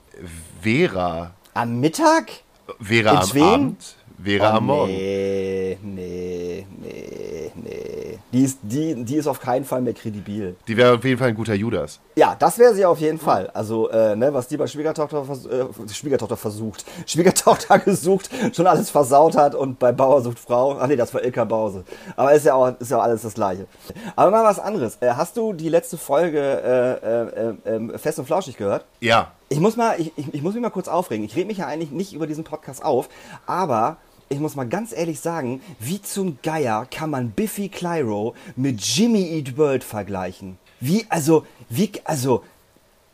Vera. 0.62 1.32
Am 1.54 1.80
Mittag? 1.80 2.32
Vera 2.80 3.12
In 3.12 3.18
am 3.18 3.28
Schweden? 3.28 3.46
Abend. 3.46 3.96
Vera 4.24 4.54
Oh, 4.54 4.58
am 4.58 4.66
Morgen. 4.68 4.92
Nee, 4.92 5.78
nee, 5.82 6.68
nee, 6.80 7.52
nee. 7.56 8.11
Die 8.34 8.44
ist, 8.44 8.60
die, 8.62 9.04
die 9.04 9.16
ist 9.18 9.28
auf 9.28 9.42
keinen 9.42 9.66
Fall 9.66 9.82
mehr 9.82 9.94
kredibil. 9.94 10.56
Die 10.68 10.78
wäre 10.78 10.96
auf 10.96 11.04
jeden 11.04 11.18
Fall 11.18 11.30
ein 11.30 11.36
guter 11.36 11.54
Judas. 11.54 12.00
Ja, 12.16 12.36
das 12.38 12.58
wäre 12.58 12.74
sie 12.74 12.86
auf 12.86 13.00
jeden 13.00 13.20
Fall. 13.20 13.50
Also, 13.54 13.90
äh, 13.90 14.16
ne, 14.16 14.34
was 14.34 14.48
die 14.48 14.56
bei 14.58 14.68
Schwiegertochter, 14.68 15.26
vers 15.26 15.46
äh, 15.46 15.66
Schwiegertochter 15.94 16.38
versucht, 16.38 16.86
Schwiegertochter 17.06 17.80
gesucht, 17.80 18.30
schon 18.54 18.68
alles 18.68 18.90
versaut 18.90 19.36
hat 19.36 19.54
und 19.54 19.80
bei 19.80 19.92
Bauer 19.92 20.22
sucht 20.22 20.40
Frau. 20.40 20.78
Ach 20.80 20.88
nee, 20.88 20.96
das 20.96 21.14
war 21.14 21.24
Ilka 21.24 21.44
Bause. 21.44 21.84
Aber 22.16 22.34
ist 22.34 22.46
ja 22.46 22.54
auch, 22.54 22.74
ist 22.80 22.92
ja 22.92 23.00
auch 23.00 23.04
alles 23.04 23.22
das 23.22 23.34
Gleiche. 23.34 23.68
Aber 24.16 24.32
mal 24.32 24.46
was 24.46 24.60
anderes. 24.60 24.98
Äh, 25.02 25.12
hast 25.12 25.36
du 25.36 25.52
die 25.52 25.70
letzte 25.70 25.98
Folge 25.98 26.40
äh, 26.40 27.70
äh, 27.70 27.94
äh, 27.94 27.98
Fest 27.98 28.20
und 28.20 28.26
Flauschig 28.26 28.56
gehört? 28.56 28.86
Ja. 29.02 29.32
Ich 29.50 29.60
muss 29.60 29.76
mal, 29.76 30.00
ich, 30.00 30.14
ich, 30.16 30.34
ich 30.34 30.42
muss 30.42 30.54
mich 30.54 30.62
mal 30.62 30.70
kurz 30.70 30.88
aufregen. 30.88 31.26
Ich 31.26 31.36
rede 31.36 31.48
mich 31.48 31.58
ja 31.58 31.68
eigentlich 31.68 31.92
nicht 31.92 32.14
über 32.14 32.28
diesen 32.28 32.46
Podcast 32.46 32.86
auf, 32.86 33.10
aber 33.46 33.98
ich 34.32 34.40
muss 34.40 34.56
mal 34.56 34.68
ganz 34.68 34.94
ehrlich 34.94 35.20
sagen, 35.20 35.62
wie 35.80 36.02
zum 36.02 36.38
Geier 36.42 36.88
kann 36.90 37.10
man 37.10 37.32
Biffy 37.32 37.68
Clyro 37.68 38.34
mit 38.56 38.82
Jimmy 38.82 39.24
Eat 39.38 39.58
World 39.58 39.84
vergleichen? 39.84 40.58
Wie, 40.80 41.06
also, 41.10 41.46
wie, 41.70 41.92
also, 42.06 42.44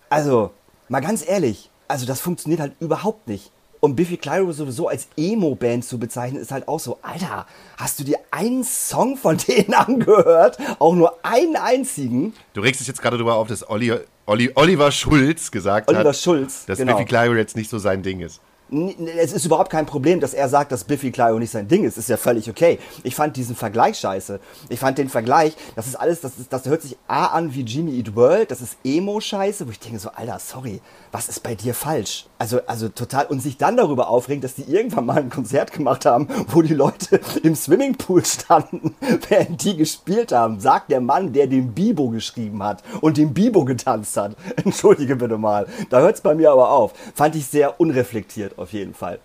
also, 0.09 0.51
mal 0.89 0.99
ganz 0.99 1.27
ehrlich, 1.27 1.71
also 1.87 2.05
das 2.05 2.21
funktioniert 2.21 2.61
halt 2.61 2.73
überhaupt 2.79 3.27
nicht. 3.27 3.51
Und 3.79 3.95
Biffy 3.95 4.17
Clyro 4.17 4.51
sowieso 4.51 4.87
als 4.89 5.07
Emo-Band 5.17 5.85
zu 5.85 5.97
bezeichnen, 5.97 6.41
ist 6.41 6.51
halt 6.51 6.67
auch 6.67 6.79
so, 6.79 6.99
Alter, 7.01 7.47
hast 7.77 7.99
du 7.99 8.03
dir 8.03 8.19
einen 8.29 8.63
Song 8.63 9.17
von 9.17 9.37
denen 9.47 9.73
angehört? 9.73 10.57
Auch 10.77 10.93
nur 10.93 11.17
einen 11.25 11.55
einzigen? 11.55 12.33
Du 12.53 12.61
regst 12.61 12.79
dich 12.79 12.87
jetzt 12.87 13.01
gerade 13.01 13.17
darüber 13.17 13.35
auf, 13.35 13.47
dass 13.47 13.67
Olli, 13.67 13.91
Olli, 14.27 14.51
Oliver 14.53 14.91
Schulz 14.91 15.49
gesagt 15.49 15.89
Oliver 15.89 16.09
hat, 16.09 16.17
Schulz, 16.17 16.65
dass 16.67 16.77
genau. 16.77 16.93
Biffy 16.93 17.05
Clyro 17.05 17.35
jetzt 17.35 17.55
nicht 17.55 17.71
so 17.71 17.79
sein 17.79 18.03
Ding 18.03 18.19
ist. 18.19 18.39
N- 18.71 19.07
Es 19.17 19.33
ist 19.33 19.45
überhaupt 19.45 19.69
kein 19.71 19.85
Problem, 19.85 20.19
dass 20.19 20.33
er 20.33 20.49
sagt, 20.49 20.71
dass 20.71 20.83
Biffy 20.83 21.11
Clyro 21.11 21.39
nicht 21.39 21.51
sein 21.51 21.67
Ding 21.67 21.83
ist. 21.85 21.97
Ist 21.97 22.09
ja 22.09 22.17
völlig 22.17 22.49
okay. 22.49 22.79
Ich 23.03 23.15
fand 23.15 23.35
diesen 23.37 23.55
Vergleich 23.55 23.97
scheiße. 23.97 24.39
Ich 24.69 24.79
fand 24.79 24.97
den 24.97 25.09
Vergleich, 25.09 25.55
das 25.75 25.87
ist 25.87 25.95
alles, 25.95 26.21
das, 26.21 26.37
ist, 26.37 26.51
das 26.51 26.65
hört 26.65 26.81
sich 26.81 26.97
A 27.07 27.27
an 27.27 27.53
wie 27.53 27.61
Jimmy 27.61 27.97
Eat 27.97 28.15
World, 28.15 28.51
das 28.51 28.61
ist 28.61 28.77
Emo-Scheiße, 28.83 29.67
wo 29.67 29.71
ich 29.71 29.79
denke 29.79 29.99
so, 29.99 30.09
Alter, 30.09 30.39
sorry, 30.39 30.81
was 31.11 31.29
ist 31.29 31.41
bei 31.43 31.55
dir 31.55 31.73
falsch? 31.73 32.25
Also, 32.37 32.59
also 32.67 32.89
total, 32.89 33.25
und 33.27 33.41
sich 33.41 33.57
dann 33.57 33.77
darüber 33.77 34.09
aufregen, 34.09 34.41
dass 34.41 34.55
die 34.55 34.63
irgendwann 34.63 35.05
mal 35.05 35.17
ein 35.17 35.29
Konzert 35.29 35.71
gemacht 35.71 36.05
haben, 36.05 36.27
wo 36.49 36.61
die 36.61 36.73
Leute 36.73 37.19
im 37.43 37.55
Swimmingpool 37.55 38.25
standen, 38.25 38.95
während 39.29 39.63
die 39.63 39.77
gespielt 39.77 40.31
haben, 40.31 40.59
sagt 40.59 40.91
der 40.91 41.01
Mann, 41.01 41.31
der 41.33 41.47
den 41.47 41.73
Bibo 41.73 42.09
geschrieben 42.09 42.61
hat 42.63 42.83
und 43.01 43.17
den 43.17 43.33
Bibo 43.33 43.63
getanzt 43.65 44.17
hat. 44.17 44.35
Entschuldige 44.63 45.15
bitte 45.15 45.37
mal. 45.37 45.67
Da 45.89 45.99
hört 45.99 46.15
es 46.15 46.21
bei 46.21 46.35
mir 46.35 46.51
aber 46.51 46.71
auf. 46.71 46.93
Fand 47.15 47.35
ich 47.35 47.45
sehr 47.47 47.79
unreflektiert 47.79 48.56
auf 48.57 48.73
jeden 48.73 48.93
Fall. 48.93 49.19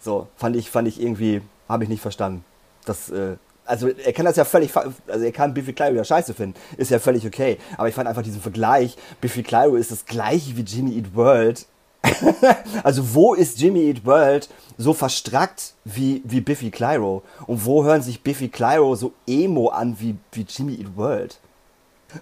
So, 0.00 0.28
fand 0.36 0.56
ich, 0.56 0.70
fand 0.70 0.88
ich 0.88 1.00
irgendwie, 1.00 1.42
habe 1.68 1.84
ich 1.84 1.90
nicht 1.90 2.00
verstanden. 2.00 2.44
Das, 2.84 3.10
äh, 3.10 3.36
also 3.68 3.88
er 3.88 4.12
kann 4.12 4.24
das 4.24 4.36
ja 4.36 4.44
völlig, 4.44 4.74
also 4.74 5.24
er 5.24 5.32
kann 5.32 5.52
Biffy 5.52 5.72
Clyro 5.72 5.94
ja 5.94 6.04
scheiße 6.04 6.32
finden, 6.32 6.58
ist 6.76 6.90
ja 6.90 6.98
völlig 6.98 7.26
okay. 7.26 7.58
Aber 7.76 7.88
ich 7.88 7.94
fand 7.94 8.08
einfach 8.08 8.22
diesen 8.22 8.40
Vergleich, 8.40 8.96
Biffy 9.20 9.42
Clyro 9.42 9.76
ist 9.76 9.90
das 9.90 10.06
gleiche 10.06 10.56
wie 10.56 10.62
Jimmy 10.62 10.96
Eat 10.96 11.14
World. 11.14 11.66
also 12.84 13.14
wo 13.14 13.34
ist 13.34 13.60
Jimmy 13.60 13.80
Eat 13.88 14.06
World 14.06 14.48
so 14.78 14.94
verstrackt 14.94 15.74
wie, 15.84 16.22
wie 16.24 16.40
Biffy 16.40 16.70
Clyro? 16.70 17.22
Und 17.46 17.64
wo 17.66 17.84
hören 17.84 18.00
sich 18.00 18.22
Biffy 18.22 18.48
Clyro 18.48 18.94
so 18.94 19.12
emo 19.26 19.68
an 19.68 19.96
wie, 19.98 20.16
wie 20.32 20.46
Jimmy 20.48 20.76
Eat 20.76 20.96
World? 20.96 21.38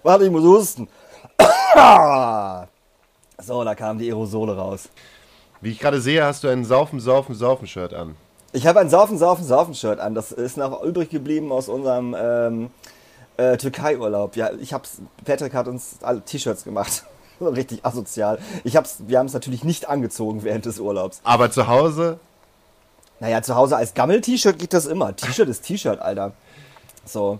Warte, 0.03 0.25
ich 0.25 0.31
muss 0.31 0.43
husten. 0.43 0.89
so, 3.39 3.65
da 3.65 3.75
kamen 3.77 4.01
die 4.01 4.11
Aerosole 4.11 4.57
raus. 4.57 4.89
Wie 5.61 5.71
ich 5.71 5.79
gerade 5.79 6.01
sehe, 6.01 6.25
hast 6.25 6.45
du 6.45 6.49
ein 6.49 6.65
Saufen, 6.65 7.01
Saufen, 7.01 7.35
Saufen-Shirt 7.35 7.95
an. 7.95 8.15
Ich 8.53 8.67
habe 8.67 8.81
ein 8.81 8.89
Saufen, 8.89 9.19
Saufen, 9.19 9.45
Saufen-Shirt 9.45 9.99
an. 10.01 10.15
Das 10.15 10.33
ist 10.33 10.57
noch 10.57 10.83
übrig 10.83 11.11
geblieben 11.11 11.51
aus 11.53 11.69
unserem 11.69 12.15
ähm, 12.19 12.71
äh, 13.37 13.57
Türkei-Urlaub. 13.57 14.37
Ja, 14.37 14.51
ich 14.61 14.73
hab's, 14.73 14.99
Patrick 15.25 15.55
hat 15.55 15.69
uns 15.69 15.97
alle 16.03 16.21
T-Shirts 16.23 16.65
gemacht. 16.65 17.05
Richtig 17.41 17.85
asozial. 17.85 18.39
Ich 18.65 18.77
hab's, 18.77 18.99
wir 19.07 19.19
haben 19.19 19.27
es 19.27 19.35
natürlich 19.35 19.63
nicht 19.65 19.89
angezogen 19.89 20.43
während 20.43 20.65
des 20.65 20.79
Urlaubs. 20.79 21.21
Aber 21.25 21.51
zu 21.51 21.67
Hause, 21.67 22.19
Naja, 23.21 23.43
zu 23.43 23.55
Hause 23.55 23.77
als 23.77 23.93
Gammel-T-Shirt 23.95 24.59
geht 24.59 24.73
das 24.73 24.87
immer. 24.87 25.15
T-Shirt 25.17 25.49
ist 25.49 25.63
T-Shirt, 25.63 26.01
Alter. 26.01 26.33
So, 27.05 27.39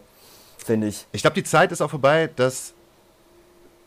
finde 0.59 0.89
ich. 0.89 1.07
ich 1.13 1.23
glaube, 1.23 1.35
die 1.35 1.45
Zeit 1.45 1.73
ist 1.73 1.81
auch 1.81 1.91
vorbei, 1.91 2.29
dass 2.37 2.73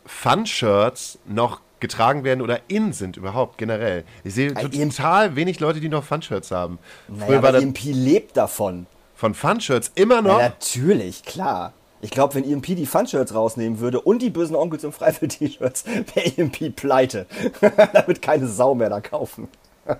Fun-Shirts 0.05 1.19
noch 1.25 1.61
getragen 1.79 2.23
werden 2.23 2.41
oder 2.41 2.59
in 2.67 2.93
sind 2.93 3.17
überhaupt 3.17 3.57
generell. 3.57 4.03
Ich 4.23 4.33
sehe 4.33 4.49
EMP 4.51 4.95
total 4.95 5.35
wenig 5.35 5.59
Leute, 5.59 5.79
die 5.79 5.89
noch 5.89 6.03
Fun-Shirts 6.03 6.51
haben. 6.51 6.79
Naja, 7.07 7.25
Früher 7.25 7.41
war 7.43 7.49
aber 7.49 7.59
EMP 7.61 7.79
lebt 7.83 8.37
davon. 8.37 8.85
von 9.15 9.33
Fun-Shirts 9.33 9.91
immer 9.95 10.15
Ja, 10.15 10.21
noch. 10.21 10.37
natürlich, 10.39 11.23
klar. 11.23 11.73
Ich 12.01 12.11
glaube, 12.11 12.35
wenn 12.35 12.49
EMP 12.49 12.67
die 12.67 12.85
Fun-Shirts 12.85 13.33
rausnehmen 13.35 13.79
würde 13.79 13.99
und 13.99 14.21
die 14.21 14.29
bösen 14.29 14.55
Onkels 14.55 14.83
im 14.85 14.93
Freifeld-T-Shirts, 14.93 15.85
wäre 16.13 16.31
EMP 16.37 16.75
pleite. 16.75 17.25
da 17.61 18.07
wird 18.07 18.21
keine 18.21 18.47
Sau 18.47 18.73
mehr 18.75 18.89
da 18.89 19.01
kaufen. 19.01 19.47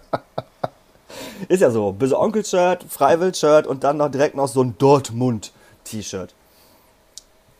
Ist 1.47 1.61
ja 1.61 1.71
so. 1.71 1.91
Böse 1.91 2.17
Onkel-Shirt, 2.19 2.85
Freiwild-Shirt 2.87 3.65
und 3.67 3.83
dann 3.83 3.97
noch 3.97 4.09
direkt 4.11 4.35
noch 4.35 4.47
so 4.47 4.63
ein 4.63 4.75
Dortmund-T-Shirt. 4.77 6.33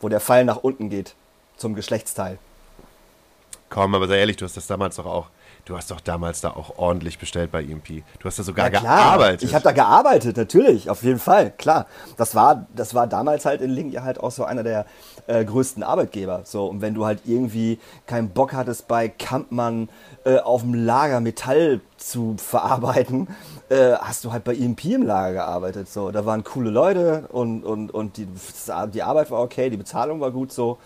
Wo 0.00 0.08
der 0.08 0.20
Pfeil 0.20 0.44
nach 0.44 0.58
unten 0.58 0.88
geht. 0.88 1.14
Zum 1.56 1.74
Geschlechtsteil. 1.74 2.38
Komm, 3.70 3.94
aber 3.94 4.08
sei 4.08 4.18
ehrlich, 4.18 4.36
du 4.36 4.44
hast 4.44 4.56
das 4.56 4.66
damals 4.66 4.96
doch 4.96 5.06
auch. 5.06 5.28
Du 5.64 5.76
hast 5.76 5.90
doch 5.90 6.00
damals 6.00 6.40
da 6.40 6.50
auch 6.50 6.78
ordentlich 6.78 7.18
bestellt 7.18 7.52
bei 7.52 7.62
EMP. 7.62 8.02
Du 8.18 8.24
hast 8.24 8.38
da 8.38 8.42
sogar 8.42 8.72
Ja, 8.72 8.80
gearbeitet. 8.80 9.42
Ich 9.44 9.54
habe 9.54 9.62
da 9.62 9.70
gearbeitet, 9.72 10.36
natürlich, 10.36 10.90
auf 10.90 11.02
jeden 11.04 11.20
Fall, 11.20 11.52
klar. 11.52 11.86
Das 12.16 12.34
war, 12.34 12.66
das 12.74 12.94
war 12.94 13.06
damals 13.06 13.44
halt 13.44 13.60
in 13.60 13.70
Link 13.70 13.92
ja 13.92 14.02
halt 14.02 14.18
auch 14.18 14.32
so 14.32 14.44
einer 14.44 14.64
der 14.64 14.86
äh, 15.28 15.44
größten 15.44 15.84
Arbeitgeber. 15.84 16.42
So, 16.44 16.66
und 16.66 16.80
wenn 16.80 16.94
du 16.94 17.04
halt 17.04 17.20
irgendwie 17.26 17.78
keinen 18.06 18.30
Bock 18.30 18.52
hattest, 18.54 18.88
bei 18.88 19.08
Kampmann 19.08 19.88
äh, 20.24 20.38
auf 20.38 20.62
dem 20.62 20.74
Lager 20.74 21.20
Metall 21.20 21.80
zu 21.96 22.34
verarbeiten, 22.38 23.28
äh, 23.68 23.92
hast 23.92 24.24
du 24.24 24.32
halt 24.32 24.42
bei 24.42 24.56
EMP 24.56 24.86
im 24.86 25.02
Lager 25.02 25.34
gearbeitet. 25.34 25.88
So, 25.88 26.10
da 26.10 26.26
waren 26.26 26.42
coole 26.42 26.70
Leute 26.70 27.28
und, 27.30 27.62
und, 27.64 27.92
und 27.92 28.16
die, 28.16 28.26
die 28.92 29.02
Arbeit 29.02 29.30
war 29.30 29.40
okay, 29.40 29.70
die 29.70 29.76
Bezahlung 29.76 30.20
war 30.20 30.32
gut 30.32 30.52
so. 30.52 30.78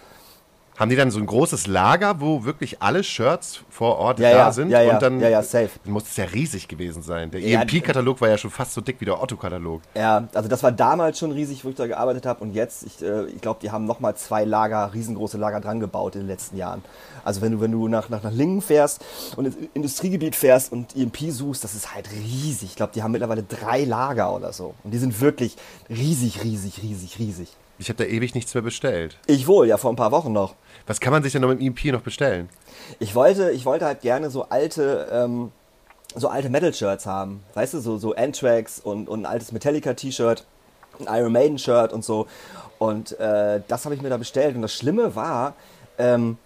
Haben 0.76 0.90
die 0.90 0.96
dann 0.96 1.12
so 1.12 1.20
ein 1.20 1.26
großes 1.26 1.68
Lager, 1.68 2.20
wo 2.20 2.44
wirklich 2.44 2.82
alle 2.82 3.04
Shirts 3.04 3.60
vor 3.70 3.96
Ort 3.96 4.18
Ja, 4.18 4.30
da 4.30 4.36
ja, 4.36 4.52
sind? 4.52 4.70
ja, 4.70 4.82
ja, 4.82 4.94
und 4.94 5.02
dann 5.02 5.20
ja, 5.20 5.28
ja, 5.28 5.42
safe. 5.42 5.70
Dann 5.84 5.92
muss 5.92 6.02
es 6.04 6.16
ja 6.16 6.24
riesig 6.24 6.66
gewesen 6.66 7.00
sein. 7.00 7.30
Der 7.30 7.40
Ja, 7.40 7.60
EMP-Katalog 7.62 8.20
war 8.20 8.28
ja 8.28 8.36
schon 8.36 8.50
fast 8.50 8.74
so 8.74 8.80
dick 8.80 8.96
wie 9.00 9.04
der 9.04 9.22
Otto-Katalog. 9.22 9.82
Ja, 9.94 10.26
also 10.34 10.48
das 10.48 10.64
war 10.64 10.72
damals 10.72 11.20
schon 11.20 11.30
riesig, 11.30 11.64
wo 11.64 11.68
ich 11.68 11.76
da 11.76 11.86
gearbeitet 11.86 12.26
habe 12.26 12.42
und 12.42 12.54
jetzt, 12.54 12.82
ich, 12.82 13.00
äh, 13.02 13.26
ich 13.26 13.40
glaube, 13.40 13.60
die 13.62 13.70
haben 13.70 13.84
nochmal 13.84 14.16
zwei 14.16 14.44
Lager, 14.44 14.92
riesengroße 14.92 15.38
Lager 15.38 15.60
dran 15.60 15.78
gebaut 15.78 16.16
in 16.16 16.22
den 16.22 16.28
letzten 16.28 16.56
Jahren. 16.56 16.82
Also 17.22 17.40
wenn 17.40 17.52
du, 17.52 17.60
wenn 17.60 17.70
du 17.70 17.86
nach, 17.86 18.08
nach, 18.08 18.24
nach 18.24 18.32
Lingen 18.32 18.60
fährst 18.60 19.04
und 19.36 19.46
ins 19.46 19.56
Industriegebiet 19.74 20.34
fährst 20.34 20.72
und 20.72 20.96
EMP 20.96 21.30
suchst, 21.30 21.62
das 21.62 21.74
ist 21.74 21.94
halt 21.94 22.10
riesig. 22.10 22.70
Ich 22.70 22.76
glaube, 22.76 22.92
die 22.92 23.02
haben 23.04 23.12
mittlerweile 23.12 23.44
drei 23.44 23.84
Lager 23.84 24.34
oder 24.34 24.52
so. 24.52 24.74
Und 24.82 24.90
die 24.90 24.98
sind 24.98 25.20
wirklich 25.20 25.56
riesig, 25.88 26.42
riesig, 26.42 26.82
riesig, 26.82 27.18
riesig. 27.20 27.48
Ich 27.78 27.88
habe 27.88 28.02
da 28.02 28.08
ewig 28.08 28.34
nichts 28.34 28.54
mehr 28.54 28.62
bestellt. 28.62 29.18
Ich 29.26 29.46
wohl, 29.46 29.66
ja, 29.66 29.76
vor 29.76 29.92
ein 29.92 29.96
paar 29.96 30.12
Wochen 30.12 30.32
noch. 30.32 30.54
Was 30.86 31.00
kann 31.00 31.12
man 31.12 31.22
sich 31.22 31.32
denn 31.32 31.42
noch 31.42 31.48
mit 31.48 31.60
dem 31.60 31.74
EP 31.74 31.92
noch 31.92 32.02
bestellen? 32.02 32.48
Ich 32.98 33.14
wollte, 33.14 33.50
ich 33.50 33.64
wollte 33.64 33.84
halt 33.84 34.00
gerne 34.00 34.30
so 34.30 34.44
alte, 34.48 35.08
ähm, 35.10 35.50
so 36.14 36.28
alte 36.28 36.50
Metal-Shirts 36.50 37.06
haben. 37.06 37.42
Weißt 37.54 37.74
du, 37.74 37.80
so, 37.80 37.98
so 37.98 38.14
Anthrax 38.14 38.78
und, 38.78 39.08
und 39.08 39.22
ein 39.22 39.26
altes 39.26 39.50
Metallica-T-Shirt, 39.52 40.46
ein 41.00 41.18
Iron 41.18 41.32
Maiden-Shirt 41.32 41.92
und 41.92 42.04
so. 42.04 42.26
Und 42.78 43.18
äh, 43.18 43.60
das 43.66 43.84
habe 43.84 43.94
ich 43.94 44.02
mir 44.02 44.10
da 44.10 44.18
bestellt. 44.18 44.54
Und 44.54 44.62
das 44.62 44.72
Schlimme 44.72 45.16
war, 45.16 45.54
ähm, 45.98 46.38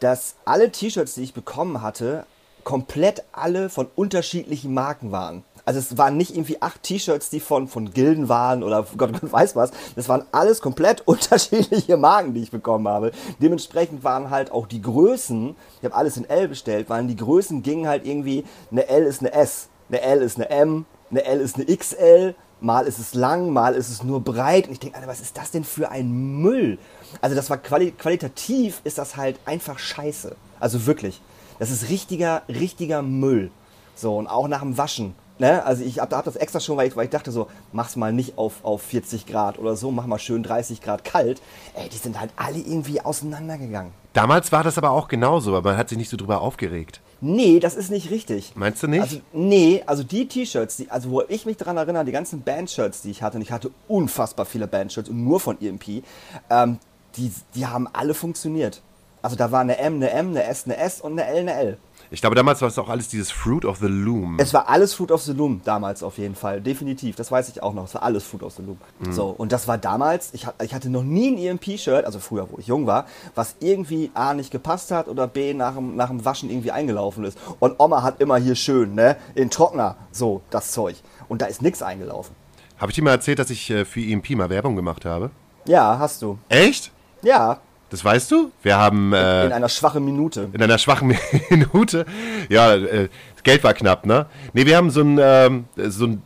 dass 0.00 0.34
alle 0.44 0.72
T-Shirts, 0.72 1.14
die 1.14 1.22
ich 1.22 1.34
bekommen 1.34 1.82
hatte, 1.82 2.26
komplett 2.64 3.24
alle 3.32 3.68
von 3.68 3.88
unterschiedlichen 3.94 4.74
Marken 4.74 5.12
waren. 5.12 5.44
Also 5.64 5.78
es 5.78 5.96
waren 5.96 6.16
nicht 6.16 6.34
irgendwie 6.34 6.60
acht 6.60 6.82
T-Shirts, 6.82 7.30
die 7.30 7.40
von, 7.40 7.68
von 7.68 7.92
Gilden 7.92 8.28
waren 8.28 8.62
oder 8.62 8.86
Gott, 8.96 9.12
Gott 9.12 9.32
weiß 9.32 9.56
was. 9.56 9.70
Das 9.94 10.08
waren 10.08 10.24
alles 10.32 10.60
komplett 10.60 11.00
unterschiedliche 11.06 11.96
Marken, 11.96 12.34
die 12.34 12.42
ich 12.42 12.50
bekommen 12.50 12.88
habe. 12.88 13.12
Dementsprechend 13.40 14.04
waren 14.04 14.30
halt 14.30 14.50
auch 14.50 14.66
die 14.66 14.82
Größen, 14.82 15.54
ich 15.78 15.84
habe 15.84 15.94
alles 15.94 16.16
in 16.16 16.28
L 16.28 16.48
bestellt, 16.48 16.88
waren 16.88 17.08
die 17.08 17.16
Größen 17.16 17.62
gingen 17.62 17.86
halt 17.86 18.06
irgendwie, 18.06 18.44
eine 18.70 18.88
L 18.88 19.04
ist 19.04 19.20
eine 19.20 19.32
S, 19.32 19.68
eine 19.88 20.00
L 20.00 20.22
ist 20.22 20.36
eine 20.36 20.50
M, 20.50 20.84
eine 21.10 21.24
L 21.24 21.40
ist 21.40 21.56
eine 21.56 21.64
XL, 21.76 22.34
mal 22.60 22.86
ist 22.86 22.98
es 22.98 23.14
lang, 23.14 23.50
mal 23.50 23.74
ist 23.74 23.90
es 23.90 24.02
nur 24.02 24.20
breit. 24.20 24.66
Und 24.66 24.72
ich 24.72 24.80
denke, 24.80 24.96
Alter, 24.96 25.08
was 25.08 25.20
ist 25.20 25.36
das 25.36 25.50
denn 25.50 25.64
für 25.64 25.90
ein 25.90 26.40
Müll? 26.40 26.78
Also 27.20 27.36
das 27.36 27.50
war 27.50 27.58
quali 27.58 27.92
qualitativ 27.92 28.80
ist 28.84 28.98
das 28.98 29.16
halt 29.16 29.38
einfach 29.44 29.78
scheiße. 29.78 30.36
Also 30.60 30.86
wirklich. 30.86 31.20
Das 31.58 31.70
ist 31.70 31.90
richtiger, 31.90 32.42
richtiger 32.48 33.02
Müll. 33.02 33.50
So, 33.94 34.16
und 34.16 34.26
auch 34.26 34.48
nach 34.48 34.60
dem 34.60 34.78
Waschen. 34.78 35.14
Ne? 35.42 35.66
Also 35.66 35.82
ich 35.82 35.98
habe 35.98 36.16
hab 36.16 36.24
das 36.24 36.36
extra 36.36 36.60
schon, 36.60 36.76
weil 36.76 36.86
ich, 36.86 36.94
weil 36.94 37.06
ich 37.06 37.10
dachte 37.10 37.32
so, 37.32 37.48
mach's 37.72 37.96
mal 37.96 38.12
nicht 38.12 38.38
auf, 38.38 38.64
auf 38.64 38.80
40 38.80 39.26
Grad 39.26 39.58
oder 39.58 39.74
so, 39.74 39.90
mach 39.90 40.06
mal 40.06 40.20
schön 40.20 40.44
30 40.44 40.80
Grad 40.80 41.04
kalt. 41.04 41.42
Ey, 41.74 41.88
die 41.88 41.96
sind 41.96 42.20
halt 42.20 42.30
alle 42.36 42.58
irgendwie 42.58 43.00
auseinandergegangen. 43.00 43.90
Damals 44.12 44.52
war 44.52 44.62
das 44.62 44.78
aber 44.78 44.90
auch 44.90 45.08
genauso, 45.08 45.56
aber 45.56 45.70
man 45.70 45.78
hat 45.78 45.88
sich 45.88 45.98
nicht 45.98 46.10
so 46.10 46.16
drüber 46.16 46.42
aufgeregt. 46.42 47.00
Nee, 47.20 47.58
das 47.58 47.74
ist 47.74 47.90
nicht 47.90 48.12
richtig. 48.12 48.52
Meinst 48.54 48.84
du 48.84 48.86
nicht? 48.86 49.02
Also, 49.02 49.20
nee, 49.32 49.82
also 49.84 50.04
die 50.04 50.28
T-Shirts, 50.28 50.76
die, 50.76 50.88
also 50.92 51.10
wo 51.10 51.22
ich 51.28 51.44
mich 51.44 51.56
daran 51.56 51.76
erinnere, 51.76 52.04
die 52.04 52.12
ganzen 52.12 52.42
Band-Shirts, 52.42 53.02
die 53.02 53.10
ich 53.10 53.24
hatte, 53.24 53.38
und 53.38 53.42
ich 53.42 53.50
hatte 53.50 53.72
unfassbar 53.88 54.46
viele 54.46 54.68
Band-Shirts 54.68 55.08
und 55.08 55.24
nur 55.24 55.40
von 55.40 55.60
EMP, 55.60 56.04
ähm, 56.50 56.78
die, 57.16 57.32
die 57.56 57.66
haben 57.66 57.88
alle 57.92 58.14
funktioniert. 58.14 58.80
Also 59.22 59.34
da 59.34 59.50
war 59.50 59.60
eine 59.60 59.78
M, 59.78 59.96
eine 59.96 60.10
M, 60.10 60.28
eine 60.28 60.44
S, 60.44 60.66
eine 60.66 60.76
S 60.76 61.00
und 61.00 61.12
eine 61.12 61.26
L, 61.26 61.40
eine 61.40 61.54
L. 61.54 61.78
Ich 62.12 62.20
glaube, 62.20 62.36
damals 62.36 62.60
war 62.60 62.68
es 62.68 62.78
auch 62.78 62.90
alles 62.90 63.08
dieses 63.08 63.30
Fruit 63.30 63.64
of 63.64 63.78
the 63.78 63.86
Loom. 63.86 64.36
Es 64.38 64.52
war 64.52 64.68
alles 64.68 64.92
Fruit 64.92 65.10
of 65.10 65.22
the 65.22 65.32
Loom 65.32 65.62
damals 65.64 66.02
auf 66.02 66.18
jeden 66.18 66.34
Fall, 66.34 66.60
definitiv. 66.60 67.16
Das 67.16 67.30
weiß 67.30 67.48
ich 67.48 67.62
auch 67.62 67.72
noch. 67.72 67.84
Es 67.84 67.94
war 67.94 68.02
alles 68.02 68.22
Fruit 68.22 68.42
of 68.42 68.52
the 68.52 68.62
Loom. 68.62 68.76
So, 69.10 69.28
und 69.28 69.50
das 69.50 69.66
war 69.66 69.78
damals, 69.78 70.28
ich, 70.34 70.46
ich 70.62 70.74
hatte 70.74 70.90
noch 70.90 71.04
nie 71.04 71.30
ein 71.30 71.38
EMP-Shirt, 71.38 72.04
also 72.04 72.18
früher, 72.18 72.46
wo 72.50 72.58
ich 72.58 72.66
jung 72.66 72.86
war, 72.86 73.06
was 73.34 73.56
irgendwie 73.60 74.10
A 74.12 74.34
nicht 74.34 74.50
gepasst 74.50 74.90
hat 74.90 75.08
oder 75.08 75.26
B 75.26 75.54
nach 75.54 75.74
dem, 75.74 75.96
nach 75.96 76.08
dem 76.08 76.22
Waschen 76.22 76.50
irgendwie 76.50 76.70
eingelaufen 76.70 77.24
ist. 77.24 77.38
Und 77.60 77.80
Oma 77.80 78.02
hat 78.02 78.20
immer 78.20 78.36
hier 78.36 78.56
schön, 78.56 78.94
ne, 78.94 79.16
in 79.34 79.48
Trockner, 79.48 79.96
so, 80.10 80.42
das 80.50 80.70
Zeug. 80.72 80.96
Und 81.28 81.40
da 81.40 81.46
ist 81.46 81.62
nichts 81.62 81.82
eingelaufen. 81.82 82.36
Habe 82.76 82.90
ich 82.90 82.96
dir 82.96 83.04
mal 83.04 83.12
erzählt, 83.12 83.38
dass 83.38 83.48
ich 83.48 83.70
äh, 83.70 83.86
für 83.86 84.00
EMP 84.00 84.30
mal 84.32 84.50
Werbung 84.50 84.76
gemacht 84.76 85.06
habe? 85.06 85.30
Ja, 85.64 85.98
hast 85.98 86.20
du. 86.20 86.38
Echt? 86.50 86.90
Ja, 87.22 87.60
Das 87.92 88.04
weißt 88.04 88.30
du? 88.32 88.50
Wir 88.62 88.78
haben 88.78 89.12
äh, 89.12 89.46
in 89.46 89.52
einer 89.52 89.68
schwachen 89.68 90.02
Minute. 90.04 90.48
in 90.52 90.62
einer 90.62 90.78
schwachen 90.78 91.08
Minute, 91.50 92.06
ja, 92.48 92.74
äh, 92.74 93.08
das 93.34 93.42
Geld 93.44 93.62
war 93.62 93.74
knapp, 93.74 94.06
ne? 94.06 94.26
Nee, 94.54 94.64
wir 94.66 94.76
haben 94.78 94.90
so 94.90 95.02
ein, 95.02 95.18
ähm, 95.20 95.64
so 95.76 96.06
ein, 96.06 96.22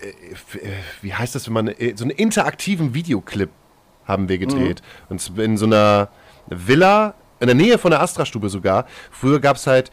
äh, 0.00 0.12
wie 1.00 1.14
heißt 1.14 1.34
das, 1.34 1.46
wenn 1.46 1.54
man, 1.54 1.68
äh, 1.68 1.94
so 1.96 2.04
einen 2.04 2.10
interaktiven 2.10 2.92
Videoclip 2.94 3.48
haben 4.04 4.28
wir 4.28 4.36
gedreht. 4.38 4.82
Und 5.08 5.20
zwar 5.20 5.42
in 5.44 5.56
so 5.56 5.64
einer 5.66 6.10
Villa, 6.48 7.14
in 7.40 7.46
der 7.46 7.56
Nähe 7.56 7.78
von 7.78 7.90
der 7.90 8.00
Astra-Stube 8.02 8.48
sogar. 8.50 8.84
Früher 9.10 9.40
gab 9.40 9.56
es 9.56 9.66
halt 9.66 9.90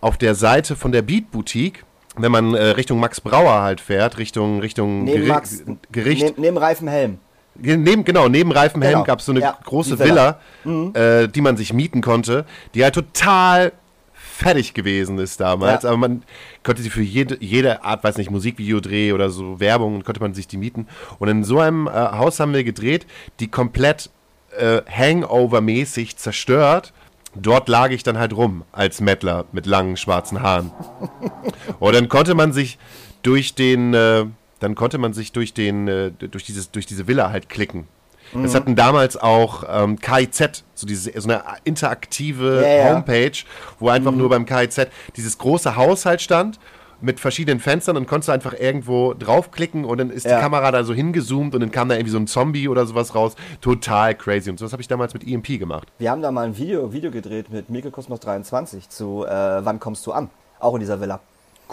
auf 0.00 0.16
der 0.18 0.34
Seite 0.34 0.76
von 0.76 0.92
der 0.92 1.02
Beat 1.02 1.30
Boutique, 1.32 1.84
wenn 2.16 2.30
man 2.32 2.54
äh, 2.54 2.62
Richtung 2.68 3.00
Max 3.00 3.20
Brauer 3.20 3.60
halt 3.60 3.80
fährt, 3.80 4.18
Richtung, 4.18 4.60
Richtung 4.60 5.04
Neben 5.04 5.22
Geri- 5.24 5.28
Max, 5.28 5.62
Gericht. 5.92 6.22
Neben, 6.24 6.40
neben 6.40 6.56
Reifenhelm. 6.58 7.18
Neben, 7.62 8.04
genau, 8.04 8.28
neben 8.28 8.52
Reifenhelm 8.52 8.94
Genau. 8.94 9.04
gab 9.04 9.18
es 9.20 9.26
so 9.26 9.32
eine 9.32 9.40
Ja, 9.40 9.58
große 9.64 9.96
die 9.96 10.04
Villa. 10.04 10.40
Villa, 10.64 11.22
äh, 11.22 11.28
die 11.28 11.40
man 11.40 11.56
sich 11.56 11.72
mieten 11.72 12.00
konnte, 12.00 12.44
die 12.74 12.82
halt 12.84 12.94
total 12.94 13.72
fertig 14.14 14.72
gewesen 14.72 15.18
ist 15.18 15.38
damals. 15.40 15.82
Ja. 15.82 15.90
Aber 15.90 15.98
man 15.98 16.22
konnte 16.64 16.80
sie 16.82 16.88
für 16.90 17.02
jede, 17.02 17.36
jede 17.40 17.84
Art, 17.84 18.02
weiß 18.04 18.16
nicht, 18.16 18.30
Musikvideodreh 18.30 19.12
oder 19.12 19.28
so 19.28 19.60
Werbung, 19.60 20.02
konnte 20.02 20.20
man 20.20 20.32
sich 20.32 20.48
die 20.48 20.56
mieten. 20.56 20.86
Und 21.18 21.28
in 21.28 21.44
so 21.44 21.58
einem 21.60 21.86
äh, 21.86 21.90
Haus 21.90 22.40
haben 22.40 22.54
wir 22.54 22.64
gedreht, 22.64 23.06
die 23.38 23.48
komplett 23.48 24.08
äh, 24.56 24.80
Hangover-mäßig 24.90 26.16
zerstört. 26.16 26.92
Dort 27.34 27.68
lag 27.68 27.90
ich 27.90 28.02
dann 28.02 28.18
halt 28.18 28.34
rum 28.34 28.64
als 28.72 29.00
Mettler 29.00 29.44
mit 29.52 29.66
langen 29.66 29.96
schwarzen 29.96 30.42
Haaren. 30.42 30.72
Und 31.78 31.94
dann 31.94 32.08
konnte 32.08 32.34
man 32.34 32.52
sich 32.52 32.78
durch 33.22 33.54
den, 33.54 33.94
äh, 33.94 34.24
dann 34.60 34.74
konnte 34.74 34.98
man 34.98 35.12
sich 35.12 35.32
durch 35.32 35.52
den, 35.52 35.88
äh, 35.88 36.10
durch 36.12 36.44
dieses, 36.44 36.70
durch 36.70 36.86
diese 36.86 37.08
Villa 37.08 37.30
halt 37.30 37.48
klicken. 37.48 37.88
Mhm. 38.32 38.44
Das 38.44 38.54
hatten 38.54 38.76
damals 38.76 39.16
auch 39.16 39.64
ähm, 39.68 39.98
KIZ, 39.98 40.62
so, 40.74 40.86
diese, 40.86 41.18
so 41.20 41.28
eine 41.28 41.42
interaktive 41.64 42.58
Mhm. 42.60 42.62
ja. 42.86 42.94
Homepage, 42.94 43.32
wo 43.78 43.88
einfach 43.88 44.12
nur 44.12 44.28
beim 44.28 44.46
KIZ 44.46 44.86
dieses 45.16 45.36
große 45.38 45.76
Haus 45.76 46.06
halt 46.06 46.20
stand 46.22 46.58
mit 47.02 47.18
verschiedenen 47.18 47.60
Fenstern 47.60 47.96
und 47.96 48.06
konntest 48.06 48.28
du 48.28 48.32
einfach 48.32 48.52
irgendwo 48.52 49.14
draufklicken 49.14 49.86
und 49.86 49.96
dann 49.98 50.10
ist 50.10 50.26
Ja. 50.26 50.36
die 50.36 50.42
Kamera 50.42 50.70
da 50.70 50.84
so 50.84 50.92
hingezoomt 50.92 51.54
und 51.54 51.60
dann 51.62 51.70
kam 51.70 51.88
da 51.88 51.94
irgendwie 51.94 52.10
so 52.12 52.18
ein 52.18 52.26
Zombie 52.26 52.68
oder 52.68 52.84
sowas 52.84 53.14
raus. 53.14 53.36
Total 53.62 54.14
crazy. 54.14 54.50
Und 54.50 54.58
sowas 54.58 54.72
habe 54.72 54.82
ich 54.82 54.88
damals 54.88 55.14
mit 55.14 55.26
EMP 55.26 55.58
gemacht. 55.58 55.88
Wir 55.98 56.10
haben 56.10 56.20
da 56.20 56.30
mal 56.30 56.44
ein 56.46 56.58
Video, 56.58 56.92
Video 56.92 57.10
gedreht 57.10 57.50
mit 57.50 57.70
Mikrokosmos 57.70 58.20
23 58.20 58.90
zu 58.90 59.24
äh, 59.24 59.30
Wann 59.64 59.80
kommst 59.80 60.06
du 60.06 60.12
an? 60.12 60.28
Auch 60.58 60.74
in 60.74 60.80
dieser 60.80 61.00
Villa. 61.00 61.20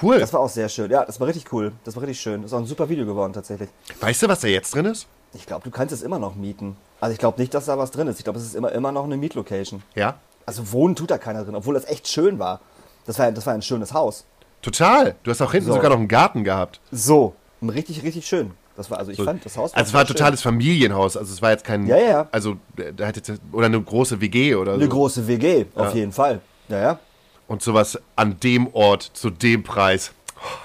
Cool. 0.02 0.20
Das 0.20 0.32
war 0.34 0.40
auch 0.42 0.50
sehr 0.50 0.70
schön. 0.70 0.92
Ja, 0.92 1.06
das 1.06 1.20
war 1.20 1.28
richtig 1.28 1.52
cool. 1.54 1.72
Das 1.84 1.96
war 1.96 2.04
richtig 2.04 2.20
schön. 2.20 2.42
Das 2.42 2.52
ist 2.52 2.56
auch 2.56 2.60
ein 2.60 2.66
super 2.66 2.88
Video 2.90 3.06
geworden 3.06 3.34
tatsächlich. 3.34 3.70
weißt 4.00 4.24
du, 4.24 4.28
was 4.28 4.40
da 4.42 4.48
jetzt 4.48 4.74
drin 4.76 4.86
ist? 4.86 5.08
Ich 5.34 5.46
glaube, 5.46 5.64
du 5.64 5.72
kannst 5.72 5.94
es 5.94 6.02
immer 6.02 6.20
noch 6.20 6.36
mieten. 6.36 6.78
Also 7.00 7.14
ich 7.14 7.20
glaube 7.20 7.40
nicht, 7.40 7.54
dass 7.54 7.66
da 7.66 7.78
was 7.78 7.92
drin 7.92 8.08
ist. 8.08 8.18
Ich 8.20 8.24
glaube, 8.24 8.40
es 8.40 8.46
ist 8.46 8.56
immer, 8.56 8.72
immer 8.72 8.92
noch 8.92 9.04
eine 9.04 9.18
Mietlocation. 9.18 9.84
Ja? 9.96 10.16
Also 10.46 10.72
wohnen 10.72 10.96
tut 10.96 11.12
da 11.12 11.18
keiner 11.18 11.44
drin, 11.44 11.56
obwohl 11.56 11.74
das 11.74 11.86
echt 11.86 12.08
schön 12.08 12.40
war. 12.40 12.62
Das 13.06 13.20
war, 13.20 13.32
das 13.32 13.46
war 13.46 13.54
ein 13.54 13.62
schönes 13.62 13.94
Haus. 13.94 14.26
Total. 14.62 15.16
Du 15.24 15.32
hast 15.32 15.42
auch 15.42 15.52
hinten 15.52 15.68
So. 15.68 15.74
sogar 15.76 15.90
noch 15.90 15.98
einen 15.98 16.08
Garten 16.08 16.44
gehabt. 16.44 16.80
So, 16.92 17.36
richtig, 17.62 18.04
richtig 18.04 18.26
schön. 18.26 18.52
Das 18.76 18.92
war, 18.92 19.00
also 19.00 19.12
ich 19.12 19.22
fand 19.22 19.44
das 19.44 19.58
Haus 19.58 19.74
Also 19.74 19.88
es 19.90 19.94
war 19.94 20.02
ein 20.02 20.08
schön. 20.08 20.16
totales 20.16 20.42
Familienhaus. 20.42 21.18
Also 21.18 21.34
es 21.34 21.42
war 21.42 21.52
jetzt 21.52 21.64
kein. 21.64 21.88
Ja, 21.88 21.98
ja. 21.98 22.28
Also 22.32 22.58
da 22.76 23.06
hätte 23.06 23.38
oder 23.52 23.66
eine 23.66 23.82
große 23.82 24.22
WG 24.22 24.56
oder 24.56 24.74
Eine 24.74 24.84
so. 24.84 24.90
große 24.90 25.28
WG, 25.28 25.66
auf 25.76 25.94
jeden 25.96 26.12
Fall. 26.12 26.42
Ja, 26.70 26.80
ja. 26.80 27.00
Und 27.48 27.62
sowas 27.62 28.00
an 28.16 28.40
dem 28.42 28.68
Ort 28.74 29.04
zu 29.14 29.30
dem 29.30 29.64
Preis. 29.64 30.12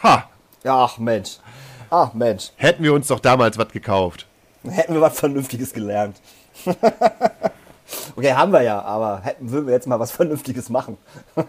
Ha! 0.03 0.29
Ach 0.64 0.99
Mensch. 0.99 1.38
Ach 1.90 2.12
Mensch. 2.14 2.51
Hätten 2.57 2.83
wir 2.83 2.92
uns 2.95 3.09
doch 3.09 3.21
damals 3.21 3.59
was 3.59 3.68
gekauft. 3.68 4.27
Hätten 4.64 4.95
wir 4.95 5.01
was 5.01 5.18
Vernünftiges 5.18 5.73
gelernt. 5.73 6.16
okay, 8.16 8.33
haben 8.33 8.53
wir 8.53 8.62
ja, 8.62 8.81
aber 8.83 9.21
hätten, 9.23 9.51
würden 9.51 9.66
wir 9.66 9.75
jetzt 9.75 9.87
mal 9.87 9.99
was 9.99 10.11
Vernünftiges 10.12 10.68
machen. 10.68 10.97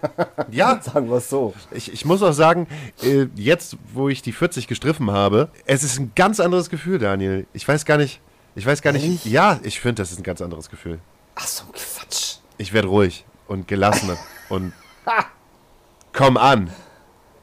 Ja, 0.51 0.79
Sagen 0.81 1.09
wir 1.09 1.17
es 1.17 1.29
so. 1.29 1.53
ich, 1.71 1.91
ich 1.91 2.05
muss 2.05 2.21
auch 2.21 2.33
sagen, 2.33 2.67
äh, 3.01 3.25
jetzt, 3.35 3.77
wo 3.93 4.09
ich 4.09 4.21
die 4.21 4.31
40 4.31 4.67
gestriffen 4.67 5.09
habe, 5.09 5.49
es 5.65 5.83
ist 5.83 5.99
ein 5.99 6.11
ganz 6.15 6.39
anderes 6.39 6.69
Gefühl, 6.69 6.99
Daniel. 6.99 7.47
Ich 7.53 7.67
weiß 7.67 7.85
gar 7.85 7.97
nicht. 7.97 8.19
Ich 8.55 8.65
weiß 8.65 8.81
gar 8.81 8.91
nicht. 8.91 9.03
Ehrlich? 9.03 9.25
Ja, 9.25 9.59
ich 9.63 9.79
finde, 9.79 10.01
das 10.01 10.11
ist 10.11 10.19
ein 10.19 10.23
ganz 10.23 10.41
anderes 10.41 10.69
Gefühl. 10.69 10.99
Ach 11.35 11.47
so, 11.47 11.63
Quatsch. 11.73 12.35
Ich 12.57 12.73
werde 12.73 12.87
ruhig 12.87 13.25
und 13.47 13.67
gelassener 13.67 14.17
und 14.49 14.73
komm 16.13 16.37
an. 16.37 16.71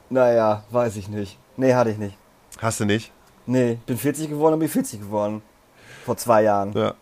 Naja, 0.09 0.65
weiß 0.71 0.97
ich 0.97 1.09
nicht. 1.09 1.39
Nee, 1.57 1.75
hatte 1.75 1.91
ich 1.91 1.99
nicht. 1.99 2.17
Hast 2.61 2.81
du 2.81 2.85
nicht? 2.85 3.13
Nee, 3.47 3.79
bin 3.87 3.97
40 3.97 4.29
geworden 4.29 4.55
und 4.55 4.61
bin 4.61 4.69
40 4.69 5.01
geworden. 5.01 5.43
Vor 6.05 6.17
zwei 6.17 6.43
Jahren. 6.43 6.73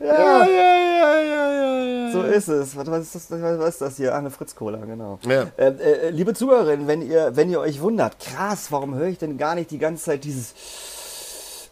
Ja. 0.00 0.16
ja, 0.16 0.46
ja, 0.46 0.78
ja, 0.78 1.20
ja, 1.20 1.52
ja, 1.52 2.06
ja. 2.06 2.12
So 2.12 2.22
ist 2.22 2.48
es. 2.48 2.76
Was, 2.76 3.14
ist 3.14 3.30
das, 3.30 3.40
was 3.40 3.68
ist 3.68 3.80
das 3.80 3.96
hier? 3.96 4.14
Ach, 4.14 4.18
eine 4.18 4.30
Fritz-Cola, 4.30 4.78
genau. 4.78 5.18
Ja. 5.22 5.46
Äh, 5.56 5.68
äh, 5.68 6.10
liebe 6.10 6.34
Zuhörerinnen, 6.34 6.86
wenn 6.86 7.02
ihr, 7.02 7.36
wenn 7.36 7.50
ihr 7.50 7.60
euch 7.60 7.80
wundert, 7.80 8.18
krass, 8.18 8.70
warum 8.70 8.94
höre 8.94 9.08
ich 9.08 9.18
denn 9.18 9.38
gar 9.38 9.54
nicht 9.54 9.70
die 9.70 9.78
ganze 9.78 10.04
Zeit 10.04 10.24
dieses 10.24 10.54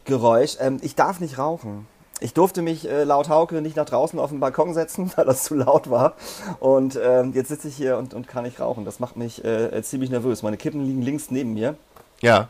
Geräusch? 0.04 0.56
Ähm, 0.60 0.78
ich 0.82 0.94
darf 0.94 1.20
nicht 1.20 1.38
rauchen. 1.38 1.86
Ich 2.20 2.32
durfte 2.32 2.62
mich 2.62 2.88
äh, 2.88 3.04
laut 3.04 3.28
Hauke 3.28 3.60
nicht 3.60 3.76
nach 3.76 3.84
draußen 3.84 4.18
auf 4.18 4.30
den 4.30 4.40
Balkon 4.40 4.72
setzen, 4.72 5.12
weil 5.16 5.26
das 5.26 5.44
zu 5.44 5.54
laut 5.54 5.90
war. 5.90 6.14
Und 6.60 6.98
ähm, 7.02 7.32
jetzt 7.34 7.48
sitze 7.48 7.68
ich 7.68 7.76
hier 7.76 7.98
und, 7.98 8.14
und 8.14 8.26
kann 8.26 8.44
nicht 8.44 8.60
rauchen. 8.60 8.84
Das 8.84 9.00
macht 9.00 9.16
mich 9.16 9.44
äh, 9.44 9.82
ziemlich 9.82 10.10
nervös. 10.10 10.42
Meine 10.42 10.56
Kippen 10.56 10.84
liegen 10.84 11.02
links 11.02 11.30
neben 11.30 11.54
mir. 11.54 11.76
ja. 12.20 12.48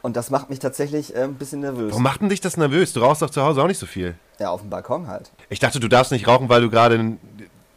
Und 0.00 0.16
das 0.16 0.30
macht 0.30 0.50
mich 0.50 0.58
tatsächlich 0.58 1.14
äh, 1.14 1.22
ein 1.22 1.34
bisschen 1.34 1.60
nervös. 1.60 1.92
Warum 1.92 2.02
macht 2.02 2.20
denn 2.20 2.28
dich 2.28 2.40
das 2.40 2.56
nervös? 2.56 2.92
Du 2.92 2.98
rauchst 3.00 3.22
doch 3.22 3.30
zu 3.30 3.40
Hause 3.40 3.62
auch 3.62 3.68
nicht 3.68 3.78
so 3.78 3.86
viel. 3.86 4.16
Ja, 4.40 4.50
auf 4.50 4.60
dem 4.60 4.68
Balkon 4.68 5.06
halt. 5.06 5.30
Ich 5.48 5.60
dachte, 5.60 5.78
du 5.78 5.86
darfst 5.86 6.10
nicht 6.10 6.26
rauchen, 6.26 6.48
weil 6.48 6.60
du 6.60 6.70
gerade, 6.70 7.18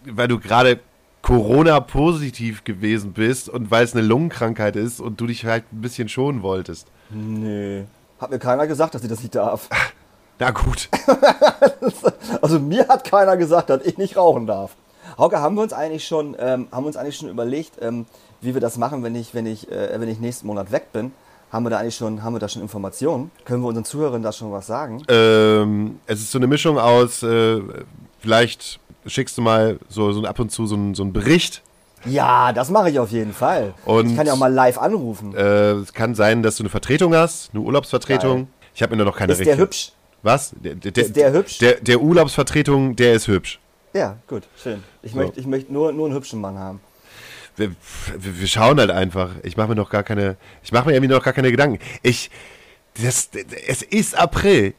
weil 0.06 0.28
du 0.28 0.40
gerade 0.40 0.80
Corona-positiv 1.22 2.64
gewesen 2.64 3.14
bist 3.14 3.48
und 3.48 3.70
weil 3.70 3.84
es 3.84 3.94
eine 3.94 4.02
Lungenkrankheit 4.02 4.76
ist 4.76 5.00
und 5.00 5.22
du 5.22 5.28
dich 5.28 5.46
halt 5.46 5.66
ein 5.72 5.82
bisschen 5.82 6.10
schonen 6.10 6.42
wolltest. 6.42 6.88
Nee. 7.12 7.84
Hat 8.20 8.32
mir 8.32 8.40
keiner 8.40 8.66
gesagt, 8.66 8.96
dass 8.96 9.04
ich 9.04 9.10
das 9.10 9.22
nicht 9.22 9.36
darf. 9.36 9.70
Na 10.40 10.52
gut. 10.52 10.90
Also 12.42 12.60
mir 12.60 12.88
hat 12.88 13.04
keiner 13.10 13.38
gesagt, 13.38 13.70
dass 13.70 13.84
ich 13.84 13.98
nicht 13.98 14.18
rauchen 14.18 14.46
darf. 14.48 14.72
Hauke, 15.18 15.40
haben 15.40 15.56
wir 15.56 15.62
uns 15.64 15.74
eigentlich 15.74 16.06
schon, 16.06 16.36
ähm, 16.40 16.68
haben 16.72 16.84
wir 16.84 16.88
uns 16.88 16.98
eigentlich 16.98 17.16
schon 17.16 17.30
überlegt, 17.30 17.74
ähm, 17.82 18.06
wie 18.42 18.54
wir 18.54 18.62
das 18.62 18.78
machen, 18.78 19.04
wenn 19.04 19.16
ich, 19.16 19.34
wenn 19.34 19.46
ich, 19.46 19.72
äh, 19.72 20.00
wenn 20.00 20.10
ich 20.10 20.20
nächsten 20.20 20.48
Monat 20.48 20.72
weg 20.72 20.92
bin? 20.92 21.12
Haben 21.52 21.66
wir 21.66 21.70
da 21.70 21.78
eigentlich 21.78 21.96
schon, 21.96 22.24
haben 22.24 22.34
wir 22.36 22.40
da 22.40 22.50
schon 22.50 22.62
Informationen? 22.62 23.32
Können 23.46 23.62
wir 23.62 23.68
unseren 23.70 23.86
Zuhörern 23.86 24.22
da 24.24 24.32
schon 24.32 24.52
was 24.52 24.68
sagen? 24.68 25.04
Ähm, 25.08 26.00
es 26.08 26.20
ist 26.20 26.32
so 26.32 26.40
eine 26.40 26.48
Mischung 26.48 26.78
aus, 26.78 27.24
äh, 27.24 27.62
vielleicht 28.20 28.80
schickst 29.06 29.38
du 29.38 29.42
mal 29.42 29.80
so, 29.90 30.12
so 30.12 30.24
ab 30.26 30.40
und 30.40 30.52
zu 30.52 30.66
so, 30.68 30.76
einen- 30.76 30.96
so 30.96 31.04
einen 31.04 31.14
Bericht. 31.14 31.62
Ja, 32.06 32.52
das 32.54 32.70
mache 32.70 32.90
ich 32.90 33.00
auf 33.00 33.12
jeden 33.12 33.34
Fall. 33.34 33.74
Und- 33.86 34.10
ich 34.10 34.16
kann 34.18 34.28
ja 34.28 34.34
auch 34.34 34.38
mal 34.38 34.52
live 34.54 34.78
anrufen. 34.78 35.34
Äh, 35.36 35.72
es 35.74 35.94
kann 35.94 36.14
sein, 36.16 36.44
dass 36.44 36.58
du 36.58 36.64
eine 36.64 36.70
Vertretung 36.70 37.16
hast, 37.16 37.52
eine 37.54 37.62
Urlaubsvertretung. 37.64 38.36
Geil. 38.36 38.48
Ich 38.74 38.84
habe 38.84 38.96
mir 38.96 39.06
noch 39.06 39.16
keine 39.18 39.32
Ist 39.34 39.46
der 39.46 39.58
hübsch? 39.58 39.92
Was? 40.26 40.56
Der, 40.56 40.74
der, 40.74 40.98
Ist 41.06 41.16
der 41.16 41.32
hübsch? 41.34 41.60
Der, 41.60 41.76
der 41.76 42.02
Urlaubsvertretung, 42.02 42.96
der 42.96 43.14
ist 43.14 43.28
hübsch. 43.28 43.60
Ja, 43.94 44.18
gut, 44.28 44.42
schön. 44.62 44.84
Ich 45.04 45.12
So. 45.12 45.18
möchte, 45.20 45.40
ich 45.40 45.46
möchte 45.46 45.72
nur, 45.72 45.94
nur 45.94 46.08
einen 46.08 46.16
hübschen 46.16 46.42
Mann 46.42 46.58
haben. 46.58 46.82
Wir, 47.56 47.70
wir, 48.18 48.40
wir 48.40 48.48
schauen 48.48 48.80
halt 48.80 48.90
einfach. 48.90 49.30
Ich 49.44 49.56
mache 49.56 49.68
mir 49.68 49.76
noch 49.76 49.92
gar 49.92 50.02
keine, 50.02 50.36
ich 50.64 50.72
mache 50.72 50.88
mir 50.88 50.96
irgendwie 50.96 51.14
noch 51.14 51.24
gar 51.24 51.32
keine 51.32 51.52
Gedanken. 51.52 51.78
Ich, 52.02 52.32
das, 53.00 53.30
es 53.68 53.84
ist 53.84 54.18
April. 54.18 54.74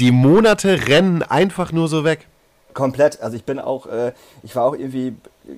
Die 0.00 0.10
Monate 0.10 0.88
rennen 0.88 1.22
einfach 1.22 1.70
nur 1.70 1.86
so 1.86 2.02
weg. 2.02 2.26
Komplett. 2.74 3.20
Also 3.20 3.36
ich 3.36 3.44
bin 3.44 3.60
auch, 3.60 3.86
äh, 3.86 4.12
ich 4.42 4.56
war 4.56 4.64
auch 4.64 4.74
irgendwie 4.74 5.14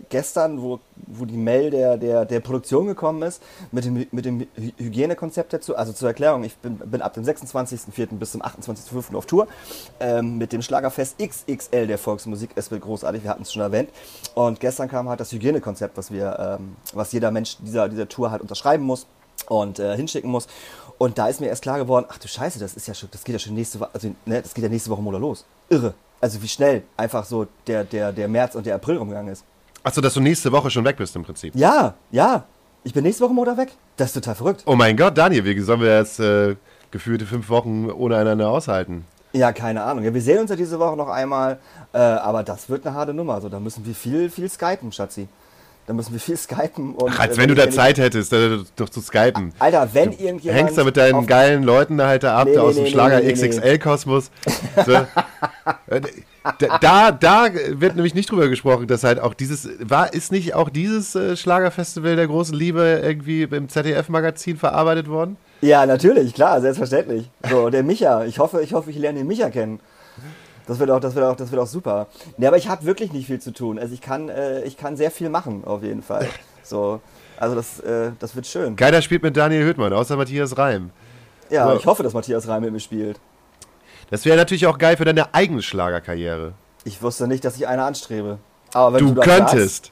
gestern, 0.08 0.60
wo, 0.62 0.80
wo 0.96 1.24
die 1.24 1.36
Mail 1.36 1.70
der, 1.70 1.96
der, 1.96 2.24
der 2.24 2.40
Produktion 2.40 2.86
gekommen 2.86 3.22
ist, 3.22 3.42
mit 3.72 3.84
dem, 3.84 4.06
mit 4.10 4.24
dem 4.24 4.40
Hy- 4.56 4.72
Hygienekonzept 4.78 5.52
dazu. 5.52 5.76
Also 5.76 5.92
zur 5.92 6.08
Erklärung, 6.08 6.44
ich 6.44 6.56
bin, 6.56 6.76
bin 6.76 7.02
ab 7.02 7.14
dem 7.14 7.24
26.04. 7.24 8.06
bis 8.18 8.32
zum 8.32 8.42
28.05. 8.42 9.14
auf 9.14 9.26
Tour 9.26 9.46
ähm, 10.00 10.38
mit 10.38 10.52
dem 10.52 10.62
Schlagerfest 10.62 11.16
XXL 11.18 11.86
der 11.86 11.98
Volksmusik. 11.98 12.50
Es 12.54 12.70
wird 12.70 12.82
großartig, 12.82 13.22
wir 13.22 13.30
hatten 13.30 13.42
es 13.42 13.52
schon 13.52 13.62
erwähnt. 13.62 13.90
Und 14.34 14.60
gestern 14.60 14.88
kam 14.88 15.08
halt 15.08 15.20
das 15.20 15.32
Hygienekonzept, 15.32 15.96
was 15.96 16.10
wir, 16.10 16.58
ähm, 16.60 16.76
was 16.92 17.12
jeder 17.12 17.30
Mensch 17.30 17.56
dieser, 17.60 17.88
dieser 17.88 18.08
Tour 18.08 18.30
halt 18.30 18.42
unterschreiben 18.42 18.84
muss 18.84 19.06
und 19.48 19.78
äh, 19.78 19.96
hinschicken 19.96 20.30
muss. 20.30 20.46
Und 20.96 21.18
da 21.18 21.26
ist 21.28 21.40
mir 21.40 21.48
erst 21.48 21.62
klar 21.62 21.78
geworden, 21.78 22.06
ach 22.08 22.18
du 22.18 22.28
Scheiße, 22.28 22.58
das 22.58 22.74
ist 22.74 22.86
ja 22.86 22.94
schon, 22.94 23.08
das 23.10 23.24
geht 23.24 23.32
ja 23.32 23.38
schon 23.40 23.54
nächste 23.54 23.80
Woche, 23.80 23.90
also 23.92 24.14
ne, 24.26 24.40
das 24.40 24.54
geht 24.54 24.62
ja 24.62 24.70
nächste 24.70 24.90
Woche 24.90 25.02
Monat 25.02 25.20
los. 25.20 25.44
Irre. 25.68 25.92
Also 26.20 26.40
wie 26.40 26.48
schnell 26.48 26.82
einfach 26.96 27.24
so 27.24 27.46
der, 27.66 27.84
der, 27.84 28.12
der 28.12 28.28
März 28.28 28.54
und 28.54 28.64
der 28.64 28.76
April 28.76 28.96
rumgegangen 28.98 29.32
ist. 29.32 29.44
Achso, 29.84 30.00
dass 30.00 30.14
du 30.14 30.20
nächste 30.20 30.50
Woche 30.50 30.70
schon 30.70 30.84
weg 30.84 30.96
bist 30.96 31.14
im 31.14 31.22
Prinzip. 31.22 31.54
Ja, 31.54 31.94
ja. 32.10 32.44
Ich 32.84 32.92
bin 32.94 33.04
nächste 33.04 33.24
Woche 33.24 33.34
Monat 33.34 33.58
weg. 33.58 33.68
Das 33.96 34.08
ist 34.08 34.14
total 34.14 34.34
verrückt. 34.34 34.62
Oh 34.66 34.74
mein 34.74 34.96
Gott, 34.96 35.16
Daniel, 35.16 35.44
wie 35.44 35.58
sollen 35.60 35.80
wir 35.80 35.98
jetzt 35.98 36.18
äh, 36.20 36.56
gefühlte 36.90 37.26
fünf 37.26 37.48
Wochen 37.50 37.90
ohne 37.90 38.16
einander 38.16 38.48
aushalten? 38.48 39.04
Ja, 39.32 39.52
keine 39.52 39.82
Ahnung. 39.82 40.04
Ja, 40.04 40.14
wir 40.14 40.22
sehen 40.22 40.38
uns 40.38 40.48
ja 40.50 40.56
diese 40.56 40.78
Woche 40.78 40.96
noch 40.96 41.08
einmal, 41.08 41.58
äh, 41.92 41.98
aber 41.98 42.42
das 42.42 42.68
wird 42.70 42.86
eine 42.86 42.94
harte 42.94 43.12
Nummer. 43.12 43.34
Also 43.34 43.48
da 43.48 43.60
müssen 43.60 43.84
wir 43.84 43.94
viel, 43.94 44.30
viel 44.30 44.48
skypen, 44.48 44.90
Schatzi. 44.90 45.28
Da 45.86 45.92
müssen 45.92 46.12
wir 46.14 46.20
viel 46.20 46.36
skypen. 46.36 46.94
Und, 46.94 47.12
Ach, 47.12 47.20
als 47.20 47.36
äh, 47.36 47.40
wenn 47.42 47.48
du 47.48 47.54
da 47.54 47.68
Zeit 47.70 47.98
hättest, 47.98 48.32
da, 48.32 48.60
doch 48.76 48.88
zu 48.88 49.02
skypen. 49.02 49.52
Alter, 49.58 49.88
wenn 49.92 50.12
irgendjemand. 50.12 50.62
Hängst 50.62 50.78
da 50.78 50.84
mit 50.84 50.96
deinen 50.96 51.26
geilen 51.26 51.62
Leuten 51.62 51.98
da 51.98 52.06
halt 52.06 52.22
da 52.22 52.38
ab, 52.38 52.48
Nee, 52.48 52.54
da 52.54 52.60
nee, 52.62 52.66
aus 52.68 52.74
dem 52.76 52.84
nee, 52.84 52.90
Schlager 52.90 53.20
nee, 53.20 53.26
nee. 53.26 53.32
XXL-Kosmos. 53.32 54.30
So. 54.86 55.06
Da, 56.80 57.10
da 57.10 57.48
wird 57.68 57.96
nämlich 57.96 58.14
nicht 58.14 58.30
drüber 58.30 58.48
gesprochen, 58.48 58.86
dass 58.86 59.02
halt 59.02 59.18
auch 59.18 59.32
dieses, 59.32 59.68
war, 59.80 60.12
ist 60.12 60.30
nicht 60.30 60.54
auch 60.54 60.68
dieses 60.68 61.14
äh, 61.14 61.36
Schlagerfestival 61.36 62.16
der 62.16 62.26
großen 62.26 62.54
Liebe 62.54 63.00
irgendwie 63.02 63.44
im 63.44 63.68
ZDF-Magazin 63.68 64.58
verarbeitet 64.58 65.08
worden? 65.08 65.38
Ja, 65.62 65.86
natürlich, 65.86 66.34
klar, 66.34 66.60
selbstverständlich. 66.60 67.30
So, 67.48 67.70
der 67.70 67.82
Micha. 67.82 68.24
Ich 68.26 68.38
hoffe, 68.38 68.60
ich 68.60 68.74
hoffe, 68.74 68.90
ich 68.90 68.98
lerne 68.98 69.18
den 69.20 69.26
Micha 69.26 69.48
kennen. 69.48 69.80
Das 70.66 70.78
wird 70.78 70.90
auch, 70.90 71.00
das 71.00 71.14
wird 71.14 71.24
auch, 71.24 71.36
das 71.36 71.50
wird 71.50 71.60
auch 71.62 71.66
super. 71.66 72.08
Nee, 72.36 72.46
aber 72.46 72.56
ich 72.58 72.68
habe 72.68 72.84
wirklich 72.84 73.12
nicht 73.12 73.26
viel 73.26 73.40
zu 73.40 73.52
tun. 73.52 73.78
Also 73.78 73.94
ich 73.94 74.00
kann, 74.02 74.28
äh, 74.28 74.62
ich 74.64 74.76
kann 74.76 74.96
sehr 74.96 75.10
viel 75.10 75.30
machen, 75.30 75.62
auf 75.64 75.82
jeden 75.82 76.02
Fall. 76.02 76.26
So, 76.62 77.00
also 77.38 77.54
das, 77.54 77.80
äh, 77.80 78.12
das 78.18 78.34
wird 78.36 78.46
schön. 78.46 78.76
Keiner 78.76 79.02
spielt 79.02 79.22
mit 79.22 79.36
Daniel 79.36 79.66
Hüttmann, 79.66 79.92
außer 79.92 80.16
Matthias 80.16 80.56
Reim. 80.56 80.90
Ja, 81.50 81.68
Ja. 81.70 81.76
ich 81.76 81.84
hoffe, 81.86 82.02
dass 82.02 82.12
Matthias 82.14 82.48
Reim 82.48 82.62
mit 82.62 82.72
mir 82.72 82.80
spielt. 82.80 83.18
Das 84.14 84.24
wäre 84.24 84.36
natürlich 84.36 84.68
auch 84.68 84.78
geil 84.78 84.96
für 84.96 85.04
deine 85.04 85.34
eigene 85.34 85.60
Schlagerkarriere. 85.60 86.52
Ich 86.84 87.02
wusste 87.02 87.26
nicht, 87.26 87.44
dass 87.44 87.56
ich 87.56 87.66
eine 87.66 87.82
anstrebe. 87.82 88.38
Aber 88.72 88.92
wenn 88.94 89.08
Du 89.08 89.12
du, 89.14 89.20
könntest. 89.20 89.90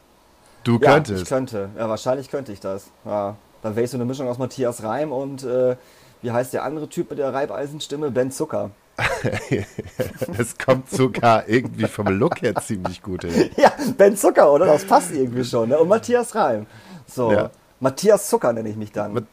Du 0.63 0.75
Sagst, 0.75 0.85
ja, 0.85 0.91
ich 0.91 0.95
könntest. 0.95 1.27
könnte. 1.27 1.69
Ja, 1.77 1.89
wahrscheinlich 1.89 2.31
könnte 2.31 2.53
ich 2.53 2.61
das. 2.61 2.87
Ja, 3.05 3.35
dann 3.63 3.75
wäre 3.75 3.85
ich 3.85 3.91
so 3.91 3.97
eine 3.97 4.05
Mischung 4.05 4.29
aus 4.29 4.39
Matthias 4.39 4.85
Reim 4.85 5.11
und 5.11 5.43
äh, 5.43 5.75
wie 6.23 6.31
heißt 6.31 6.53
der 6.53 6.63
andere 6.63 6.89
Typ 6.89 7.11
mit 7.11 7.19
der 7.19 7.35
Reibeisenstimme? 7.35 8.13
Ben 8.13 8.31
Zucker. 8.31 8.71
Das 10.37 10.57
kommt 10.57 10.89
sogar 10.89 11.49
irgendwie 11.49 11.87
vom 11.89 12.07
Look 12.07 12.43
her 12.43 12.55
ziemlich 12.57 13.03
gut 13.03 13.25
hin. 13.25 13.51
Ja, 13.57 13.73
Ben 13.99 14.17
Zucker, 14.17 14.53
oder? 14.53 14.67
Das 14.67 14.85
passt 14.85 15.11
irgendwie 15.11 15.45
schon. 15.45 15.71
Ne? 15.71 15.79
Und 15.81 15.89
Matthias 15.89 16.33
Reim. 16.37 16.67
So, 17.07 17.33
Ja. 17.33 17.51
Matthias 17.81 18.29
Zucker 18.29 18.53
nenne 18.53 18.69
ich 18.69 18.77
mich 18.77 18.93
dann. 18.93 19.15
Mit- 19.15 19.27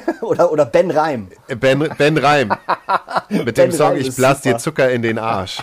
oder, 0.22 0.50
oder 0.52 0.64
Ben 0.66 0.90
Reim. 0.90 1.28
Ben, 1.60 1.88
ben 1.98 2.18
Reim. 2.18 2.48
Mit 3.28 3.44
Ben 3.56 3.70
dem 3.70 3.72
Song 3.72 3.88
Reim 3.92 4.00
Ich 4.00 4.14
blas 4.14 4.40
dir. 4.40 4.58
Zucker 4.58 4.90
in 4.90 5.02
den 5.02 5.18
Arsch. 5.18 5.62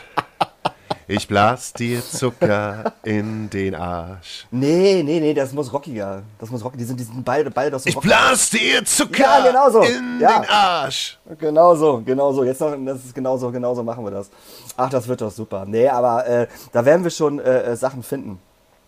Ich 1.08 1.28
blas 1.28 1.74
dir 1.74 2.02
Zucker 2.02 2.94
in 3.04 3.50
den 3.50 3.76
Arsch. 3.76 4.48
Nee, 4.50 5.04
nee, 5.04 5.20
nee, 5.20 5.34
das 5.34 5.52
muss 5.52 5.74
rockiger. 5.74 6.22
Das 6.40 6.50
muss 6.50 6.64
rockiger. 6.64 6.80
Die 6.80 6.86
sind, 6.86 7.00
die 7.00 7.04
sind 7.04 7.26
beide, 7.26 7.52
beide 7.52 7.72
doch 7.72 7.80
so 7.80 7.90
Ich 7.90 7.96
rockig. 7.98 8.10
blas 8.10 8.50
dir 8.50 8.86
Zucker 8.86 9.18
Ja, 9.24 9.46
genau 9.46 9.70
so. 9.70 9.82
in 9.82 10.20
Ja. 10.22 10.40
den 10.40 10.50
Arsch. 10.50 11.18
Genau 11.38 11.76
so, 11.76 12.02
genau 12.06 12.32
so. 12.32 12.46
Jetzt 12.46 12.62
noch, 12.62 12.74
das 12.86 13.04
ist 13.04 13.14
genauso, 13.16 13.52
genauso 13.52 13.84
machen 13.84 14.06
wir 14.06 14.12
das. 14.12 14.30
Ach, 14.78 14.90
das 14.90 15.06
wird 15.08 15.20
doch 15.22 15.32
super. 15.32 15.66
Nee, 15.68 15.90
aber 15.90 16.26
äh, 16.28 16.48
da 16.72 16.86
werden 16.86 17.04
wir 17.04 17.12
schon 17.12 17.40
äh, 17.40 17.64
äh, 17.64 17.76
Sachen 17.76 18.04
finden. 18.04 18.40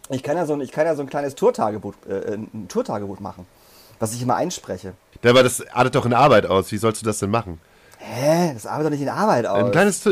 Ich 0.10 0.24
kann 0.24 0.38
ja 0.38 0.46
so 0.46 0.54
ein, 0.54 0.62
ich 0.62 0.72
kann 0.72 0.86
ja 0.86 0.96
so 0.96 1.02
ein 1.02 1.10
kleines 1.10 1.36
Tourtagebuch, 1.36 1.94
äh, 2.08 2.36
ein 2.36 2.68
Tourtagebuch 2.70 3.20
machen, 3.20 3.46
was 4.00 4.14
ich 4.14 4.22
immer 4.22 4.36
einspreche. 4.36 4.94
Ja, 5.24 5.30
aber 5.32 5.44
das 5.44 5.66
artet 5.70 5.96
doch 5.96 6.06
in 6.06 6.14
Arbeit 6.14 6.46
aus. 6.46 6.72
Wie 6.72 6.78
sollst 6.78 7.02
du 7.02 7.06
das 7.06 7.20
denn 7.20 7.30
machen? 7.30 7.60
Hä? 7.98 8.54
Das 8.54 8.66
arbeitet 8.66 8.88
doch 8.88 8.92
nicht 8.92 9.02
in 9.02 9.10
Arbeit 9.10 9.46
aus. 9.46 9.64
Ein 9.66 9.72
kleines. 9.72 10.10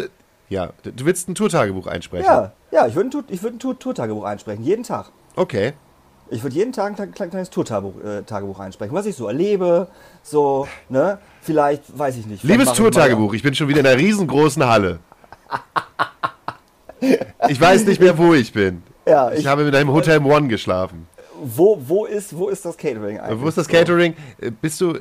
Ja, 0.50 0.72
du 0.84 1.06
willst 1.06 1.30
ein 1.30 1.36
Tourtagebuch 1.36 1.88
einsprechen. 1.88 2.26
ja, 2.26 2.52
ja, 2.72 2.88
ich 2.88 2.96
würde 2.96 3.10
ein, 3.18 3.42
würd 3.42 3.54
ein 3.56 3.60
Tour 3.60 3.78
Tourtagebuch 3.80 4.24
einsprechen, 4.26 4.64
jeden 4.64 4.84
Tag. 4.84 5.12
Okay. 5.36 5.74
Ich 6.30 6.44
würde 6.44 6.56
jeden 6.56 6.72
Tag 6.72 6.88
ein 6.92 6.96
klein- 6.96 7.12
klein- 7.14 7.30
kleines 7.30 7.50
Tourtagebuch 7.50 8.02
äh, 8.04 8.22
Tagebuch 8.24 8.60
einsprechen, 8.60 8.96
was 8.96 9.06
ich 9.06 9.16
so 9.16 9.28
erlebe, 9.28 9.88
so, 10.24 10.68
ne? 10.90 11.20
Vielleicht, 11.42 11.98
weiß 11.98 12.16
ich 12.18 12.26
nicht. 12.26 12.44
Liebes 12.44 12.72
Tourtagebuch, 12.74 13.34
ich 13.34 13.44
bin 13.44 13.54
schon 13.56 13.68
wieder 13.68 13.82
in 13.82 13.88
einer 13.88 13.98
riesengroßen 13.98 14.66
Halle. 14.66 15.00
Ich 17.50 17.60
weiß 17.60 17.86
nicht 17.86 18.00
mehr, 18.00 18.16
wo 18.18 18.34
ich 18.34 18.54
bin. 18.54 18.84
Ja, 19.08 19.32
Ich, 19.32 19.40
ich, 19.40 19.48
habe 19.48 19.64
in 19.64 19.74
einem 19.74 19.92
Hotel 19.92 20.20
One 20.24 20.48
geschlafen. 20.48 21.08
Wo, 21.42 21.78
wo, 21.86 22.06
ist, 22.06 22.38
wo 22.38 22.50
ist 22.50 22.64
das 22.66 22.78
Catering 22.78 23.20
eigentlich? 23.20 23.42
Wo 23.42 23.48
ist 23.48 23.58
das. 23.58 23.68
Catering? 23.68 24.16
Äh, 24.40 24.52
Bist 24.52 24.80
du. 24.82 25.00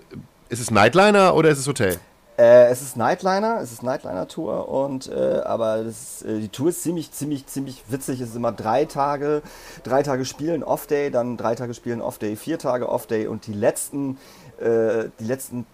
Ist 0.48 0.60
es 0.60 0.70
Nightliner 0.70 1.34
oder 1.34 1.50
ist 1.50 1.58
es 1.58 1.68
Hotel? 1.68 1.98
Äh, 2.40 2.70
es 2.70 2.80
ist 2.80 2.96
Nightliner, 2.96 3.60
es 3.60 3.70
ist 3.70 3.82
Nightliner-Tour 3.82 4.66
und 4.68 5.08
äh, 5.08 5.42
aber 5.44 5.84
das, 5.84 6.22
äh, 6.22 6.40
die 6.40 6.48
Tour 6.48 6.70
ist 6.70 6.82
ziemlich, 6.82 7.12
ziemlich, 7.12 7.46
ziemlich 7.46 7.84
witzig. 7.88 8.20
Es 8.20 8.30
ist 8.30 8.36
immer 8.36 8.50
drei 8.50 8.86
Tage, 8.86 9.42
drei 9.82 10.02
Tage 10.02 10.24
spielen 10.24 10.64
Off-Day, 10.64 11.10
dann 11.10 11.36
drei 11.36 11.54
Tage 11.54 11.74
spielen 11.74 12.00
Off-Day, 12.00 12.36
vier 12.36 12.58
Tage 12.58 12.88
Off-Day 12.88 13.26
und 13.26 13.46
die 13.46 13.52
letzten, 13.52 14.16
äh, 14.58 15.10
die 15.20 15.24
letzten 15.24 15.66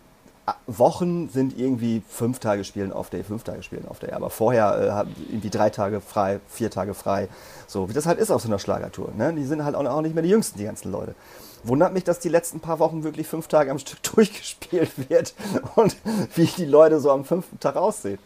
Wochen 0.66 1.28
sind 1.28 1.58
irgendwie 1.58 2.02
fünf 2.08 2.38
Tage 2.38 2.64
spielen 2.64 2.92
Off-Day, 2.92 3.24
fünf 3.24 3.42
Tage 3.42 3.62
spielen 3.62 3.86
Off-Day. 3.88 4.12
Aber 4.12 4.30
vorher 4.30 5.06
äh, 5.06 5.30
irgendwie 5.30 5.50
drei 5.50 5.70
Tage 5.70 6.00
frei, 6.00 6.40
vier 6.48 6.70
Tage 6.70 6.94
frei. 6.94 7.28
So 7.66 7.88
wie 7.88 7.92
das 7.92 8.06
halt 8.06 8.18
ist 8.18 8.30
auf 8.30 8.42
so 8.42 8.48
einer 8.48 8.58
Schlagertour. 8.58 9.12
Ne? 9.16 9.32
Die 9.34 9.44
sind 9.44 9.64
halt 9.64 9.74
auch 9.74 9.84
auch 9.84 10.02
nicht 10.02 10.14
mehr 10.14 10.22
die 10.22 10.30
jüngsten, 10.30 10.58
die 10.58 10.64
ganzen 10.64 10.92
Leute. 10.92 11.14
Wundert 11.64 11.92
mich, 11.92 12.04
dass 12.04 12.20
die 12.20 12.28
letzten 12.28 12.60
paar 12.60 12.78
Wochen 12.78 13.02
wirklich 13.02 13.26
fünf 13.26 13.48
Tage 13.48 13.70
am 13.70 13.78
Stück 13.78 14.02
durchgespielt 14.14 15.08
wird 15.08 15.34
und 15.74 15.96
wie 16.34 16.46
die 16.46 16.64
Leute 16.64 17.00
so 17.00 17.10
am 17.10 17.24
fünften 17.24 17.58
Tag 17.58 17.76
aussehen. 17.76 18.18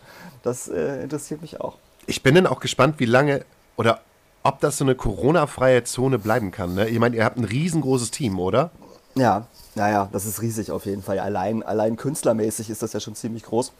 Das 0.43 0.69
äh, 0.69 1.03
interessiert 1.03 1.41
mich 1.41 1.61
auch. 1.61 1.77
Ich 2.07 2.23
bin 2.23 2.35
dann 2.35 2.47
auch 2.47 2.61
gespannt, 2.61 2.97
wie 2.99 3.07
lange 3.07 3.45
oder 3.77 4.01
ob 4.43 4.61
das 4.61 4.79
so 4.79 4.85
eine 4.85 4.95
Corona-freie 4.95 5.85
Zone 5.85 6.19
bleiben 6.19 6.51
kann. 6.51 6.75
Ne? 6.75 6.89
Ich 6.89 6.99
meine, 6.99 7.17
ihr 7.17 7.25
habt 7.25 7.37
ein 7.37 7.45
riesengroßes 7.45 8.11
Team, 8.11 8.39
oder? 8.39 8.71
Ja, 9.15 9.47
naja, 9.75 10.09
das 10.13 10.27
ist 10.27 10.43
riesig 10.43 10.71
auf 10.71 10.87
jeden 10.87 11.03
Fall. 11.03 11.19
Allein, 11.19 11.63
allein 11.63 11.97
künstlermäßig 11.97 12.71
ist 12.71 12.83
das 12.83 12.93
ja 12.93 13.01
schon 13.01 13.15
ziemlich 13.15 13.45
groß. 13.45 13.73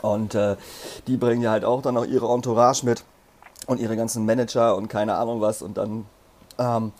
Und 0.00 0.34
äh, 0.34 0.56
die 1.06 1.16
bringen 1.16 1.42
ja 1.42 1.50
halt 1.50 1.64
auch 1.64 1.82
dann 1.82 1.94
noch 1.94 2.04
ihre 2.04 2.32
Entourage 2.32 2.84
mit 2.84 3.04
und 3.66 3.78
ihre 3.78 3.96
ganzen 3.96 4.24
Manager 4.24 4.76
und 4.76 4.88
keine 4.88 5.14
Ahnung 5.14 5.40
was. 5.40 5.62
Und 5.62 5.76
dann 5.76 6.06
ähm, 6.58 6.92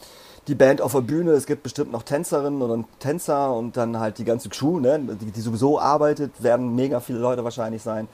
die 0.48 0.54
Band 0.54 0.80
auf 0.80 0.92
der 0.92 1.00
Bühne. 1.00 1.32
Es 1.32 1.46
gibt 1.46 1.62
bestimmt 1.62 1.92
noch 1.92 2.02
Tänzerinnen 2.02 2.62
oder 2.62 2.84
Tänzer 2.98 3.54
und 3.54 3.76
dann 3.76 3.98
halt 3.98 4.18
die 4.18 4.24
ganze 4.24 4.48
Crew, 4.48 4.80
ne, 4.80 4.98
die, 5.20 5.30
die 5.30 5.40
sowieso 5.40 5.78
arbeitet, 5.78 6.42
werden 6.42 6.74
mega 6.74 7.00
viele 7.00 7.18
Leute 7.18 7.44
wahrscheinlich 7.44 7.82
sein. 7.82 8.08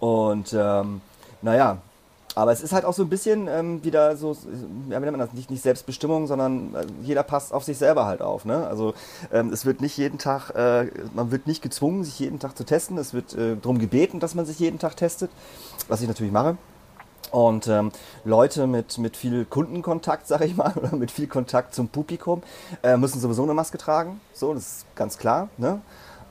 Und 0.00 0.54
ähm, 0.56 1.00
naja, 1.42 1.78
Aber 2.34 2.52
es 2.52 2.60
ist 2.60 2.72
halt 2.72 2.84
auch 2.84 2.92
so 2.92 3.02
ein 3.02 3.08
bisschen 3.08 3.48
ähm, 3.48 3.82
wieder 3.82 4.16
so, 4.16 4.36
ja, 4.88 5.00
wie 5.00 5.04
nennt 5.04 5.16
man 5.16 5.18
das, 5.18 5.32
nicht, 5.32 5.50
nicht 5.50 5.62
Selbstbestimmung, 5.62 6.26
sondern 6.26 6.74
äh, 6.74 6.86
jeder 7.02 7.22
passt 7.22 7.52
auf 7.52 7.64
sich 7.64 7.78
selber 7.78 8.06
halt 8.06 8.22
auf. 8.22 8.44
Ne? 8.44 8.66
Also 8.66 8.94
ähm, 9.32 9.52
es 9.52 9.66
wird 9.66 9.80
nicht 9.80 9.96
jeden 9.96 10.18
Tag, 10.18 10.50
äh, 10.50 10.90
man 11.14 11.30
wird 11.30 11.46
nicht 11.46 11.62
gezwungen, 11.62 12.04
sich 12.04 12.18
jeden 12.18 12.38
Tag 12.38 12.56
zu 12.56 12.64
testen. 12.64 12.98
Es 12.98 13.14
wird 13.14 13.34
äh, 13.34 13.56
darum 13.56 13.78
gebeten, 13.78 14.20
dass 14.20 14.34
man 14.34 14.46
sich 14.46 14.58
jeden 14.58 14.78
Tag 14.78 14.96
testet, 14.96 15.30
was 15.88 16.00
ich 16.00 16.08
natürlich 16.08 16.32
mache. 16.32 16.56
Und 17.30 17.66
ähm, 17.68 17.92
Leute 18.24 18.66
mit, 18.66 18.98
mit 18.98 19.16
viel 19.16 19.44
Kundenkontakt, 19.44 20.26
sag 20.26 20.42
ich 20.42 20.56
mal, 20.56 20.72
oder 20.76 20.96
mit 20.96 21.10
viel 21.10 21.26
Kontakt 21.26 21.74
zum 21.74 21.88
Publikum, 21.88 22.42
äh, 22.82 22.96
müssen 22.96 23.20
sowieso 23.20 23.42
eine 23.42 23.54
Maske 23.54 23.78
tragen. 23.78 24.20
So, 24.32 24.54
das 24.54 24.62
ist 24.62 24.94
ganz 24.94 25.18
klar. 25.18 25.48
Ne? 25.56 25.80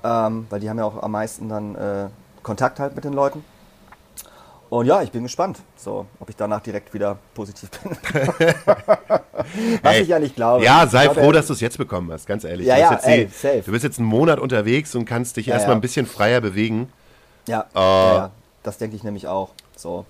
Ähm, 0.04 0.48
weil 0.50 0.60
die 0.60 0.70
haben 0.70 0.78
ja 0.78 0.86
auch 0.86 1.02
am 1.02 1.12
meisten 1.12 1.50
dann 1.50 1.76
äh, 1.76 2.08
Kontakt 2.44 2.80
halt 2.80 2.96
mit 2.96 3.04
den 3.04 3.14
Leuten. 3.14 3.44
Und 4.70 4.86
ja, 4.86 5.02
ich 5.02 5.12
bin 5.12 5.24
gespannt, 5.24 5.60
so, 5.78 6.06
ob 6.20 6.30
ich 6.30 6.36
danach 6.36 6.60
direkt 6.62 6.94
wieder 6.94 7.18
positiv 7.34 7.70
bin. 7.72 7.92
Was 9.82 9.94
Ey, 9.96 10.02
ich 10.02 10.08
ja 10.10 10.20
nicht 10.20 10.36
glaube. 10.36 10.64
Ja, 10.66 10.86
sei 10.88 11.06
glaube, 11.06 11.22
froh, 11.22 11.32
dass 11.32 11.48
du 11.48 11.54
es 11.54 11.62
jetzt 11.62 11.78
bekommen 11.78 12.12
hast, 12.12 12.26
ganz 12.28 12.44
ehrlich. 12.44 12.68
Ja, 12.68 12.76
du, 12.90 12.96
bist 12.96 13.06
ja, 13.06 13.12
jetzt 13.14 13.20
ey, 13.20 13.26
die- 13.28 13.32
safe. 13.34 13.62
du 13.66 13.72
bist 13.72 13.84
jetzt 13.86 14.00
einen 14.00 14.08
Monat 14.10 14.40
unterwegs 14.40 14.94
und 14.96 15.06
kannst 15.06 15.38
dich 15.38 15.46
Ja, 15.46 15.54
erstmal 15.56 15.76
ja. 15.76 15.78
ein 15.78 15.82
bisschen 15.82 16.06
freier 16.06 16.42
bewegen. 16.42 16.92
Ja, 17.48 17.62
Äh, 17.74 17.80
ja, 17.80 18.32
das 18.64 18.78
denke 18.78 18.96
ich 18.98 19.04
nämlich 19.04 19.28
auch. 19.28 19.52
So, 19.78 20.06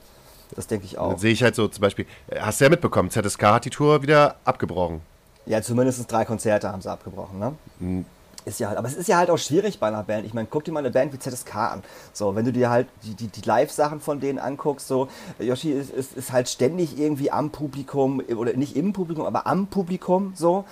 das 0.56 0.66
denke 0.66 0.86
ich 0.86 0.94
Dann 0.94 1.02
auch. 1.04 1.20
sehe 1.20 1.32
ich 1.34 1.44
halt 1.44 1.54
so 1.56 1.68
zum 1.68 1.82
Beispiel, 1.82 2.06
äh, 2.30 2.40
hast 2.40 2.60
du 2.60 2.66
ja 2.66 2.70
mitbekommen, 2.72 3.12
ZSK 3.12 3.44
hat 3.44 3.66
die 3.66 3.70
Tour 3.70 4.02
wieder 4.02 4.38
abgebrochen. 4.44 5.02
Ja, 5.46 5.62
zumindest 5.62 6.12
drei 6.12 6.26
Konzerte 6.26 6.70
haben 6.72 6.82
sie 6.82 6.90
abgebrochen, 6.92 7.38
ne? 7.40 8.06
Ist 8.48 8.62
ja 8.62 8.70
halt, 8.70 8.78
aber 8.78 8.88
es 8.88 8.96
ist 8.96 9.10
ja 9.10 9.18
halt 9.18 9.30
auch 9.30 9.38
schwierig 9.38 9.78
bei 9.78 9.90
einer 9.90 10.04
Band. 10.04 10.26
Ich 10.26 10.34
meine, 10.34 10.48
guck 10.50 10.64
dir 10.64 10.72
mal 10.72 10.80
eine 10.80 10.90
Band 10.90 11.12
wie 11.12 11.20
ZSK 11.20 11.56
an. 11.56 11.84
So, 12.14 12.34
wenn 12.34 12.46
du 12.46 12.54
dir 12.54 12.70
halt 12.70 12.88
die, 13.04 13.14
die, 13.14 13.28
die 13.28 13.42
Live-Sachen 13.42 14.00
von 14.00 14.22
denen 14.22 14.40
anguckst, 14.40 14.88
so, 14.88 15.10
Yoshi 15.38 15.72
ist, 15.72 15.92
ist, 15.92 16.16
ist 16.16 16.32
halt 16.32 16.48
ständig 16.48 16.98
irgendwie 16.98 17.30
am 17.30 17.50
Publikum, 17.50 18.22
oder 18.22 18.54
nicht 18.54 18.78
im 18.78 18.94
Publikum, 18.94 19.26
aber 19.26 19.48
am 19.48 19.68
Publikum, 19.68 20.32
so. 20.34 20.64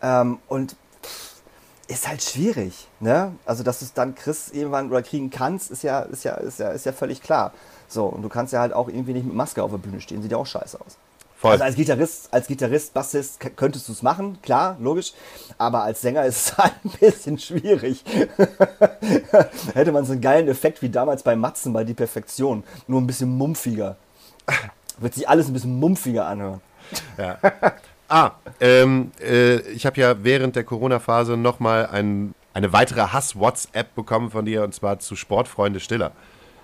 Ähm, 0.00 0.38
und 0.46 0.76
ist 1.88 2.06
halt 2.06 2.22
schwierig, 2.22 2.86
ne? 3.00 3.32
Also, 3.46 3.64
dass 3.64 3.80
du 3.80 3.86
es 3.86 3.94
dann 3.94 4.14
kriegst 4.14 4.54
irgendwann 4.54 4.88
oder 4.88 5.02
kriegen 5.02 5.30
kannst, 5.30 5.72
ist 5.72 5.82
ja, 5.82 6.00
ist 6.02 6.22
ja, 6.22 6.34
ist 6.34 6.60
ja, 6.60 6.68
ist 6.70 6.86
ja 6.86 6.92
völlig 6.92 7.20
klar. 7.20 7.52
So, 7.88 8.04
und 8.06 8.22
du 8.22 8.28
kannst 8.28 8.52
ja 8.52 8.60
halt 8.60 8.72
auch 8.72 8.86
irgendwie 8.86 9.12
nicht 9.12 9.26
mit 9.26 9.34
Maske 9.34 9.60
auf 9.60 9.72
der 9.72 9.78
Bühne 9.78 10.00
stehen, 10.00 10.22
sieht 10.22 10.30
ja 10.30 10.38
auch 10.38 10.46
scheiße 10.46 10.80
aus. 10.80 10.98
Voll. 11.44 11.52
Also 11.52 11.64
als 11.64 11.76
Gitarrist, 11.76 12.28
als 12.32 12.46
Gitarrist, 12.46 12.94
Bassist 12.94 13.38
könntest 13.54 13.86
du 13.86 13.92
es 13.92 14.02
machen, 14.02 14.38
klar, 14.40 14.78
logisch. 14.80 15.12
Aber 15.58 15.82
als 15.82 16.00
Sänger 16.00 16.24
ist 16.24 16.36
es 16.46 16.56
halt 16.58 16.72
ein 16.82 16.90
bisschen 16.98 17.38
schwierig. 17.38 18.02
Hätte 19.74 19.92
man 19.92 20.06
so 20.06 20.12
einen 20.12 20.22
geilen 20.22 20.48
Effekt 20.48 20.80
wie 20.80 20.88
damals 20.88 21.22
bei 21.22 21.36
Matzen 21.36 21.74
bei 21.74 21.84
Die 21.84 21.92
Perfektion, 21.92 22.64
nur 22.86 22.98
ein 22.98 23.06
bisschen 23.06 23.28
mumpfiger. 23.28 23.96
Wird 24.96 25.12
sich 25.12 25.28
alles 25.28 25.48
ein 25.48 25.52
bisschen 25.52 25.78
mumpfiger 25.78 26.26
anhören. 26.26 26.62
Ja. 27.18 27.38
Ah, 28.08 28.30
ähm, 28.60 29.12
äh, 29.20 29.56
ich 29.68 29.84
habe 29.84 30.00
ja 30.00 30.24
während 30.24 30.56
der 30.56 30.64
Corona-Phase 30.64 31.36
nochmal 31.36 31.88
ein, 31.88 32.34
eine 32.54 32.72
weitere 32.72 33.02
Hass-WhatsApp 33.02 33.94
bekommen 33.94 34.30
von 34.30 34.46
dir 34.46 34.62
und 34.64 34.74
zwar 34.74 34.98
zu 34.98 35.14
Sportfreunde 35.14 35.80
Stiller. 35.80 36.12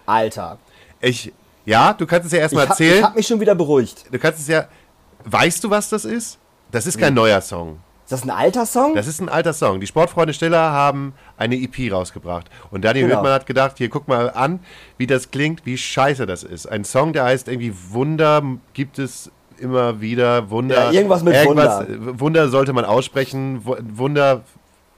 Alter. 0.07 0.57
Ich, 1.03 1.35
ja, 1.71 1.93
du 1.95 2.07
kannst 2.07 2.27
es 2.27 2.33
ja 2.33 2.39
erstmal 2.41 2.69
hab, 2.69 2.79
ich 2.81 2.87
erzählen. 2.87 3.05
hab 3.05 3.17
mich 3.17 3.27
schon 3.27 3.41
wieder 3.41 3.55
beruhigt. 3.55 4.05
Du 4.11 4.19
kannst 4.19 4.41
es 4.41 4.49
ja. 4.49 4.67
Weißt 5.25 5.63
du, 5.65 5.71
was 5.71 5.89
das 5.91 6.05
ist? 6.05 6.39
Das 6.71 6.87
ist 6.87 6.99
kein 6.99 7.15
neuer 7.15 7.41
Song. 7.41 7.79
Ist 8.05 8.13
das 8.13 8.25
ein 8.25 8.31
alter 8.31 8.67
Song? 8.67 8.95
Das 8.97 9.07
ist 9.07 9.21
ein 9.21 9.29
alter 9.29 9.53
Song. 9.53 9.79
Die 9.81 9.87
Sportfreunde 9.87 10.33
Stiller 10.35 10.73
haben 10.73 11.15
eine 11.37 11.55
EP 11.57 11.93
rausgebracht. 11.93 12.51
Und 12.71 12.85
Daniel 12.85 13.05
Genau. 13.07 13.19
Hüttmann 13.19 13.33
hat 13.35 13.47
gedacht, 13.47 13.79
hier 13.79 13.89
guck 13.89 14.09
mal 14.09 14.31
an, 14.31 14.59
wie 14.99 15.07
das 15.07 15.31
klingt, 15.31 15.65
wie 15.65 15.77
scheiße 15.79 16.27
das 16.27 16.43
ist. 16.43 16.67
Ein 16.67 16.83
Song, 16.85 17.13
der 17.13 17.25
heißt 17.25 17.47
irgendwie 17.49 17.73
Wunder 17.91 18.43
gibt 18.73 18.99
es 18.99 19.31
immer 19.59 20.01
wieder. 20.01 20.51
Wunder. 20.51 20.87
Ja, 20.87 20.91
irgendwas 20.91 21.23
mit 21.23 21.35
Wunder. 21.47 21.87
Wunder 22.19 22.49
sollte 22.49 22.73
man 22.73 22.85
aussprechen. 22.85 23.65
Wu- 23.65 23.77
Wunder, 23.95 24.43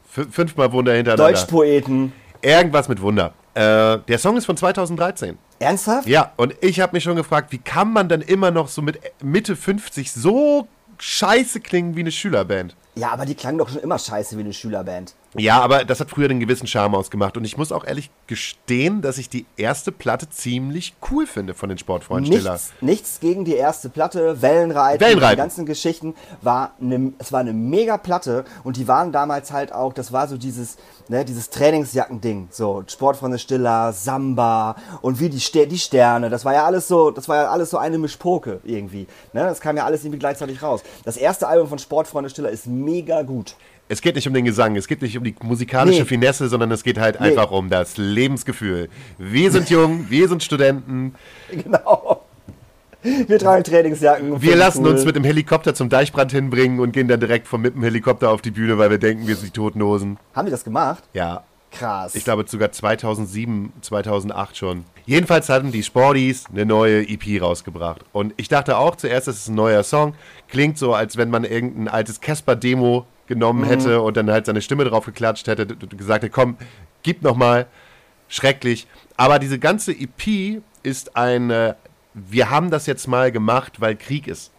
fünfmal 0.09 0.73
Wunder 0.73 0.95
hintereinander. 0.95 1.33
Deutschpoeten. 1.33 2.13
Irgendwas 2.41 2.89
mit 2.89 3.03
Wunder. 3.03 3.33
Äh, 3.55 3.99
der 4.09 4.19
Song 4.19 4.37
ist 4.37 4.47
von 4.47 4.57
2013. 4.57 5.39
Ernsthaft? 5.59 6.09
Ja, 6.09 6.33
und 6.37 6.55
ich 6.61 6.81
habe 6.81 6.95
mich 6.95 7.05
schon 7.05 7.17
gefragt, 7.17 7.53
wie 7.53 7.59
kann 7.59 7.93
man 7.93 8.09
dann 8.09 8.23
immer 8.23 8.51
noch 8.51 8.69
so 8.69 8.83
mit 8.83 8.99
Mitte 9.23 9.57
50 9.57 10.13
so 10.13 10.67
scheiße 10.99 11.61
klingen 11.61 11.95
wie 11.97 12.01
eine 12.01 12.13
Schülerband? 12.13 12.77
Ja, 12.95 13.11
aber 13.11 13.27
die 13.27 13.35
klangen 13.35 13.59
doch 13.59 13.69
schon 13.69 13.81
immer 13.81 13.99
scheiße 13.99 14.37
wie 14.37 14.43
eine 14.43 14.53
Schülerband. 14.53 15.15
Ja, 15.39 15.61
aber 15.61 15.85
das 15.85 15.99
hat 16.01 16.11
früher 16.11 16.29
den 16.29 16.41
gewissen 16.41 16.67
Charme 16.67 16.95
ausgemacht. 16.95 17.37
Und 17.37 17.45
ich 17.45 17.57
muss 17.57 17.73
auch 17.73 17.85
ehrlich 17.85 18.11
gestehen, 18.27 19.01
dass 19.01 19.17
ich 19.17 19.31
die 19.31 19.47
erste 19.57 19.91
Platte 19.91 20.29
ziemlich 20.29 20.95
cool 21.11 21.27
finde 21.27 21.55
von 21.55 21.71
den 21.71 21.79
Sportfreunden 21.79 22.33
Stiller. 22.33 22.53
Nichts, 22.53 22.73
nichts 22.81 23.21
gegen 23.21 23.45
die 23.45 23.55
erste 23.55 23.89
Platte, 23.89 24.43
Wellenreiten, 24.43 25.01
Wellenreiten. 25.01 25.37
die 25.37 25.41
ganzen 25.41 25.67
Geschichten, 25.67 26.15
war 26.43 26.73
eine, 26.81 27.13
es 27.19 27.33
war 27.33 27.41
eine 27.41 27.55
mega 27.55 27.97
Platte 27.97 28.45
und 28.63 28.77
die 28.77 28.89
waren 28.89 29.11
damals 29.13 29.53
halt 29.53 29.73
auch, 29.73 29.95
das 29.95 30.13
war 30.13 30.29
so 30.29 30.37
dieses, 30.37 30.77
ne, 31.09 31.25
dieses 31.25 31.49
Trainingsjacken-Ding, 31.51 32.49
so 32.51 32.85
Sportfreunde 32.87 33.39
Stiller, 33.39 33.93
Samba 33.93 34.77
und 35.01 35.19
wie 35.19 35.31
die, 35.31 35.41
Ster 35.41 35.67
die 35.67 35.79
Sterne, 35.79 36.29
das 36.29 36.45
war 36.45 36.53
ja 36.53 36.65
alles 36.65 36.89
so, 36.89 37.11
das 37.11 37.29
war 37.29 37.37
ja 37.37 37.51
alles 37.51 37.71
so 37.71 37.79
eine 37.79 37.97
Mischpoke 37.97 38.61
irgendwie, 38.65 39.07
ne, 39.33 39.45
das 39.45 39.61
kam 39.61 39.77
ja 39.77 39.85
alles 39.87 40.05
irgendwie 40.05 40.19
gleichzeitig 40.19 40.63
raus. 40.63 40.83
Das 41.05 41.17
erste 41.17 41.49
Album 41.49 41.69
von 41.69 41.79
Sportfreunde 41.79 42.29
Stiller 42.29 42.51
ist 42.51 42.67
mega 42.67 43.23
gut. 43.23 43.57
Es 43.93 44.01
geht 44.01 44.15
nicht 44.15 44.27
um 44.27 44.33
den 44.33 44.47
Gesang, 44.47 44.75
es 44.77 44.89
geht 44.89 45.03
nicht 45.03 45.19
um 45.19 45.23
die 45.25 45.35
musikalische 45.43 46.01
Nee. 46.01 46.07
Finesse, 46.07 46.49
sondern 46.49 46.71
es 46.71 46.83
geht 46.83 46.99
halt 46.99 47.21
Nee. 47.21 47.27
einfach 47.29 47.51
um 47.51 47.69
das 47.69 47.99
Lebensgefühl. 47.99 48.89
Wir 49.19 49.51
sind 49.51 49.69
jung, 49.69 50.07
wir 50.09 50.29
sind 50.29 50.43
Studenten, 50.43 51.15
Genau. 51.51 52.25
Wir 53.03 53.39
tragen 53.39 53.65
Trainingsjacken. 53.65 54.41
wir 54.41 54.57
lassen 54.57 54.83
cool. 54.85 54.93
uns 54.93 55.05
mit 55.05 55.15
dem 55.15 55.25
Helikopter 55.25 55.75
zum 55.75 55.91
Deichbrand 55.91 56.33
hinbringen 56.33 56.81
und 56.81 56.93
gehen 56.93 57.07
dann 57.09 57.21
direkt 57.21 57.49
vom 57.49 57.61
mit 57.61 57.75
dem 57.75 57.83
Helikopter 57.83 58.31
auf 58.31 58.41
die 58.41 58.51
Bühne, 58.53 58.79
weil 58.79 58.89
wir 58.91 58.99
denken, 58.99 59.27
wir 59.27 59.35
sind 59.37 59.49
die 59.49 59.51
Toten 59.61 59.83
Hosen. 59.83 60.19
Haben 60.35 60.47
die 60.47 60.53
das 60.53 60.65
gemacht? 60.65 61.03
Ja, 61.13 61.43
Krass. 61.73 62.15
Ich 62.15 62.25
glaube 62.25 62.45
sogar 62.47 62.71
2007, 62.71 63.73
2008 63.81 64.57
schon. 64.57 64.85
Jedenfalls 65.07 65.49
hatten 65.49 65.73
die 65.73 65.83
Sporties 65.83 66.45
eine 66.53 66.65
neue 66.67 67.09
EP 67.09 67.41
rausgebracht. 67.43 68.03
Und 68.13 68.35
ich 68.37 68.49
dachte 68.49 68.77
auch 68.77 68.95
zuerst, 68.97 69.27
das 69.27 69.37
ist 69.39 69.49
ein 69.49 69.55
neuer 69.55 69.83
Song. 69.83 70.15
Klingt 70.49 70.77
so, 70.79 70.93
als 70.95 71.17
wenn 71.17 71.31
man 71.31 71.45
irgendein 71.45 71.89
altes 71.89 72.21
Casper-Demo 72.21 73.07
genommen 73.35 73.65
hätte 73.65 74.01
und 74.03 74.17
dann 74.17 74.31
halt 74.31 74.47
seine 74.47 74.61
Stimme 74.63 74.85
drauf 74.85 75.05
geklatscht 75.07 75.47
hätte 75.47 75.63
und 75.81 75.97
gesagt 75.99 76.23
hätte, 76.23 76.33
komm, 76.33 76.57
gib 77.03 77.23
noch 77.23 77.37
mal. 77.37 77.67
Schrecklich. 78.29 78.87
Aber 79.17 79.39
diese 79.39 79.59
ganze 79.59 79.93
EP 79.93 80.63
ist 80.83 81.17
ein, 81.17 81.51
äh, 81.51 81.75
wir 82.15 82.49
haben 82.51 82.71
das 82.71 82.87
jetzt 82.87 83.07
mal 83.07 83.31
gemacht, 83.31 83.81
weil 83.81 83.95
Krieg 83.97 84.27
ist. 84.27 84.51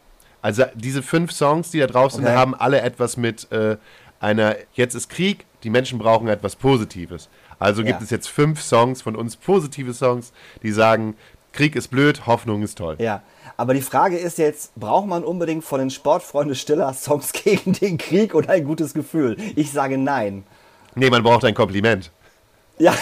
Also 0.41 0.63
diese 0.75 1.01
fünf 1.01 1.31
Songs, 1.31 1.71
die 1.71 1.79
da 1.79 1.87
drauf 1.87 2.11
sind, 2.11 2.25
Okay. 2.25 2.35
haben 2.35 2.53
alle 2.53 2.81
etwas 2.81 3.17
mit 3.17 3.51
äh, 3.51 3.77
einer, 4.19 4.55
jetzt 4.73 4.93
ist 4.93 5.09
Krieg, 5.09 5.45
die 5.63 5.69
Menschen 5.69 5.97
brauchen 5.97 6.27
etwas 6.27 6.55
Positives. 6.55 7.29
Also 7.59 7.83
gibt 7.83 7.99
Ja. 7.99 8.03
es 8.03 8.09
jetzt 8.11 8.27
fünf 8.29 8.61
Songs 8.61 9.01
von 9.01 9.15
uns, 9.15 9.35
positive 9.37 9.93
Songs, 9.93 10.33
die 10.61 10.71
sagen, 10.71 11.15
Krieg 11.51 11.75
ist 11.75 11.87
blöd, 11.89 12.25
Hoffnung 12.27 12.61
ist 12.63 12.77
toll. 12.77 12.97
Ja, 12.99 13.21
aber 13.57 13.73
die 13.73 13.81
Frage 13.81 14.17
ist 14.17 14.37
jetzt, 14.37 14.75
braucht 14.75 15.07
man 15.07 15.23
unbedingt 15.23 15.63
von 15.63 15.79
den 15.79 15.89
Sportfreunde 15.89 16.55
Stiller 16.55 16.93
Songs 16.93 17.31
gegen 17.43 17.73
den 17.73 17.97
Krieg 17.97 18.33
und 18.33 18.49
ein 18.49 18.63
gutes 18.63 18.93
Gefühl? 18.93 19.37
Ich 19.55 19.71
sage 19.71 19.97
nein. 19.97 20.43
Nee, 20.95 21.09
man 21.09 21.23
braucht 21.23 21.45
ein 21.45 21.53
Kompliment. 21.53 22.11
Ja, 22.79 22.93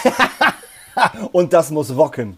und 1.32 1.54
das 1.54 1.72
muss 1.72 1.96
rocken. 1.96 2.38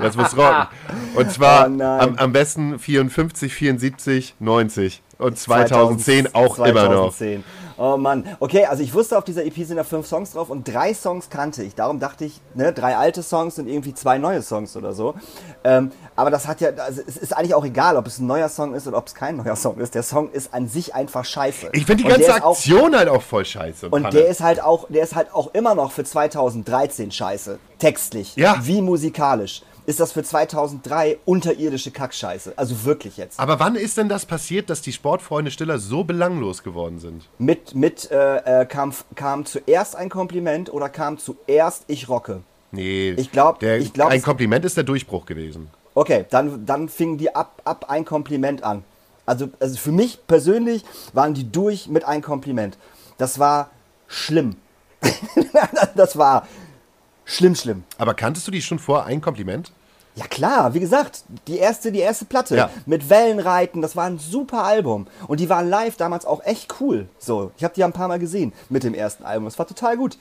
Das 0.00 0.16
muss 0.16 0.36
rocken. 0.36 0.66
Und 1.14 1.30
zwar 1.30 1.68
Oh 1.78 1.82
am, 1.82 2.16
am 2.16 2.32
besten 2.32 2.78
54, 2.78 3.52
74, 3.52 4.34
90. 4.38 5.02
Und 5.18 5.38
2010 5.38 6.34
auch 6.34 6.58
immer 6.58 6.88
noch. 6.88 7.16
2010. 7.16 7.44
Oh 7.78 7.96
Mann. 7.98 8.24
Okay, 8.40 8.64
also 8.64 8.82
ich 8.82 8.94
wusste, 8.94 9.18
auf 9.18 9.24
dieser 9.24 9.44
EP 9.44 9.54
sind 9.56 9.76
da 9.76 9.84
fünf 9.84 10.06
Songs 10.06 10.32
drauf 10.32 10.48
und 10.48 10.66
drei 10.66 10.94
Songs 10.94 11.28
kannte 11.28 11.62
ich. 11.62 11.74
Darum 11.74 12.00
dachte 12.00 12.24
ich, 12.24 12.40
ne, 12.54 12.72
drei 12.72 12.96
alte 12.96 13.22
Songs 13.22 13.58
und 13.58 13.68
irgendwie 13.68 13.92
zwei 13.92 14.16
neue 14.16 14.40
Songs 14.40 14.76
oder 14.76 14.94
so. 14.94 15.14
Ähm, 15.62 15.90
aber 16.16 16.30
das 16.30 16.48
hat 16.48 16.60
ja, 16.60 16.70
also 16.70 17.02
es 17.06 17.16
ist 17.16 17.36
eigentlich 17.36 17.54
auch 17.54 17.64
egal, 17.64 17.96
ob 17.96 18.06
es 18.06 18.18
ein 18.18 18.26
neuer 18.26 18.48
Song 18.48 18.74
ist 18.74 18.86
oder 18.88 18.98
ob 18.98 19.06
es 19.06 19.14
kein 19.14 19.36
neuer 19.36 19.54
Song 19.56 19.78
ist. 19.78 19.94
Der 19.94 20.02
Song 20.02 20.30
ist 20.32 20.52
an 20.54 20.68
sich 20.68 20.94
einfach 20.94 21.24
scheiße. 21.24 21.68
Ich 21.72 21.86
finde 21.86 22.02
die 22.04 22.08
ganze 22.08 22.30
ist 22.30 22.42
auch- 22.42 22.56
Aktion 22.56 22.96
halt 22.96 23.08
auch 23.08 23.22
voll 23.22 23.44
scheiße. 23.44 23.88
Und 23.90 24.02
Panne. 24.02 24.14
der 24.18 24.28
ist 24.28 24.40
halt 24.40 24.62
auch, 24.62 24.86
der 24.88 25.04
ist 25.04 25.14
halt 25.14 25.32
auch 25.32 25.54
immer 25.54 25.74
noch 25.74 25.92
für 25.92 26.04
2013 26.04 27.10
scheiße. 27.12 27.58
Textlich. 27.78 28.34
Ja. 28.36 28.56
Wie 28.62 28.82
musikalisch. 28.82 29.62
Ist 29.84 30.00
das 30.00 30.10
für 30.10 30.24
2003 30.24 31.18
unterirdische 31.26 31.92
Kackscheiße. 31.92 32.54
Also 32.56 32.84
wirklich 32.84 33.16
jetzt. 33.18 33.38
Aber 33.38 33.60
wann 33.60 33.76
ist 33.76 33.96
denn 33.96 34.08
das 34.08 34.26
passiert, 34.26 34.68
dass 34.68 34.80
die 34.82 34.92
Sportfreunde 34.92 35.52
Stiller 35.52 35.78
so 35.78 36.02
belanglos 36.02 36.64
geworden 36.64 36.98
sind? 36.98 37.28
Mit, 37.38 37.76
mit, 37.76 38.10
äh, 38.10 38.62
äh, 38.62 38.66
kam, 38.66 38.92
kam 39.14 39.44
zuerst 39.44 39.94
ein 39.94 40.08
Kompliment 40.08 40.72
oder 40.72 40.88
kam 40.88 41.18
zuerst 41.18 41.84
ich 41.86 42.08
rocke? 42.08 42.40
Nee, 42.72 43.12
Ich 43.16 43.30
glaub- 43.30 43.60
der- 43.60 43.78
ich 43.78 43.92
glaub, 43.92 44.10
ein 44.10 44.22
Kompliment 44.22 44.64
ist 44.64 44.76
der 44.76 44.82
Durchbruch 44.84 45.24
gewesen. 45.24 45.70
Okay, 45.96 46.26
dann, 46.28 46.66
dann 46.66 46.90
fingen 46.90 47.16
die 47.16 47.34
ab, 47.34 47.62
ab 47.64 47.86
ein 47.88 48.04
Kompliment 48.04 48.62
an. 48.62 48.84
Also, 49.24 49.48
also 49.58 49.78
für 49.78 49.92
mich 49.92 50.26
persönlich 50.26 50.84
waren 51.14 51.32
die 51.32 51.50
durch 51.50 51.88
mit 51.88 52.04
ein 52.04 52.20
Kompliment. 52.20 52.76
Das 53.16 53.38
war 53.38 53.70
schlimm. 54.06 54.56
das 55.96 56.18
war 56.18 56.46
schlimm, 57.24 57.54
schlimm. 57.54 57.84
Aber 57.96 58.12
kanntest 58.12 58.46
du 58.46 58.50
die 58.50 58.60
schon 58.60 58.78
vor 58.78 59.06
ein 59.06 59.22
Kompliment? 59.22 59.72
Ja 60.16 60.26
klar, 60.26 60.74
wie 60.74 60.80
gesagt, 60.80 61.24
die 61.46 61.56
erste, 61.56 61.90
die 61.92 62.00
erste 62.00 62.26
Platte 62.26 62.56
Ja. 62.56 62.70
mit 62.84 63.08
Wellenreiten, 63.08 63.80
das 63.80 63.96
war 63.96 64.04
ein 64.04 64.18
super 64.18 64.64
Album 64.64 65.06
und 65.28 65.40
die 65.40 65.48
waren 65.48 65.68
live 65.68 65.96
damals 65.96 66.26
auch 66.26 66.44
echt 66.44 66.74
cool. 66.80 67.08
So, 67.18 67.52
ich 67.56 67.64
habe 67.64 67.72
die 67.74 67.80
ja 67.80 67.86
ein 67.86 67.92
paar 67.94 68.08
Mal 68.08 68.18
gesehen 68.18 68.52
mit 68.68 68.82
dem 68.84 68.92
ersten 68.94 69.24
Album, 69.24 69.46
das 69.46 69.58
war 69.58 69.66
total 69.66 69.96
gut. 69.96 70.16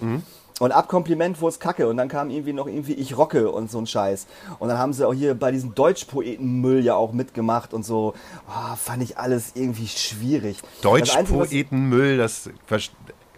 Und 0.59 0.71
ab 0.71 0.87
Kompliment 0.87 1.41
wurde 1.41 1.51
es 1.51 1.59
kacke 1.59 1.87
und 1.89 1.97
dann 1.97 2.07
kam 2.07 2.29
irgendwie 2.29 2.53
noch 2.53 2.67
irgendwie 2.67 2.93
ich 2.93 3.17
rocke 3.17 3.51
und 3.51 3.69
so 3.69 3.77
ein 3.77 3.87
Scheiß. 3.87 4.25
Und 4.59 4.69
dann 4.69 4.77
haben 4.77 4.93
sie 4.93 5.05
auch 5.05 5.13
hier 5.13 5.35
bei 5.35 5.51
diesem 5.51 5.75
Deutschpoetenmüll 5.75 6.83
ja 6.83 6.95
auch 6.95 7.11
mitgemacht 7.11 7.73
und 7.73 7.83
so. 7.83 8.13
Ah, 8.47 8.75
fand 8.77 9.03
ich 9.03 9.17
alles 9.17 9.51
irgendwie 9.55 9.87
schwierig. 9.87 10.59
Deutschpoetenmüll, 10.81 12.17
das 12.17 12.49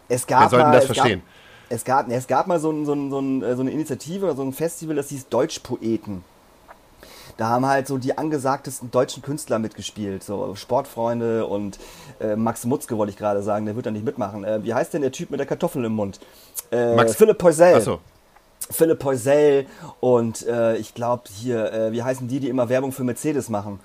es 0.09 0.27
gab 0.27 0.41
Wer 0.41 0.49
soll 0.49 0.59
denn 0.59 0.67
mal, 0.69 0.75
das 0.75 0.85
verstehen? 0.85 1.19
Gab, 1.21 1.75
es 1.75 1.83
gab, 1.83 2.09
es 2.09 2.27
gab 2.27 2.47
mal 2.47 2.59
so, 2.59 2.71
ein, 2.71 2.85
so, 2.85 2.93
ein, 2.93 3.09
so, 3.09 3.19
äh, 3.19 3.55
so 3.55 3.61
eine 3.61 3.71
Initiative 3.71 4.25
oder 4.25 4.35
so 4.35 4.43
ein 4.43 4.53
Festival, 4.53 4.95
das 4.95 5.09
hieß 5.09 5.27
Deutschpoeten. 5.29 6.23
Da 7.37 7.49
haben 7.49 7.65
halt 7.67 7.87
so 7.87 7.97
die 7.99 8.17
angesagtesten 8.17 8.89
deutschen 8.91 9.21
Künstler 9.21 9.59
mitgespielt, 9.59 10.23
so 10.23 10.55
Sportfreunde 10.55 11.45
und 11.45 11.77
äh, 12.19 12.35
Max 12.35 12.65
Mutzke 12.65 12.97
wollte 12.97 13.11
ich 13.11 13.17
gerade 13.17 13.43
sagen, 13.43 13.65
der 13.67 13.75
wird 13.75 13.85
da 13.85 13.91
nicht 13.91 14.03
mitmachen. 14.05 14.43
Äh, 14.43 14.63
wie 14.63 14.73
heißt 14.73 14.93
denn 14.93 15.01
der 15.03 15.11
Typ 15.11 15.29
mit 15.29 15.39
der 15.39 15.45
Kartoffel 15.47 15.85
im 15.85 15.93
Mund? 15.93 16.19
Äh, 16.71 16.95
Max- 16.95 17.15
Philipp 17.15 17.37
Poisel. 17.37 17.75
Achso. 17.75 17.99
Philipp 18.71 18.99
Poisel 18.99 19.67
und 19.99 20.45
äh, 20.47 20.75
ich 20.77 20.93
glaube 20.95 21.23
hier, 21.31 21.71
äh, 21.71 21.91
wie 21.91 22.01
heißen 22.03 22.27
die, 22.27 22.39
die 22.39 22.49
immer 22.49 22.69
Werbung 22.69 22.91
für 22.91 23.03
Mercedes 23.03 23.49
machen? 23.49 23.79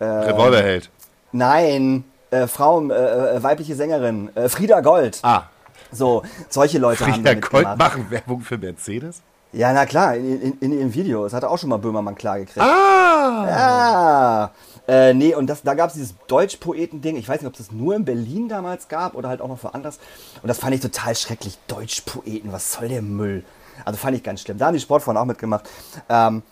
Revolverheld. 0.00 0.90
Nein, 1.32 2.04
äh, 2.30 2.46
Frau, 2.46 2.82
äh, 2.88 3.36
äh, 3.36 3.42
weibliche 3.42 3.74
Sängerin, 3.76 4.30
Frieda 4.48 4.80
Gold. 4.80 5.18
Ah, 5.22 5.44
So, 5.92 6.22
solche 6.48 6.78
Leute 6.78 7.04
haben 7.06 7.14
Frieda 7.14 7.34
da 7.34 7.40
Gold 7.40 7.52
mitgemacht. 7.52 7.78
machen 7.78 8.10
Werbung 8.10 8.40
für 8.40 8.58
Mercedes? 8.58 9.22
Ja, 9.52 9.72
na 9.72 9.84
klar, 9.84 10.16
in, 10.16 10.40
in, 10.40 10.58
in 10.60 10.72
ihrem 10.72 10.94
Video. 10.94 11.24
Das 11.24 11.34
hatte 11.34 11.50
auch 11.50 11.58
schon 11.58 11.68
mal 11.68 11.76
Böhmermann 11.76 12.14
klar 12.14 12.38
gekriegt. 12.38 12.60
Ah! 12.60 13.44
Ah! 13.46 14.50
Äh, 14.88 15.14
nee, 15.14 15.34
und 15.34 15.46
das, 15.46 15.62
da 15.62 15.74
gab 15.74 15.88
es 15.88 15.94
dieses 15.94 16.14
Deutschpoeten-Ding. 16.26 17.16
Ich 17.16 17.28
weiß 17.28 17.40
nicht, 17.40 17.46
ob 17.46 17.52
es 17.52 17.66
das 17.66 17.72
nur 17.72 17.94
in 17.94 18.04
Berlin 18.04 18.48
damals 18.48 18.88
gab 18.88 19.14
oder 19.14 19.28
halt 19.28 19.40
auch 19.40 19.48
noch 19.48 19.62
woanders. 19.62 19.98
Und 20.42 20.48
das 20.48 20.58
fand 20.58 20.74
ich 20.74 20.80
total 20.80 21.14
schrecklich. 21.14 21.58
Deutschpoeten, 21.68 22.50
was 22.50 22.72
soll 22.72 22.88
der 22.88 23.02
Müll? 23.02 23.44
Also 23.84 23.98
fand 23.98 24.16
ich 24.16 24.22
ganz 24.22 24.40
schlimm. 24.40 24.58
Da 24.58 24.66
haben 24.66 24.74
die 24.74 24.80
Sportfrauen 24.80 25.16
auch 25.16 25.24
mitgemacht. 25.24 25.68
Ähm, 26.08 26.42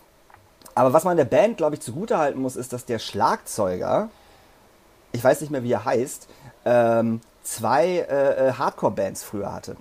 aber 0.74 0.92
was 0.92 1.04
man 1.04 1.16
der 1.16 1.24
Band, 1.24 1.56
glaube 1.56 1.74
ich, 1.74 1.80
zugutehalten 1.80 2.40
muss, 2.40 2.54
ist, 2.56 2.72
dass 2.72 2.84
der 2.84 2.98
Schlagzeuger, 2.98 4.10
ich 5.12 5.24
weiß 5.24 5.40
nicht 5.40 5.50
mehr, 5.50 5.64
wie 5.64 5.72
er 5.72 5.84
heißt, 5.84 6.28
ähm, 6.64 7.20
zwei 7.42 8.06
äh, 8.08 8.48
äh, 8.48 8.52
Hardcore-Bands 8.52 9.22
früher 9.24 9.52
hatte. 9.52 9.76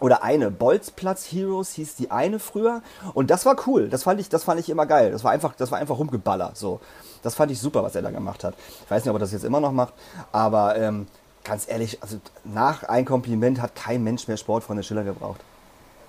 Oder 0.00 0.22
eine. 0.22 0.50
Bolzplatz 0.50 1.26
Heroes 1.26 1.72
hieß 1.72 1.96
die 1.96 2.10
eine 2.10 2.38
früher. 2.38 2.82
Und 3.14 3.30
das 3.30 3.46
war 3.46 3.56
cool. 3.66 3.88
Das 3.88 4.02
fand 4.02 4.20
ich, 4.20 4.28
das 4.28 4.44
fand 4.44 4.58
ich 4.60 4.70
immer 4.70 4.86
geil. 4.86 5.12
Das 5.12 5.24
war 5.24 5.30
einfach, 5.30 5.54
das 5.54 5.70
war 5.70 5.78
einfach 5.78 5.98
rumgeballert. 5.98 6.56
So. 6.56 6.80
Das 7.22 7.34
fand 7.34 7.52
ich 7.52 7.60
super, 7.60 7.82
was 7.82 7.94
er 7.94 8.02
da 8.02 8.10
gemacht 8.10 8.44
hat. 8.44 8.54
Ich 8.84 8.90
weiß 8.90 9.04
nicht, 9.04 9.10
ob 9.10 9.16
er 9.16 9.20
das 9.20 9.32
jetzt 9.32 9.44
immer 9.44 9.60
noch 9.60 9.72
macht. 9.72 9.92
Aber 10.32 10.76
ähm, 10.76 11.06
ganz 11.44 11.68
ehrlich, 11.68 12.02
also 12.02 12.18
nach 12.44 12.84
ein 12.84 13.04
Kompliment 13.04 13.60
hat 13.60 13.74
kein 13.74 14.02
Mensch 14.02 14.26
mehr 14.26 14.36
Sportfreunde 14.36 14.82
Schiller 14.82 15.04
gebraucht. 15.04 15.40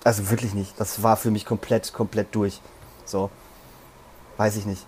Also 0.04 0.30
wirklich 0.30 0.54
nicht. 0.54 0.78
Das 0.80 1.02
war 1.02 1.16
für 1.16 1.30
mich 1.30 1.44
komplett, 1.44 1.92
komplett 1.92 2.34
durch. 2.34 2.60
So. 3.04 3.30
Weiß 4.38 4.56
ich 4.56 4.66
nicht. 4.66 4.86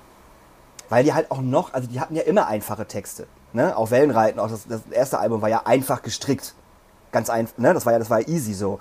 Weil 0.88 1.04
die 1.04 1.14
halt 1.14 1.30
auch 1.30 1.40
noch, 1.40 1.72
also 1.72 1.88
die 1.88 2.00
hatten 2.00 2.16
ja 2.16 2.22
immer 2.22 2.46
einfache 2.46 2.86
Texte. 2.86 3.26
Ne? 3.52 3.76
Auch 3.76 3.90
Wellenreiten, 3.90 4.40
auch 4.40 4.50
das, 4.50 4.66
das 4.66 4.82
erste 4.90 5.18
Album 5.18 5.42
war 5.42 5.48
ja 5.48 5.62
einfach 5.64 6.02
gestrickt. 6.02 6.54
Ganz 7.14 7.30
einfach, 7.30 7.56
ne? 7.58 7.72
Das 7.72 7.86
war 7.86 7.92
ja, 7.92 8.00
das 8.00 8.10
war 8.10 8.26
easy 8.26 8.54
so. 8.54 8.80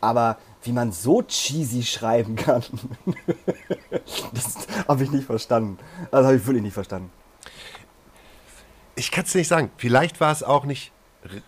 Aber 0.00 0.36
wie 0.64 0.72
man 0.72 0.90
so 0.90 1.22
cheesy 1.22 1.84
schreiben 1.84 2.34
kann, 2.34 2.64
das 4.34 4.66
habe 4.88 5.04
ich 5.04 5.12
nicht 5.12 5.26
verstanden. 5.26 5.78
Das 6.10 6.26
habe 6.26 6.34
ich 6.34 6.44
wirklich 6.44 6.64
nicht 6.64 6.74
verstanden. 6.74 7.12
Ich 8.96 9.12
kann 9.12 9.22
es 9.22 9.34
nicht 9.36 9.46
sagen. 9.46 9.70
Vielleicht 9.76 10.20
war 10.20 10.32
es 10.32 10.42
auch 10.42 10.64
nicht 10.64 10.90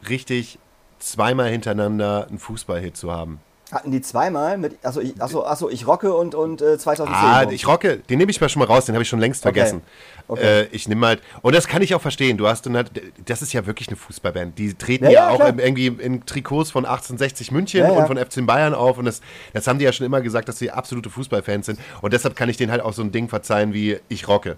richtig, 0.09 0.61
zweimal 1.01 1.51
hintereinander 1.51 2.29
einen 2.29 2.39
Fußballhit 2.39 2.97
zu 2.97 3.11
haben. 3.11 3.41
Hatten 3.73 3.93
die 3.93 4.01
zweimal 4.01 4.59
mit, 4.59 4.85
achso, 4.85 5.01
ich, 5.01 5.21
achso, 5.23 5.45
achso, 5.45 5.69
ich 5.69 5.87
rocke 5.87 6.13
und, 6.13 6.35
und 6.35 6.61
äh, 6.61 6.77
2010. 6.77 7.15
Ah, 7.15 7.51
ich 7.51 7.69
rocke, 7.69 7.99
den 7.99 8.19
nehme 8.19 8.31
ich 8.31 8.41
mal 8.41 8.49
schon 8.49 8.61
mal 8.61 8.67
raus, 8.67 8.87
den 8.87 8.95
habe 8.97 9.03
ich 9.03 9.09
schon 9.09 9.21
längst 9.21 9.43
vergessen. 9.43 9.83
Okay. 10.27 10.63
Äh, 10.63 10.67
ich 10.73 10.89
nehme 10.89 11.07
halt, 11.07 11.23
und 11.43 11.55
das 11.55 11.69
kann 11.69 11.81
ich 11.81 11.95
auch 11.95 12.01
verstehen, 12.01 12.37
du 12.37 12.49
hast 12.49 12.67
dann 12.67 12.77
halt, 12.77 12.91
das 13.27 13.43
ist 13.43 13.53
ja 13.53 13.67
wirklich 13.67 13.89
eine 13.89 13.97
Fußballband. 13.97 14.59
Die 14.59 14.75
treten 14.75 15.05
Ja, 15.05 15.11
ja, 15.11 15.21
ja, 15.21 15.29
auch 15.31 15.37
klar. 15.37 15.59
irgendwie 15.59 15.87
in 15.87 16.27
Trikots 16.27 16.71
von 16.71 16.85
1860 16.85 17.53
München 17.53 17.81
Ja, 17.81 17.91
und 17.91 18.07
von 18.07 18.17
FC 18.17 18.45
Bayern 18.45 18.75
auf 18.75 18.99
und 18.99 19.05
das, 19.05 19.21
das 19.53 19.67
haben 19.67 19.79
die 19.79 19.85
ja 19.85 19.93
schon 19.93 20.07
immer 20.07 20.21
gesagt, 20.21 20.49
dass 20.49 20.59
sie 20.59 20.71
absolute 20.71 21.11
Fußballfans 21.11 21.67
sind 21.67 21.79
und 22.01 22.13
deshalb 22.13 22.35
kann 22.37 22.49
ich 22.49 22.57
denen 22.57 22.73
halt 22.73 22.83
auch 22.83 22.93
so 22.93 23.03
ein 23.03 23.13
Ding 23.13 23.29
verzeihen 23.29 23.73
wie 23.73 23.99
ich 24.09 24.27
rocke. 24.27 24.57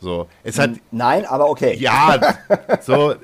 So, 0.00 0.28
es 0.42 0.58
hat, 0.58 0.70
Nein, 0.90 1.24
aber 1.26 1.48
okay. 1.48 1.76
ja, 1.78 2.18
so, 2.80 3.14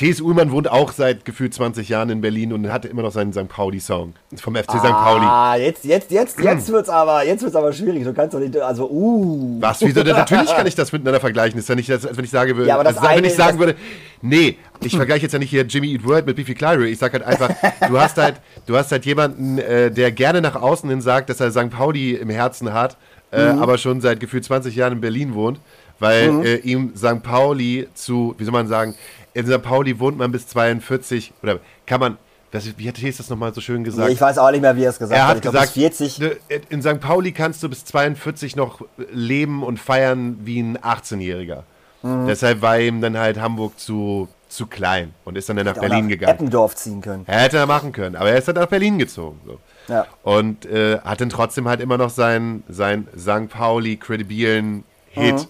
T.S. 0.00 0.22
Ullmann 0.22 0.50
wohnt 0.50 0.70
auch 0.70 0.92
seit 0.92 1.26
gefühlt 1.26 1.52
20 1.52 1.90
Jahren 1.90 2.08
in 2.08 2.22
Berlin 2.22 2.54
und 2.54 2.72
hatte 2.72 2.88
immer 2.88 3.02
noch 3.02 3.12
seinen 3.12 3.34
St. 3.34 3.48
Pauli-Song 3.48 4.14
vom 4.36 4.56
FC 4.56 4.70
St. 4.78 4.82
Pauli. 4.88 5.26
Ah, 5.26 5.56
jetzt, 5.56 5.84
jetzt, 5.84 6.10
jetzt, 6.10 6.40
jetzt 6.40 6.72
wird's 6.72 6.88
aber, 6.88 7.26
jetzt 7.26 7.42
wird's 7.42 7.54
aber 7.54 7.70
schwierig. 7.74 8.04
Du 8.04 8.14
kannst 8.14 8.32
doch 8.32 8.40
nicht, 8.40 8.56
also, 8.56 8.88
uh. 8.90 9.60
Was? 9.60 9.82
Wieso? 9.82 10.02
denn? 10.02 10.16
Natürlich 10.16 10.48
kann 10.56 10.66
ich 10.66 10.74
das 10.74 10.90
miteinander 10.92 11.20
vergleichen. 11.20 11.58
Ist 11.58 11.68
ja 11.68 11.74
nicht, 11.74 11.90
als 11.90 12.08
wenn 12.16 12.24
ich 12.24 12.30
sage 12.30 12.56
würde, 12.56 12.68
Ja, 12.70 12.76
aber 12.76 12.84
das 12.84 12.96
als 12.96 13.14
wenn 13.18 13.24
ich 13.26 13.34
sagen 13.34 13.58
das- 13.58 13.66
würde, 13.66 13.78
nee, 14.22 14.56
ich 14.82 14.96
vergleiche 14.96 15.24
jetzt 15.24 15.32
ja 15.34 15.38
nicht 15.38 15.50
hier 15.50 15.64
Jimmy 15.66 15.92
Eat 15.92 16.06
World 16.06 16.24
mit 16.24 16.34
Beefy 16.36 16.54
Clyro. 16.54 16.80
Ich 16.84 16.96
sag 16.98 17.12
halt 17.12 17.22
einfach, 17.22 17.50
du 17.86 18.00
hast 18.00 18.16
halt, 18.16 18.36
du 18.64 18.78
hast 18.78 18.90
halt 18.92 19.04
jemanden, 19.04 19.58
äh, 19.58 19.90
der 19.90 20.12
gerne 20.12 20.40
nach 20.40 20.56
außen 20.56 20.88
hin 20.88 21.02
sagt, 21.02 21.28
dass 21.28 21.40
er 21.40 21.50
St. 21.50 21.68
Pauli 21.68 22.12
im 22.14 22.30
Herzen 22.30 22.72
hat, 22.72 22.96
äh, 23.32 23.52
Mhm. 23.52 23.62
aber 23.62 23.76
schon 23.76 24.00
seit 24.00 24.18
gefühlt 24.18 24.44
20 24.46 24.74
Jahren 24.76 24.94
in 24.94 25.00
Berlin 25.02 25.34
wohnt, 25.34 25.60
weil 26.00 26.44
äh, 26.44 26.56
ihm 26.56 26.92
St. 26.96 27.22
Pauli 27.22 27.88
zu, 27.94 28.34
wie 28.38 28.44
soll 28.44 28.52
man 28.52 28.66
sagen, 28.66 28.94
in 29.34 29.46
St. 29.46 29.62
Pauli 29.62 30.00
wohnt 30.00 30.18
man 30.18 30.32
bis 30.32 30.48
42 30.48 31.32
oder 31.42 31.60
kann 31.86 32.00
man, 32.00 32.18
was, 32.52 32.66
wie 32.78 32.88
hat 32.88 32.96
Thies 32.96 33.18
das 33.18 33.30
nochmal 33.30 33.54
so 33.54 33.60
schön 33.60 33.84
gesagt? 33.84 34.10
Ich 34.10 34.20
weiß 34.20 34.38
auch 34.38 34.50
nicht 34.50 34.60
mehr, 34.60 34.74
wie 34.76 34.82
er 34.82 34.90
es 34.90 34.98
gesagt 34.98 35.16
Er 35.16 35.28
hat. 35.28 35.36
hat 35.36 35.42
glaub, 35.42 35.54
gesagt, 35.54 35.72
40. 35.72 36.18
ne, 36.18 36.36
in 36.68 36.82
St. 36.82 37.00
Pauli 37.00 37.30
kannst 37.30 37.62
du 37.62 37.68
bis 37.68 37.84
42 37.84 38.56
noch 38.56 38.80
leben 39.12 39.62
und 39.62 39.78
feiern 39.78 40.38
wie 40.42 40.60
ein 40.60 40.78
18-Jähriger. 40.78 41.62
Mhm. 42.02 42.26
Deshalb 42.26 42.60
war 42.62 42.80
ihm 42.80 43.00
dann 43.00 43.16
halt 43.16 43.38
Hamburg 43.40 43.78
zu, 43.78 44.26
zu 44.48 44.66
klein 44.66 45.14
und 45.24 45.36
ist 45.36 45.48
dann, 45.48 45.56
dann 45.58 45.66
nach 45.66 45.76
auch 45.76 45.80
Berlin 45.80 46.06
nach 46.06 46.08
gegangen. 46.08 46.32
Eppendorf 46.34 46.74
ziehen 46.74 47.02
können. 47.02 47.24
Er 47.26 47.40
hätte 47.40 47.58
er 47.58 47.66
machen 47.66 47.92
können, 47.92 48.16
aber 48.16 48.30
er 48.30 48.38
ist 48.38 48.48
dann 48.48 48.56
nach 48.56 48.66
Berlin 48.66 48.98
gezogen. 48.98 49.38
So. 49.46 49.58
Ja. 49.86 50.06
Und 50.22 50.66
äh, 50.66 50.98
hat 51.00 51.20
dann 51.20 51.28
trotzdem 51.28 51.68
halt 51.68 51.80
immer 51.80 51.98
noch 51.98 52.10
seinen 52.10 52.64
sein 52.68 53.06
St. 53.16 53.48
Pauli 53.48 53.96
kredibilen 53.96 54.84
Hit. 55.10 55.34
Mhm. 55.34 55.46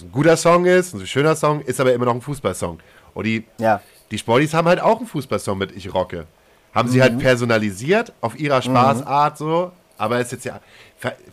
Ein 0.00 0.10
guter 0.12 0.36
Song 0.36 0.64
ist, 0.64 0.94
ein 0.94 1.06
schöner 1.06 1.36
Song, 1.36 1.60
ist 1.60 1.80
aber 1.80 1.92
immer 1.92 2.06
noch 2.06 2.14
ein 2.14 2.20
Fußballsong. 2.22 2.80
Und 3.14 3.24
die, 3.24 3.44
Ja. 3.58 3.80
die 4.10 4.18
Sportis 4.18 4.54
haben 4.54 4.66
halt 4.68 4.80
auch 4.80 4.98
einen 4.98 5.06
Fußballsong 5.06 5.58
mit 5.58 5.72
Ich 5.76 5.92
rocke. 5.92 6.26
Haben 6.74 6.88
sie 6.88 6.98
Mhm. 6.98 7.02
halt 7.02 7.18
personalisiert 7.18 8.12
auf 8.22 8.38
ihrer 8.38 8.62
Spaßart 8.62 9.36
so, 9.36 9.72
aber 9.98 10.18
ist 10.20 10.32
jetzt 10.32 10.44
ja, 10.46 10.60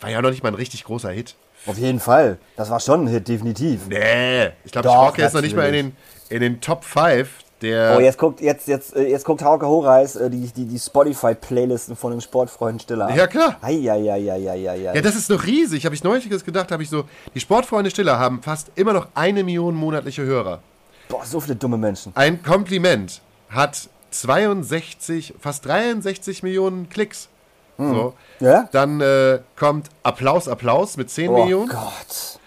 war 0.02 0.10
ja 0.10 0.22
noch 0.22 0.30
nicht 0.32 0.44
mal 0.44 0.50
ein 0.50 0.56
richtig 0.56 0.84
großer 0.84 1.12
Hit. 1.12 1.36
Auf 1.66 1.78
jeden 1.78 2.00
Fall. 2.00 2.38
Das 2.58 2.70
war 2.70 2.80
schon 2.80 3.06
ein 3.06 3.08
Hit, 3.08 3.28
definitiv. 3.28 3.88
Nee, 3.88 4.48
ich 4.66 4.72
glaube, 4.72 4.90
Ich 4.90 4.94
rocke 4.96 5.22
ist 5.24 5.34
noch 5.34 5.42
nicht 5.42 5.56
mal 5.56 5.68
in 5.68 5.74
den, 5.74 5.96
in 6.30 6.42
den 6.42 6.62
Top 6.62 6.84
5 6.84 7.30
der. 7.62 7.96
Oh, 7.98 8.00
jetzt 8.00 8.18
guckt, 8.18 8.42
jetzt, 8.42 8.68
jetzt, 8.68 8.96
äh, 8.96 9.08
jetzt 9.08 9.26
guckt 9.26 9.44
Hauke 9.44 9.68
Horeis 9.68 10.16
äh, 10.16 10.30
die, 10.30 10.48
die, 10.48 10.66
die 10.66 10.80
Spotify-Playlisten 10.80 11.96
von 11.96 12.12
den 12.12 12.22
Sportfreunden 12.22 12.80
Stiller 12.80 13.08
an. 13.08 13.16
Ja, 13.16 13.28
klar. 13.28 13.58
Eieieiei. 13.62 14.94
Ja, 14.94 15.02
das 15.02 15.16
ist 15.16 15.30
noch 15.30 15.46
riesig. 15.46 15.86
Habe 15.86 15.96
ich 15.96 16.04
neulich 16.04 16.30
gedacht, 16.30 16.72
habe 16.72 16.84
ich 16.84 16.90
so, 16.90 17.04
die 17.36 17.40
Sportfreunde 17.40 17.90
Stiller 17.90 18.20
haben 18.20 18.42
fast 18.42 18.72
immer 18.76 18.94
noch 18.94 19.08
eine 19.16 19.44
Million 19.44 19.76
monatliche 19.76 20.24
Hörer. 20.24 20.60
Boah, 21.08 21.26
so 21.26 21.40
viele 21.40 21.56
dumme 21.56 21.78
Menschen. 21.78 22.12
Ein 22.16 22.44
Kompliment 22.44 23.22
hat 23.50 23.90
62, 24.12 25.34
fast 25.40 25.66
63 25.66 26.44
Millionen 26.44 26.90
Klicks. 26.90 27.30
So. 27.78 28.14
Ja? 28.42 28.68
Dann 28.74 29.00
äh, 29.00 29.40
kommt 29.58 29.88
Applaus, 30.04 30.50
Applaus 30.50 30.98
mit 30.98 31.10
10 31.10 31.30
Oh 31.30 31.38
Millionen. 31.44 31.70
Gott. 31.70 32.40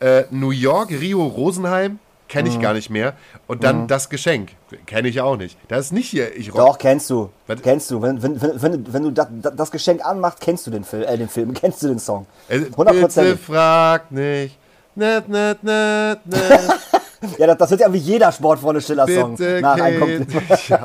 Äh, 0.00 0.24
New 0.30 0.50
York, 0.50 0.90
Rio, 0.90 1.24
Rosenheim, 1.24 2.00
kenne 2.32 2.48
Mhm. 2.48 2.56
ich 2.56 2.62
gar 2.62 2.72
nicht 2.72 2.88
mehr. 2.90 3.12
Und 3.46 3.62
dann 3.62 3.86
das 3.86 4.08
Geschenk, 4.08 4.52
kenne 4.86 5.08
ich 5.08 5.20
auch 5.20 5.36
nicht. 5.36 5.58
Das 5.68 5.86
ist 5.86 5.92
nicht 5.92 6.08
hier, 6.08 6.34
ich 6.34 6.52
rock. 6.54 6.66
Doch, 6.66 6.78
kennst 6.78 7.10
du. 7.10 7.28
Was? 7.46 7.60
Kennst 7.60 7.90
du. 7.90 8.00
Wenn, 8.00 8.22
wenn, 8.22 8.40
wenn, 8.40 8.92
wenn, 8.92 9.02
du 9.02 9.10
das, 9.10 9.28
das 9.54 9.70
Geschenk 9.70 10.04
anmachst, 10.04 10.40
kennst 10.40 10.66
du 10.66 10.70
den 10.70 10.82
Film, 10.84 11.02
äh, 11.02 11.18
den 11.18 11.28
Film, 11.28 11.52
kennst 11.60 11.82
du 11.82 11.88
den 11.88 11.98
Song. 11.98 12.26
Äh, 12.48 12.60
Bitte 12.60 13.36
frag 13.36 14.10
nicht. 14.10 14.58
Net, 14.94 15.28
net, 15.28 15.62
net, 15.62 16.18
net. 16.26 16.40
Ja, 17.38 17.46
das, 17.46 17.56
das 17.58 17.70
wird 17.70 17.82
ja 17.82 17.92
wie 17.92 17.98
jeder 17.98 18.32
Sportfreunde-Stiller-Song. 18.32 19.36
Bitte 19.36 19.60
Nach 19.60 19.80
einem 19.80 20.26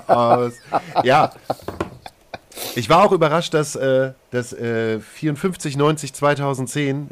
aus. 0.06 0.54
Ja. 1.04 1.32
Ich 2.76 2.92
war 2.92 3.04
auch 3.04 3.12
überrascht, 3.12 3.56
dass, 3.56 3.76
äh, 3.76 4.12
dass 4.30 4.54
äh, 4.54 5.00
54, 5.00 5.78
90, 5.78 6.14
2010 6.14 7.10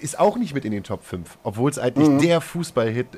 ist 0.00 0.18
auch 0.18 0.38
nicht 0.38 0.54
mit 0.54 0.64
in 0.64 0.72
den 0.72 0.84
Top 0.84 1.04
5, 1.04 1.36
obwohl 1.42 1.70
es 1.70 1.78
eigentlich 1.78 2.18
der 2.22 2.40
Fußballhit 2.40 3.08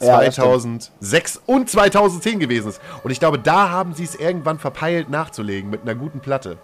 Mhm. 0.00 0.06
Ja, 0.06 0.24
das 0.24 0.34
2006 0.36 1.42
und 1.46 1.70
2010 1.70 2.40
gewesen 2.40 2.70
ist. 2.70 2.80
Und 3.04 3.10
ich 3.10 3.20
glaube, 3.20 3.38
da 3.38 3.70
haben 3.70 3.94
sie 3.94 4.04
es 4.04 4.14
irgendwann 4.14 4.58
verpeilt 4.58 5.10
nachzulegen 5.10 5.70
mit 5.70 5.82
einer 5.82 5.94
guten 5.94 6.20
Platte. 6.20 6.58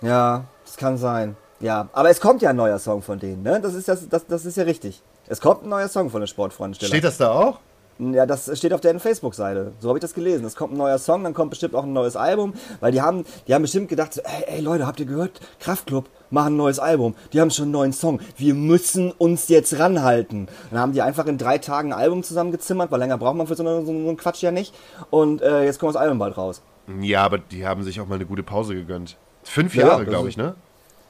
Ja, 0.00 0.44
das 0.64 0.76
kann 0.76 0.96
sein. 0.98 1.36
Ja, 1.60 1.88
aber 1.92 2.10
es 2.10 2.20
kommt 2.20 2.42
ja 2.42 2.50
ein 2.50 2.56
neuer 2.56 2.78
Song 2.78 3.02
von 3.02 3.18
denen, 3.18 3.42
ne? 3.42 3.60
Das 3.60 3.74
ist, 3.74 3.88
das, 3.88 4.08
das, 4.08 4.26
das 4.26 4.44
ist 4.44 4.56
ja 4.56 4.64
richtig. 4.64 5.02
Es 5.26 5.40
kommt 5.40 5.62
ein 5.62 5.70
neuer 5.70 5.88
Song 5.88 6.10
von 6.10 6.20
den 6.20 6.28
Sportfreundensteller. 6.28 6.88
Steht 6.88 7.04
das 7.04 7.16
da 7.16 7.30
auch? 7.30 7.60
Ja, 7.98 8.26
das 8.26 8.56
steht 8.58 8.72
auf 8.72 8.80
deren 8.80 8.98
Facebook-Seite. 8.98 9.72
So 9.78 9.88
habe 9.88 9.98
ich 9.98 10.02
das 10.02 10.14
gelesen. 10.14 10.44
Es 10.44 10.56
kommt 10.56 10.72
ein 10.72 10.78
neuer 10.78 10.98
Song, 10.98 11.22
dann 11.22 11.32
kommt 11.32 11.50
bestimmt 11.50 11.74
auch 11.74 11.84
ein 11.84 11.92
neues 11.92 12.16
Album, 12.16 12.54
weil 12.80 12.90
die 12.90 13.00
haben, 13.00 13.24
die 13.46 13.54
haben 13.54 13.62
bestimmt 13.62 13.88
gedacht, 13.88 14.18
ey, 14.18 14.56
ey 14.56 14.60
Leute, 14.60 14.86
habt 14.86 14.98
ihr 14.98 15.06
gehört? 15.06 15.40
Kraftklub 15.60 16.08
machen 16.30 16.54
ein 16.54 16.56
neues 16.56 16.80
Album. 16.80 17.14
Die 17.32 17.40
haben 17.40 17.50
schon 17.50 17.64
einen 17.64 17.72
neuen 17.72 17.92
Song. 17.92 18.20
Wir 18.36 18.54
müssen 18.54 19.12
uns 19.12 19.48
jetzt 19.48 19.78
ranhalten. 19.78 20.48
Dann 20.70 20.80
haben 20.80 20.92
die 20.92 21.02
einfach 21.02 21.26
in 21.26 21.38
drei 21.38 21.58
Tagen 21.58 21.92
ein 21.92 21.98
Album 21.98 22.24
zusammengezimmert, 22.24 22.90
weil 22.90 22.98
länger 22.98 23.18
braucht 23.18 23.36
man 23.36 23.46
für 23.46 23.54
so, 23.54 23.66
einen, 23.66 23.86
so 23.86 23.92
einen 23.92 24.16
Quatsch 24.16 24.42
ja 24.42 24.50
nicht. 24.50 24.74
Und 25.10 25.42
äh, 25.42 25.64
jetzt 25.64 25.78
kommt 25.78 25.94
das 25.94 26.00
Album 26.00 26.18
bald 26.18 26.36
raus. 26.36 26.62
Ja, 27.00 27.22
aber 27.22 27.38
die 27.38 27.66
haben 27.66 27.84
sich 27.84 28.00
auch 28.00 28.06
mal 28.06 28.16
eine 28.16 28.26
gute 28.26 28.42
Pause 28.42 28.74
gegönnt. 28.74 29.16
Fünf 29.44 29.74
Ja, 29.74 29.86
Jahre, 29.86 30.04
glaube 30.04 30.28
ich, 30.28 30.36
ne? 30.36 30.54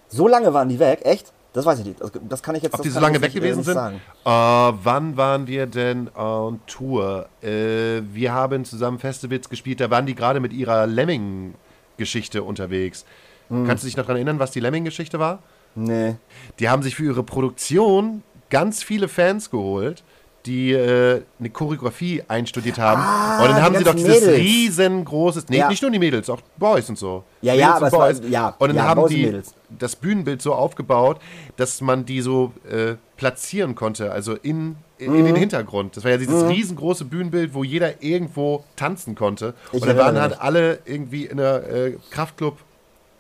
So 0.09 0.29
lange 0.29 0.53
waren 0.53 0.69
die 0.69 0.79
weg, 0.79 1.01
echt? 1.05 1.33
Das 1.55 1.65
weiß 1.65 1.79
ich 1.79 1.87
nicht. 1.87 2.01
Das, 2.29 2.43
kann 2.43 2.57
ich 2.57 2.65
jetzt 2.65 2.75
Ob 2.75 2.83
die 2.83 2.91
so 2.91 2.99
lange 2.99 3.15
jetzt 3.15 3.23
weg 3.23 3.31
äh, 3.31 3.35
gewesen 3.39 3.63
sind? 3.63 3.75
sagen. 3.75 4.01
Äh, 4.25 4.29
wann 4.29 5.17
waren 5.17 5.47
wir 5.47 5.67
denn 5.67 6.11
on 6.17 6.61
Tour? 6.67 7.29
Äh, 7.41 8.03
wir 8.13 8.33
haben 8.33 8.65
zusammen 8.65 8.99
Festivals 8.99 9.49
gespielt, 9.49 9.81
da 9.81 9.89
waren 9.89 10.05
die 10.05 10.17
gerade 10.17 10.41
mit 10.41 10.53
ihrer 10.53 10.89
Lemming-Geschichte 10.89 12.43
unterwegs. 12.43 13.05
Hm. 13.51 13.69
Kannst 13.69 13.85
du 13.85 13.87
dich 13.87 13.97
noch 13.97 14.03
daran 14.05 14.17
erinnern, 14.17 14.41
was 14.41 14.51
die 14.51 14.59
Lemming-Geschichte 14.59 15.21
war? 15.21 15.39
Nee. 15.77 16.17
Die 16.59 16.69
haben 16.69 16.83
sich 16.83 16.97
für 16.97 17.05
ihre 17.05 17.23
Produktion 17.23 18.25
ganz 18.51 18.83
viele 18.83 19.07
Fans 19.07 19.49
geholt, 19.49 20.03
die 20.47 20.73
äh, 20.73 21.23
eine 21.41 21.51
Choreografie 21.51 22.23
einstudiert 22.29 22.79
haben. 22.79 23.01
Ah, 23.03 23.43
und 23.43 23.49
dann 23.51 23.63
haben 23.63 23.77
sie 23.77 23.85
doch 23.85 23.95
dieses 23.95 24.21
Mädels. 24.21 24.39
riesengroßes, 24.39 25.49
nee, 25.49 25.59
Ja. 25.59 25.69
nicht 25.69 25.81
nur 25.83 25.91
die 25.91 25.99
Mädels, 25.99 26.29
auch 26.29 26.41
Boys 26.59 26.89
und 26.91 26.99
so. 26.99 27.25
Ja, 27.41 27.53
Mädels 27.55 27.61
ja, 27.61 27.71
und 27.71 27.77
aber 27.77 27.87
es 27.87 27.93
war- 27.93 27.99
Boys. 28.09 28.23
ja, 28.31 28.49
Und 28.59 28.69
dann 28.69 28.77
ja, 28.77 28.85
haben 28.85 29.01
Boys 29.01 29.11
die 29.11 29.41
das 29.79 29.97
Bühnenbild 29.97 30.43
so 30.43 30.53
aufgebaut, 30.55 31.19
dass 31.57 31.81
man 31.81 32.05
die 32.05 32.21
so 32.21 32.53
äh, 32.71 32.95
platzieren 33.17 33.75
konnte, 33.75 34.13
also 34.13 34.35
in, 34.35 34.77
in, 34.99 35.13
Mhm. 35.13 35.19
in 35.21 35.25
den 35.27 35.37
Hintergrund. 35.37 35.97
Das 35.97 36.05
war 36.05 36.11
ja 36.11 36.19
dieses 36.19 36.47
riesengroße 36.47 37.07
Bühnenbild, 37.07 37.55
wo 37.55 37.65
jeder 37.65 38.03
irgendwo 38.03 38.65
tanzen 38.77 39.15
konnte. 39.15 39.55
Ich 39.73 39.81
und 39.83 39.89
da 39.89 39.97
waren 39.97 40.21
halt 40.21 40.41
alle 40.41 40.81
irgendwie 40.85 41.25
in 41.25 41.39
der 41.39 41.69
äh, 41.73 41.97
Kraftclub 42.11 42.59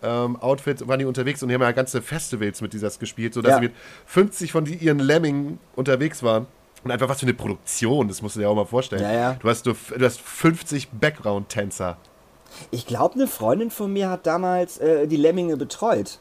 ähm, 0.02 0.36
Outfits 0.36 0.86
waren 0.86 0.98
die 0.98 1.06
unterwegs 1.06 1.42
und 1.42 1.48
die 1.48 1.54
haben 1.54 1.62
ja 1.62 1.72
ganze 1.72 2.02
Festivals 2.02 2.60
mit 2.60 2.74
dieses 2.74 2.98
gespielt, 2.98 3.32
sodass 3.32 3.52
Ja. 3.52 3.56
sie 3.56 3.62
mit 3.64 3.72
50 4.04 4.52
von 4.52 4.66
die, 4.66 4.74
ihren 4.74 4.98
Lemmingen 4.98 5.58
unterwegs 5.76 6.22
waren. 6.22 6.44
Und 6.84 6.90
einfach 6.90 7.08
was 7.08 7.20
für 7.20 7.26
eine 7.26 7.34
Produktion, 7.34 8.08
das 8.08 8.20
musst 8.22 8.36
du 8.36 8.40
dir 8.40 8.48
auch 8.48 8.54
mal 8.54 8.66
vorstellen. 8.66 9.02
Ja, 9.02 9.12
ja. 9.12 9.32
Du, 9.40 9.48
hast, 9.48 9.64
du, 9.66 9.72
du 9.72 10.04
hast 10.04 10.20
50 10.20 10.90
Background-Tänzer. 10.90 11.96
Ich 12.70 12.86
glaube, 12.86 13.14
eine 13.14 13.26
Freundin 13.26 13.70
von 13.70 13.92
mir 13.92 14.10
hat 14.10 14.26
damals 14.26 14.78
äh, 14.78 15.06
die 15.06 15.16
Lemminge 15.16 15.56
betreut. 15.56 16.18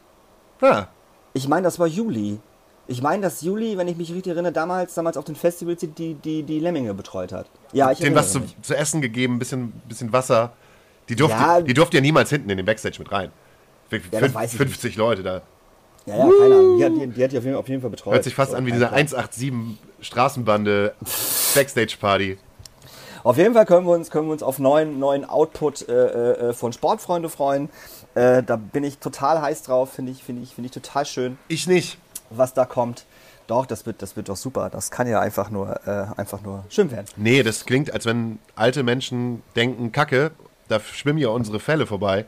Ja, 0.62 0.88
Ich 1.34 1.48
meine, 1.48 1.64
das 1.64 1.80
war 1.80 1.88
Juli. 1.88 2.40
Ich 2.88 3.02
meine, 3.02 3.22
dass 3.22 3.42
Juli, 3.42 3.78
wenn 3.78 3.88
ich 3.88 3.98
mich 3.98 4.12
richtig 4.14 4.32
erinnere, 4.34 4.52
damals, 4.52 4.94
damals 4.94 5.16
auf 5.18 5.26
den 5.26 5.36
Festivals 5.36 5.82
die, 5.82 6.14
die, 6.16 6.44
die 6.44 6.60
Lemminge 6.60 6.94
betreut 6.94 7.32
hat. 7.32 7.48
Ja, 7.72 7.92
ich 7.92 8.00
denen 8.00 8.16
erinnere 8.16 8.24
was 8.24 8.32
zu, 8.34 8.42
zu 8.62 8.76
essen 8.76 9.02
gegeben, 9.02 9.36
ein 9.36 9.40
bisschen, 9.40 9.72
bisschen 9.88 10.12
Wasser. 10.12 10.52
Die 11.10 11.16
durfte, 11.16 11.38
Ja. 11.38 11.62
die 11.62 11.74
durfte 11.74 11.98
ja 11.98 12.02
niemals 12.02 12.30
hinten 12.30 12.50
in 12.50 12.58
den 12.58 12.66
Backstage 12.66 12.98
mit 13.00 13.12
rein. 13.12 13.32
weiß 13.90 14.54
ich 14.54 14.58
50 14.58 14.96
Leute 14.96 15.24
da. 15.24 15.42
Ja, 16.06 16.18
ja, 16.18 16.30
keine 16.40 16.56
Ahnung. 16.56 16.78
Die 16.78 16.86
hat 16.86 16.92
die, 16.94 17.08
die, 17.08 17.24
hat 17.24 17.32
die 17.32 17.38
auf, 17.38 17.44
jeden, 17.46 17.56
auf 17.56 17.68
jeden 17.70 17.82
Fall 17.82 17.90
betreut. 17.90 18.14
Hört 18.16 18.24
sich 18.24 18.36
fast 18.36 18.52
So, 18.52 18.58
an 18.58 18.66
wie 18.66 18.72
diese 18.72 18.88
Plan. 18.88 19.00
187 19.00 19.54
Straßenbande 20.02 20.94
Backstage-Party. 21.56 22.38
Auf 23.24 23.38
jeden 23.38 23.54
Fall 23.54 23.66
können 23.66 23.86
wir 23.88 23.94
uns, 23.94 24.12
können 24.12 24.28
wir 24.28 24.34
uns 24.34 24.44
auf 24.44 24.60
neuen, 24.60 25.00
neuen 25.00 25.24
Output 25.24 25.88
äh, 25.88 26.50
äh, 26.50 26.54
von 26.54 26.74
Sportfreunde 26.74 27.30
freuen. 27.30 27.70
Äh, 28.16 28.44
da 28.44 28.58
bin 28.58 28.84
ich 28.84 28.98
total 28.98 29.42
heiß 29.42 29.64
drauf. 29.64 29.94
Finde 29.94 30.12
ich, 30.12 30.24
finde 30.24 30.42
ich, 30.44 30.54
finde 30.56 30.66
ich 30.68 30.74
total 30.74 31.06
schön, 31.06 31.38
Ich 31.48 31.66
nicht. 31.68 31.98
was 32.30 32.54
da 32.54 32.66
kommt. 32.66 33.06
Doch, 33.48 33.66
das 33.66 33.86
wird, 33.86 34.02
das 34.02 34.16
wird 34.18 34.28
doch 34.30 34.36
super. 34.38 34.70
Das 34.70 34.92
kann 34.92 35.08
ja 35.08 35.20
einfach 35.22 35.50
nur, 35.50 35.80
äh, 35.88 36.06
einfach 36.18 36.42
nur 36.42 36.66
schön 36.70 36.92
werden. 36.92 37.06
Nee, 37.16 37.44
das 37.44 37.66
klingt, 37.66 37.94
als 37.94 38.06
wenn 38.06 38.40
alte 38.56 38.84
Menschen 38.84 39.42
denken, 39.56 39.92
Kacke, 39.92 40.32
da 40.68 40.80
schwimmen 40.80 41.20
ja 41.20 41.30
unsere 41.30 41.60
Fälle 41.60 41.86
vorbei. 41.86 42.26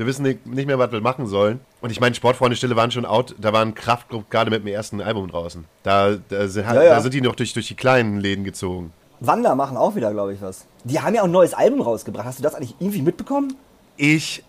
Wir 0.00 0.06
wissen 0.06 0.22
nicht 0.22 0.46
mehr, 0.46 0.78
was 0.78 0.92
wir 0.92 1.02
machen 1.02 1.26
sollen. 1.26 1.60
Und 1.82 1.90
ich 1.90 2.00
meine, 2.00 2.14
Sportfreunde 2.14 2.56
Stille 2.56 2.74
waren 2.74 2.90
schon 2.90 3.04
out, 3.04 3.34
da 3.38 3.52
war 3.52 3.60
ein 3.60 3.74
Kraftclub 3.74 4.30
gerade 4.30 4.50
mit 4.50 4.62
dem 4.62 4.68
ersten 4.68 5.02
Album 5.02 5.28
draußen. 5.28 5.66
Da, 5.82 6.16
da, 6.30 6.48
sind, 6.48 6.64
Ja, 6.64 6.82
ja. 6.82 6.94
da 6.94 7.00
sind 7.02 7.12
die 7.12 7.20
noch 7.20 7.34
durch, 7.34 7.52
durch 7.52 7.68
die 7.68 7.74
kleinen 7.74 8.18
Läden 8.18 8.42
gezogen. 8.42 8.94
Wander 9.20 9.54
machen 9.54 9.76
auch 9.76 9.96
wieder, 9.96 10.10
glaube 10.10 10.32
ich, 10.32 10.40
was. 10.40 10.64
Die 10.84 11.02
haben 11.02 11.14
ja 11.14 11.20
auch 11.20 11.26
ein 11.26 11.30
neues 11.30 11.52
Album 11.52 11.82
rausgebracht. 11.82 12.24
Hast 12.24 12.38
du 12.38 12.42
das 12.42 12.54
eigentlich 12.54 12.76
irgendwie 12.78 13.02
mitbekommen? 13.02 13.58
Ich. 13.98 14.42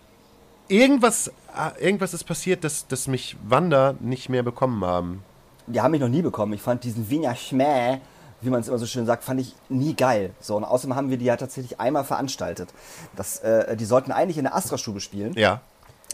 Irgendwas, 0.68 1.30
ah, 1.54 1.72
irgendwas 1.78 2.14
ist 2.14 2.24
passiert, 2.24 2.64
dass, 2.64 2.86
dass 2.86 3.06
mich 3.06 3.36
Wander 3.46 3.96
nicht 4.00 4.30
mehr 4.30 4.42
bekommen 4.42 4.82
haben. 4.82 5.22
Die 5.66 5.82
haben 5.82 5.90
mich 5.90 6.00
noch 6.00 6.08
nie 6.08 6.22
bekommen. 6.22 6.54
Ich 6.54 6.62
fand 6.62 6.82
diesen 6.82 7.10
Wiener 7.10 7.36
Schmäh, 7.36 7.98
wie 8.42 8.50
man 8.50 8.60
es 8.60 8.68
immer 8.68 8.78
so 8.78 8.86
schön 8.86 9.06
sagt, 9.06 9.24
fand 9.24 9.40
ich 9.40 9.54
nie 9.68 9.94
geil. 9.94 10.30
So, 10.40 10.56
und 10.56 10.64
außerdem 10.64 10.94
haben 10.96 11.10
wir 11.10 11.16
die 11.16 11.24
ja 11.24 11.36
tatsächlich 11.36 11.80
einmal 11.80 12.04
veranstaltet. 12.04 12.68
Das, 13.16 13.38
äh, 13.40 13.76
die 13.76 13.84
sollten 13.84 14.12
eigentlich 14.12 14.38
in 14.38 14.44
der 14.44 14.54
Astra-Stube 14.54 15.00
spielen. 15.00 15.32
Ja. 15.34 15.60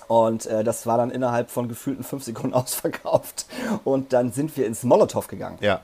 Und 0.07 0.47
äh, 0.47 0.64
das 0.64 0.87
war 0.87 0.97
dann 0.97 1.11
innerhalb 1.11 1.51
von 1.51 1.68
gefühlten 1.68 2.05
fünf 2.05 2.24
Sekunden 2.24 2.55
ausverkauft. 2.55 3.47
Und 3.85 4.12
dann 4.12 4.33
sind 4.33 4.57
wir 4.57 4.66
ins 4.66 4.83
Molotow 4.85 5.26
gegangen 5.26 5.59
Ja. 5.61 5.81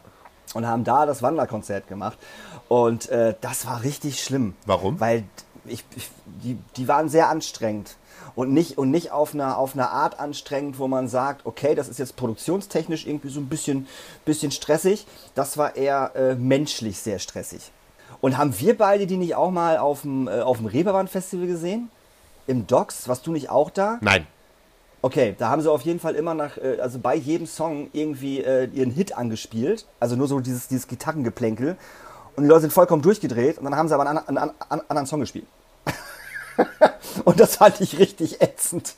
und 0.55 0.67
haben 0.67 0.85
da 0.85 1.05
das 1.07 1.23
Wanderkonzert 1.23 1.89
gemacht. 1.89 2.19
Und 2.69 3.09
äh, 3.11 3.35
das 3.41 3.67
war 3.67 3.83
richtig 3.83 4.23
schlimm. 4.23 4.55
Warum? 4.67 4.99
Weil 5.01 5.25
ich, 5.67 5.85
ich, 5.97 6.11
die, 6.43 6.59
die 6.77 6.89
waren 6.89 7.09
sehr 7.09 7.29
anstrengend. 7.29 7.97
Und 8.37 8.53
nicht, 8.53 8.79
und 8.79 8.91
nicht 8.91 9.13
auf, 9.13 9.35
einer, 9.35 9.59
auf 9.59 9.75
einer 9.75 9.91
Art 9.91 10.19
anstrengend, 10.19 10.79
wo 10.79 10.89
man 10.89 11.09
sagt, 11.09 11.47
okay, 11.47 11.75
das 11.75 11.89
ist 11.89 11.99
jetzt 11.99 12.17
produktionstechnisch 12.17 13.07
irgendwie 13.07 13.29
so 13.29 13.41
ein 13.41 13.49
bisschen, 13.49 13.87
bisschen 14.25 14.51
stressig. 14.51 15.07
Das 15.35 15.57
war 15.57 15.77
eher 15.77 16.13
äh, 16.17 16.35
menschlich 16.35 16.99
sehr 16.99 17.19
stressig. 17.19 17.71
Und 18.21 18.39
haben 18.39 18.59
wir 18.59 18.77
beide 18.77 19.07
die 19.07 19.17
nicht 19.17 19.35
auch 19.35 19.51
mal 19.51 19.79
auf 19.79 20.03
dem, 20.03 20.29
äh, 20.29 20.41
auf 20.41 20.57
dem 20.57 20.67
Reeperbahn-Festival 20.67 21.47
gesehen? 21.47 21.91
Im 22.47 22.67
Docks? 22.67 23.09
Warst 23.09 23.27
du 23.27 23.33
nicht 23.33 23.51
auch 23.51 23.71
da? 23.71 23.99
Nein. 24.01 24.27
Okay, 25.03 25.35
da 25.37 25.51
haben 25.51 25.61
sie 25.61 25.71
auf 25.71 25.83
jeden 25.83 26.01
Fall 26.01 26.15
immer 26.15 26.33
nach, 26.33 26.57
äh, 26.57 26.79
also 26.81 26.99
bei 26.99 27.15
jedem 27.15 27.47
Song 27.47 27.91
irgendwie 27.93 28.41
äh, 28.41 28.65
ihren 28.73 28.91
Hit 28.91 29.17
angespielt. 29.17 29.87
Also 30.01 30.17
nur 30.17 30.27
so 30.27 30.41
dieses, 30.41 30.67
dieses 30.67 30.89
Gitarrengeplänkel. 30.89 31.77
Und 32.37 32.45
die 32.45 32.49
Leute 32.49 32.63
sind 32.63 32.73
vollkommen 32.73 33.03
durchgedreht 33.03 33.59
und 33.59 33.65
dann 33.65 33.77
haben 33.77 33.89
sie 33.89 33.95
aber 33.95 34.09
einen, 34.09 34.19
einen, 34.19 34.39
einen 34.39 34.83
anderen 34.89 35.07
Song 35.07 35.21
gespielt. 35.21 35.47
und 37.25 37.39
das 37.39 37.57
fand 37.57 37.81
ich 37.81 37.99
richtig 37.99 38.41
ätzend. 38.41 38.95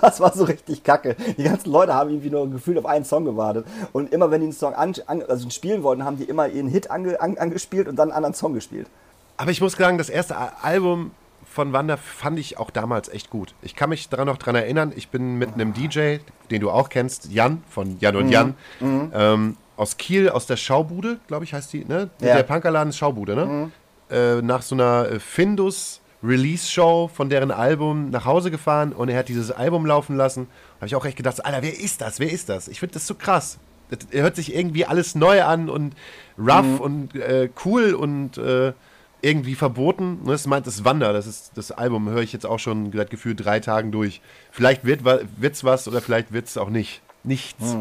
Das 0.00 0.20
war 0.20 0.34
so 0.34 0.44
richtig 0.44 0.82
kacke. 0.82 1.16
Die 1.38 1.44
ganzen 1.44 1.70
Leute 1.70 1.94
haben 1.94 2.10
irgendwie 2.10 2.30
nur 2.30 2.50
gefühlt 2.50 2.76
auf 2.78 2.86
einen 2.86 3.04
Song 3.04 3.24
gewartet. 3.24 3.66
Und 3.92 4.12
immer 4.12 4.30
wenn 4.30 4.40
die 4.40 4.46
einen 4.46 4.52
Song 4.52 4.74
an, 4.74 4.94
also 5.28 5.48
spielen 5.50 5.82
wollten, 5.82 6.04
haben 6.04 6.18
die 6.18 6.24
immer 6.24 6.48
ihren 6.48 6.68
Hit 6.68 6.90
ange, 6.90 7.20
an, 7.20 7.38
angespielt 7.38 7.88
und 7.88 7.96
dann 7.96 8.08
einen 8.08 8.16
anderen 8.16 8.34
Song 8.34 8.52
gespielt. 8.52 8.88
Aber 9.36 9.50
ich 9.50 9.60
muss 9.60 9.72
sagen, 9.72 9.96
das 9.96 10.10
erste 10.10 10.36
Album 10.62 11.12
von 11.50 11.72
Wander 11.72 11.96
fand 11.96 12.38
ich 12.38 12.58
auch 12.58 12.70
damals 12.70 13.08
echt 13.08 13.30
gut. 13.30 13.54
Ich 13.62 13.74
kann 13.74 13.88
mich 13.88 14.08
daran 14.08 14.26
noch 14.26 14.36
dran 14.36 14.54
erinnern, 14.54 14.92
ich 14.94 15.08
bin 15.08 15.36
mit 15.36 15.54
einem 15.54 15.72
DJ, 15.72 16.18
den 16.50 16.60
du 16.60 16.70
auch 16.70 16.90
kennst, 16.90 17.30
Jan 17.30 17.62
von 17.68 17.98
Jan 18.00 18.16
und 18.16 18.28
Jan, 18.28 18.54
ähm, 18.80 19.56
aus 19.80 19.96
Kiel, 19.96 20.28
aus 20.28 20.46
der 20.46 20.58
Schaubude, 20.58 21.18
glaube 21.26 21.44
ich, 21.44 21.54
heißt 21.54 21.72
die, 21.72 21.86
ne? 21.86 22.10
Ja. 22.20 22.36
Der 22.36 22.42
Punkerladen 22.42 22.90
ist 22.90 22.98
Schaubude, 22.98 23.34
ne? 23.34 23.70
Äh, 24.10 24.42
nach 24.42 24.60
so 24.60 24.74
einer 24.74 25.08
äh, 25.08 25.20
Findus 25.20 26.02
Release-Show 26.22 27.08
von 27.08 27.30
deren 27.30 27.50
Album 27.50 28.10
nach 28.10 28.26
Hause 28.26 28.50
gefahren 28.50 28.92
und 28.92 29.08
er 29.08 29.18
hat 29.18 29.28
dieses 29.28 29.50
Album 29.50 29.86
laufen 29.86 30.18
lassen. 30.18 30.48
Habe 30.76 30.86
ich 30.86 30.94
auch 30.94 31.06
echt 31.06 31.16
gedacht, 31.16 31.42
Alter, 31.44 31.62
wer 31.62 31.80
ist 31.80 32.02
das? 32.02 32.20
Wer 32.20 32.30
ist 32.30 32.50
das? 32.50 32.68
Ich 32.68 32.78
finde 32.78 32.92
das 32.92 33.06
so 33.06 33.14
krass. 33.14 33.58
Das, 33.88 34.00
er 34.10 34.22
hört 34.22 34.36
sich 34.36 34.54
irgendwie 34.54 34.84
alles 34.84 35.14
neu 35.14 35.42
an 35.42 35.70
und 35.70 35.94
rough 36.38 36.78
und 36.78 37.14
äh, 37.14 37.48
cool 37.64 37.94
und 37.94 38.36
äh, 38.36 38.74
irgendwie 39.22 39.54
verboten. 39.54 40.20
Das 40.26 40.46
meint 40.46 40.66
das 40.66 40.84
Wander, 40.84 41.14
das 41.14 41.26
ist 41.26 41.52
das 41.54 41.72
Album, 41.72 42.10
höre 42.10 42.22
ich 42.22 42.34
jetzt 42.34 42.44
auch 42.44 42.58
schon 42.58 42.92
seit 42.92 43.08
gefühlt 43.08 43.42
drei 43.42 43.60
Tagen 43.60 43.92
durch. 43.92 44.20
Vielleicht 44.50 44.84
wird 44.84 45.04
wird's 45.04 45.64
was 45.64 45.88
oder 45.88 46.02
vielleicht 46.02 46.32
wird's 46.32 46.58
auch 46.58 46.68
nicht. 46.68 47.00
Nichts. 47.24 47.76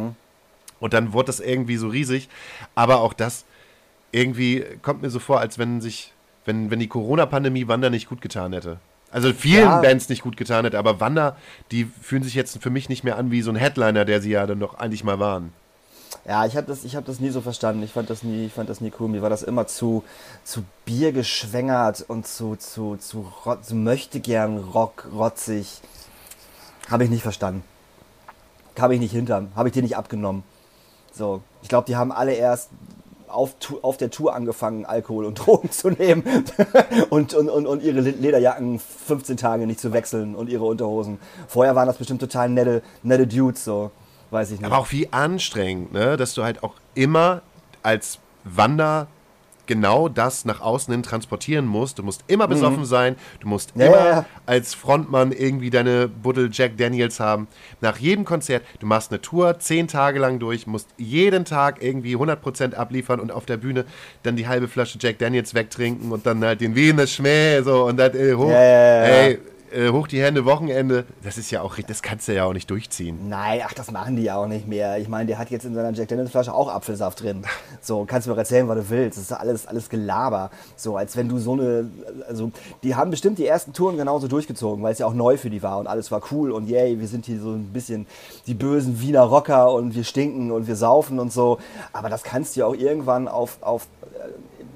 Und 0.80 0.94
dann 0.94 1.14
wurde 1.14 1.28
das 1.28 1.40
irgendwie 1.40 1.78
so 1.78 1.88
riesig. 1.88 2.30
Aber 2.76 3.02
auch 3.02 3.14
das 3.14 3.46
irgendwie 4.12 4.66
kommt 4.82 5.02
mir 5.02 5.10
so 5.10 5.20
vor, 5.20 5.40
als 5.40 5.58
wenn 5.58 5.82
sich, 5.82 6.14
wenn, 6.46 6.72
wenn 6.72 6.80
die 6.80 6.88
Corona-Pandemie 6.88 7.68
Wander 7.68 7.90
nicht 7.90 8.10
gut 8.10 8.22
getan 8.22 8.54
hätte. 8.54 8.80
Also 9.12 9.34
vielen 9.34 9.64
Ja. 9.64 9.82
Bands 9.82 10.10
nicht 10.10 10.22
gut 10.22 10.38
getan 10.38 10.66
hätte, 10.66 10.78
aber 10.78 11.00
Wander, 11.00 11.36
die 11.72 11.86
fühlen 11.86 12.24
sich 12.24 12.36
jetzt 12.36 12.62
für 12.62 12.70
mich 12.70 12.90
nicht 12.90 13.04
mehr 13.04 13.18
an 13.18 13.32
wie 13.32 13.42
so 13.42 13.52
ein 13.52 13.56
Headliner, 13.56 14.06
der 14.06 14.22
sie 14.22 14.32
ja 14.32 14.46
dann 14.46 14.60
doch 14.60 14.76
eigentlich 14.76 15.04
mal 15.04 15.20
waren. 15.20 15.52
Ja, 16.26 16.46
ich 16.46 16.56
habe 16.56 16.68
das, 16.68 16.84
ich 16.84 16.96
hab 16.96 17.06
das 17.06 17.20
nie 17.20 17.30
so 17.30 17.42
verstanden. 17.42 17.82
Ich 17.84 17.92
fand 17.92 18.10
das 18.10 18.24
nie, 18.24 18.46
ich 18.48 18.54
fand 18.54 18.70
das 18.70 18.82
nie 18.82 18.92
cool. 19.00 19.10
Mir 19.10 19.22
war 19.22 19.30
das 19.30 19.44
immer 19.44 19.68
zu, 19.68 20.04
zu 20.44 20.64
Bier 20.86 21.12
geschwängert 21.12 22.06
und 22.08 22.28
zu, 22.28 22.56
zu, 22.56 22.98
zu, 22.98 23.32
rot, 23.46 23.66
zu 23.66 23.76
möchte 23.76 24.20
gern 24.20 24.58
rock, 24.58 25.08
rotzig. 25.14 25.82
Habe 26.90 27.04
ich 27.04 27.10
nicht 27.10 27.24
verstanden. 27.24 27.64
Habe 28.80 28.94
ich 28.96 29.00
nicht 29.00 29.12
hinterm. 29.12 29.50
Habe 29.56 29.70
ich 29.70 29.74
dir 29.74 29.84
nicht 29.84 29.98
abgenommen. 29.98 30.44
So, 31.12 31.42
ich 31.62 31.70
glaube, 31.70 31.86
die 31.88 31.96
haben 31.96 32.12
alle 32.12 32.34
erst 32.34 32.70
auf, 33.30 33.56
auf 33.82 33.98
der 33.98 34.10
Tour 34.10 34.36
angefangen, 34.36 34.86
Alkohol 34.86 35.26
und 35.26 35.36
Drogen 35.46 35.72
zu 35.72 35.90
nehmen 35.90 36.24
und, 37.10 37.34
und, 37.34 37.50
und, 37.50 37.68
und 37.68 37.84
ihre 37.84 38.02
Lederjacken 38.02 38.80
15 38.80 39.38
Tage 39.38 39.68
nicht 39.68 39.80
zu 39.80 39.94
wechseln 39.94 40.36
und 40.36 40.50
ihre 40.50 40.66
Unterhosen. 40.66 41.20
Vorher 41.48 41.76
waren 41.76 41.88
das 41.88 41.98
bestimmt 41.98 42.22
total 42.22 42.50
nette, 42.50 42.82
nette 43.04 43.28
Dudes 43.28 43.64
so. 43.64 43.92
weiß 44.32 44.52
ich 44.52 44.60
nicht. 44.60 44.66
Aber 44.66 44.80
auch 44.80 44.92
wie 44.92 45.12
anstrengend, 45.12 45.94
ne? 45.94 46.18
dass 46.18 46.34
du 46.34 46.44
halt 46.44 46.64
auch 46.64 46.74
immer 46.96 47.42
als 47.84 48.20
Wander 48.44 49.08
genau 49.70 50.10
das 50.10 50.46
nach 50.46 50.62
außen 50.62 50.92
hin 50.92 51.04
transportieren 51.04 51.68
musst. 51.68 52.00
Du 52.00 52.04
musst 52.04 52.24
immer 52.26 52.48
besoffen 52.48 52.86
sein, 52.86 53.16
du 53.40 53.48
musst 53.48 53.72
Ja, 53.76 53.86
immer 53.86 54.10
ja, 54.10 54.26
als 54.48 54.74
Frontmann 54.74 55.32
irgendwie 55.32 55.70
deine 55.70 56.08
Buddel 56.08 56.50
Jack 56.52 56.76
Daniels 56.78 57.20
haben. 57.20 57.48
Nach 57.80 57.98
jedem 57.98 58.26
Konzert, 58.26 58.64
du 58.80 58.88
machst 58.88 59.12
eine 59.12 59.22
Tour 59.22 59.60
zehn 59.60 59.88
Tage 59.88 60.20
lang 60.20 60.40
durch, 60.40 60.66
musst 60.66 60.90
jeden 60.98 61.46
Tag 61.46 61.84
irgendwie 61.84 62.16
100% 62.16 62.74
abliefern 62.74 63.20
und 63.20 63.32
auf 63.32 63.46
der 63.46 63.58
Bühne 63.58 63.86
dann 64.24 64.36
die 64.36 64.48
halbe 64.48 64.68
Flasche 64.68 64.98
Jack 65.00 65.20
Daniels 65.20 65.54
wegtrinken 65.54 66.12
und 66.12 66.26
dann 66.26 66.44
halt 66.44 66.62
den 66.62 66.76
Wiener 66.76 67.06
Schmäh 67.06 67.62
so 67.62 67.86
und 67.86 67.98
dann 67.98 68.16
äh, 68.16 68.34
hoch, 68.34 68.50
ja. 68.50 69.04
ey, 69.04 69.40
äh, 69.72 69.90
hoch 69.92 70.08
die 70.08 70.22
Hände, 70.22 70.46
Wochenende. 70.46 71.06
Das 71.24 71.38
ist 71.38 71.52
ja 71.52 71.62
auch, 71.62 71.78
das 71.80 72.02
kannst 72.02 72.28
du 72.28 72.34
ja 72.34 72.46
auch 72.46 72.54
nicht 72.54 72.70
durchziehen. 72.70 73.30
Nein, 73.30 73.62
ach, 73.66 73.74
das 73.74 73.92
machen 73.92 74.16
die 74.16 74.24
ja 74.24 74.38
auch 74.38 74.48
nicht 74.48 74.68
mehr. 74.68 74.98
Ich 74.98 75.08
meine, 75.08 75.28
der 75.28 75.38
hat 75.38 75.50
jetzt 75.50 75.66
in 75.66 75.74
seiner 75.74 75.92
Jack 75.94 76.08
Daniels 76.08 76.32
Flasche 76.32 76.54
auch 76.54 76.68
Apfelsaft 76.68 77.22
drin. 77.22 77.44
So, 77.82 78.06
kannst 78.06 78.28
du 78.28 78.32
mir 78.32 78.38
erzählen, 78.38 78.68
was 78.68 78.78
du 78.78 78.90
willst. 78.90 79.18
Das 79.18 79.26
ist 79.26 79.32
alles, 79.32 79.66
alles 79.66 79.90
Gelaber. 79.90 80.52
So, 80.76 80.98
als 80.98 81.16
wenn 81.16 81.30
du 81.30 81.38
so 81.38 81.54
eine, 81.54 81.90
also, 82.28 82.52
die 82.84 82.96
haben 82.96 83.10
bestimmt 83.12 83.38
die 83.38 83.46
ersten 83.46 83.72
Touren 83.74 83.98
genauso 83.98 84.28
durchgezogen, 84.28 84.84
weil 84.84 84.92
es 84.92 85.00
ja 85.00 85.06
auch 85.06 85.14
neu 85.14 85.38
für 85.38 85.50
die 85.50 85.64
war 85.64 85.78
und 85.80 85.88
alles 85.88 86.12
war 86.12 86.22
cool 86.32 86.52
und 86.52 86.68
yay, 86.68 87.00
wir 87.00 87.08
sind 87.08 87.26
hier 87.26 87.40
so 87.40 87.52
ein 87.52 87.72
bisschen 87.72 88.06
die 88.48 88.54
bösen 88.54 89.02
Wiener 89.02 89.22
Rocker 89.22 89.72
und 89.72 89.96
wir 89.96 90.04
stinken 90.04 90.52
und 90.52 90.68
wir 90.68 90.76
saufen 90.76 91.20
und 91.20 91.32
so. 91.32 91.60
Aber 91.94 92.10
das 92.10 92.24
kannst 92.24 92.56
du 92.56 92.62
ja 92.62 92.66
auch 92.66 92.76
irgendwann 92.76 93.28
auf, 93.28 93.58
auf 93.62 93.88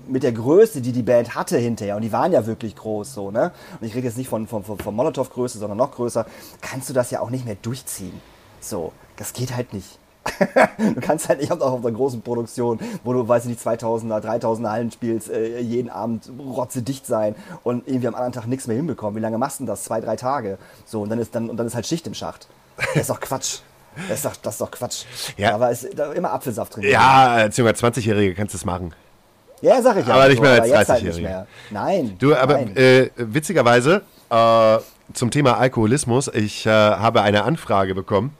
mit 0.07 0.23
der 0.23 0.31
Größe, 0.31 0.81
die 0.81 0.91
die 0.91 1.03
Band 1.03 1.35
hatte 1.35 1.57
hinterher, 1.57 1.95
und 1.95 2.01
die 2.01 2.11
waren 2.11 2.31
ja 2.31 2.45
wirklich 2.45 2.75
groß 2.75 3.13
so, 3.13 3.31
ne? 3.31 3.51
Und 3.79 3.87
ich 3.87 3.95
rede 3.95 4.07
jetzt 4.07 4.17
nicht 4.17 4.29
von, 4.29 4.47
von, 4.47 4.63
von, 4.63 4.95
Molotow-Größe, 4.95 5.57
sondern 5.57 5.77
noch 5.77 5.91
größer, 5.91 6.25
kannst 6.61 6.89
du 6.89 6.93
das 6.93 7.11
ja 7.11 7.19
auch 7.21 7.29
nicht 7.29 7.45
mehr 7.45 7.57
durchziehen. 7.61 8.19
So, 8.59 8.93
das 9.17 9.33
geht 9.33 9.55
halt 9.55 9.73
nicht. 9.73 9.99
du 10.77 11.01
kannst 11.01 11.27
halt 11.27 11.41
nicht 11.41 11.51
auch 11.51 11.59
auf 11.59 11.85
einer 11.85 11.95
großen 11.95 12.21
Produktion, 12.21 12.79
wo 13.03 13.11
du, 13.13 13.27
weiß 13.27 13.43
ich 13.43 13.49
nicht, 13.49 13.61
2000er, 13.61 14.21
3000er 14.21 14.69
Hallen 14.69 14.91
spielst, 14.91 15.29
äh, 15.29 15.59
jeden 15.59 15.89
Abend 15.89 16.31
rotzedicht 16.39 17.05
sein 17.05 17.35
und 17.63 17.87
irgendwie 17.87 18.07
am 18.07 18.15
anderen 18.15 18.31
Tag 18.31 18.47
nichts 18.47 18.67
mehr 18.67 18.77
hinbekommen. 18.77 19.17
Wie 19.17 19.21
lange 19.21 19.37
machst 19.37 19.59
du 19.59 19.63
denn 19.63 19.67
das? 19.67 19.83
Zwei, 19.83 19.99
drei 19.99 20.15
Tage. 20.15 20.57
So, 20.85 21.01
und 21.01 21.09
dann 21.09 21.19
ist, 21.19 21.35
dann, 21.35 21.49
und 21.49 21.57
dann 21.57 21.67
ist 21.67 21.75
halt 21.75 21.85
Schicht 21.85 22.07
im 22.07 22.13
Schacht. 22.13 22.47
Das 22.77 22.95
ist 22.95 23.09
doch 23.09 23.19
Quatsch. 23.19 23.59
Das 24.07 24.17
ist 24.17 24.25
doch, 24.25 24.35
das 24.37 24.55
ist 24.55 24.61
doch 24.61 24.71
Quatsch. 24.71 25.05
Ja. 25.37 25.59
War 25.59 25.71
es 25.71 25.87
da 25.95 26.11
immer 26.13 26.31
Apfelsaft 26.31 26.75
drin. 26.75 26.83
Ja, 26.83 27.27
als 27.33 27.57
junger 27.57 27.71
20-Jährige 27.71 28.33
kannst 28.33 28.53
du 28.53 28.57
es 28.57 28.65
machen. 28.65 28.93
Ja, 29.63 29.81
sag 29.81 29.97
ich 29.97 30.05
ja. 30.07 30.13
Aber 30.13 30.27
nicht 30.29 30.41
mehr 30.41 30.51
als 30.61 30.67
jetzt 30.67 30.89
halt 30.89 31.01
30-Jähriger. 31.03 31.05
nicht 31.05 31.21
mehr. 31.21 31.47
Nein. 31.71 32.15
Du, 32.19 32.35
aber 32.35 32.53
nein. 32.55 32.75
äh, 32.75 33.09
witzigerweise 33.15 34.01
äh, 34.29 34.77
zum 35.13 35.31
Thema 35.31 35.57
Alkoholismus, 35.57 36.27
ich 36.27 36.65
äh, 36.65 36.69
habe 36.69 37.21
eine 37.21 37.43
Anfrage 37.43 37.95
bekommen 37.95 38.35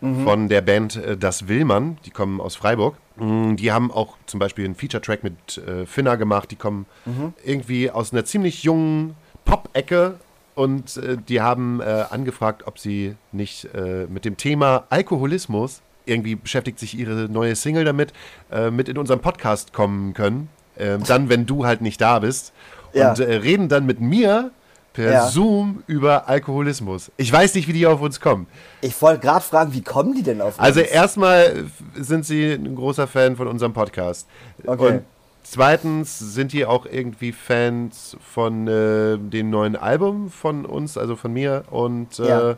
Mhm. 0.00 0.24
von 0.24 0.48
der 0.48 0.62
Band 0.62 0.96
äh, 0.96 1.16
Das 1.16 1.46
Willmann, 1.46 1.96
die 2.04 2.10
kommen 2.10 2.40
aus 2.40 2.56
Freiburg. 2.56 2.96
Mm, 3.16 3.54
Die 3.54 3.70
haben 3.70 3.92
auch 3.92 4.16
zum 4.26 4.40
Beispiel 4.40 4.64
einen 4.64 4.74
Feature-Track 4.74 5.22
mit 5.22 5.58
äh, 5.58 5.86
Finna 5.86 6.16
gemacht, 6.16 6.50
die 6.50 6.56
kommen 6.56 6.86
Mhm. 7.06 7.34
irgendwie 7.44 7.88
aus 7.88 8.12
einer 8.12 8.24
ziemlich 8.24 8.64
jungen 8.64 9.14
Pop-Ecke 9.44 10.14
und 10.56 10.96
äh, 10.96 11.16
die 11.28 11.40
haben 11.40 11.80
äh, 11.80 12.04
angefragt, 12.10 12.64
ob 12.66 12.80
sie 12.80 13.14
nicht 13.30 13.66
äh, 13.76 14.06
mit 14.08 14.24
dem 14.24 14.36
Thema 14.36 14.84
Alkoholismus, 14.90 15.82
irgendwie 16.04 16.34
beschäftigt 16.34 16.80
sich 16.80 16.98
ihre 16.98 17.28
neue 17.28 17.54
Single 17.54 17.84
damit, 17.84 18.12
äh, 18.50 18.72
mit 18.72 18.88
in 18.88 18.98
unseren 18.98 19.20
Podcast 19.20 19.72
kommen 19.72 20.14
können. 20.14 20.48
Äh, 20.76 20.98
dann, 20.98 21.28
wenn 21.28 21.46
du 21.46 21.66
halt 21.66 21.80
nicht 21.80 22.00
da 22.00 22.18
bist. 22.20 22.52
Ja. 22.92 23.10
Und 23.10 23.20
äh, 23.20 23.34
reden 23.36 23.68
dann 23.68 23.86
mit 23.86 24.00
mir 24.00 24.50
per 24.92 25.10
Ja. 25.12 25.26
Zoom 25.28 25.82
über 25.86 26.28
Alkoholismus. 26.28 27.10
Ich 27.16 27.32
weiß 27.32 27.54
nicht, 27.54 27.66
wie 27.68 27.72
die 27.72 27.86
auf 27.86 28.00
uns 28.02 28.20
kommen. 28.20 28.46
Ich 28.82 29.00
wollte 29.00 29.20
gerade 29.20 29.42
fragen, 29.42 29.72
wie 29.72 29.80
kommen 29.82 30.14
die 30.14 30.22
denn 30.22 30.40
auf 30.42 30.60
Also 30.60 30.80
uns? 30.80 30.90
erstmal 30.90 31.64
sind 31.94 32.26
sie 32.26 32.52
ein 32.52 32.74
großer 32.74 33.06
Fan 33.06 33.36
von 33.36 33.46
unserem 33.48 33.72
Podcast. 33.72 34.26
Okay. 34.66 34.86
Und 34.96 35.02
zweitens 35.44 36.18
sind 36.18 36.52
die 36.52 36.66
auch 36.66 36.84
irgendwie 36.86 37.32
Fans 37.32 38.16
von 38.20 38.68
äh, 38.68 39.16
dem 39.18 39.48
neuen 39.50 39.76
Album 39.76 40.30
von 40.30 40.66
uns, 40.66 40.98
also 40.98 41.16
von 41.16 41.32
mir 41.32 41.64
und, 41.70 42.18
Ja. 42.18 42.50
äh, 42.50 42.54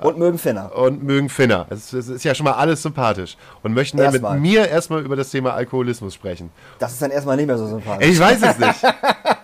Und 0.00 0.18
mögen 0.18 0.38
Finner. 0.38 0.74
und 0.76 1.02
mögen 1.02 1.28
Finner. 1.28 1.66
Es, 1.70 1.92
es 1.92 2.08
ist 2.08 2.24
ja 2.24 2.34
schon 2.34 2.44
mal 2.44 2.52
alles 2.52 2.82
sympathisch. 2.82 3.36
Und 3.62 3.74
möchten 3.74 3.96
dann 3.96 4.06
Erstmal. 4.12 4.34
mit 4.34 4.42
mir 4.42 4.68
erstmal 4.68 5.02
über 5.02 5.16
das 5.16 5.30
Thema 5.30 5.54
Alkoholismus 5.54 6.14
sprechen. 6.14 6.50
Das 6.78 6.92
ist 6.92 7.02
dann 7.02 7.10
erstmal 7.10 7.36
nicht 7.36 7.46
mehr 7.46 7.58
so 7.58 7.66
sympathisch. 7.66 8.08
Ich 8.08 8.20
weiß 8.20 8.40
es 8.42 8.58
nicht. 8.58 8.82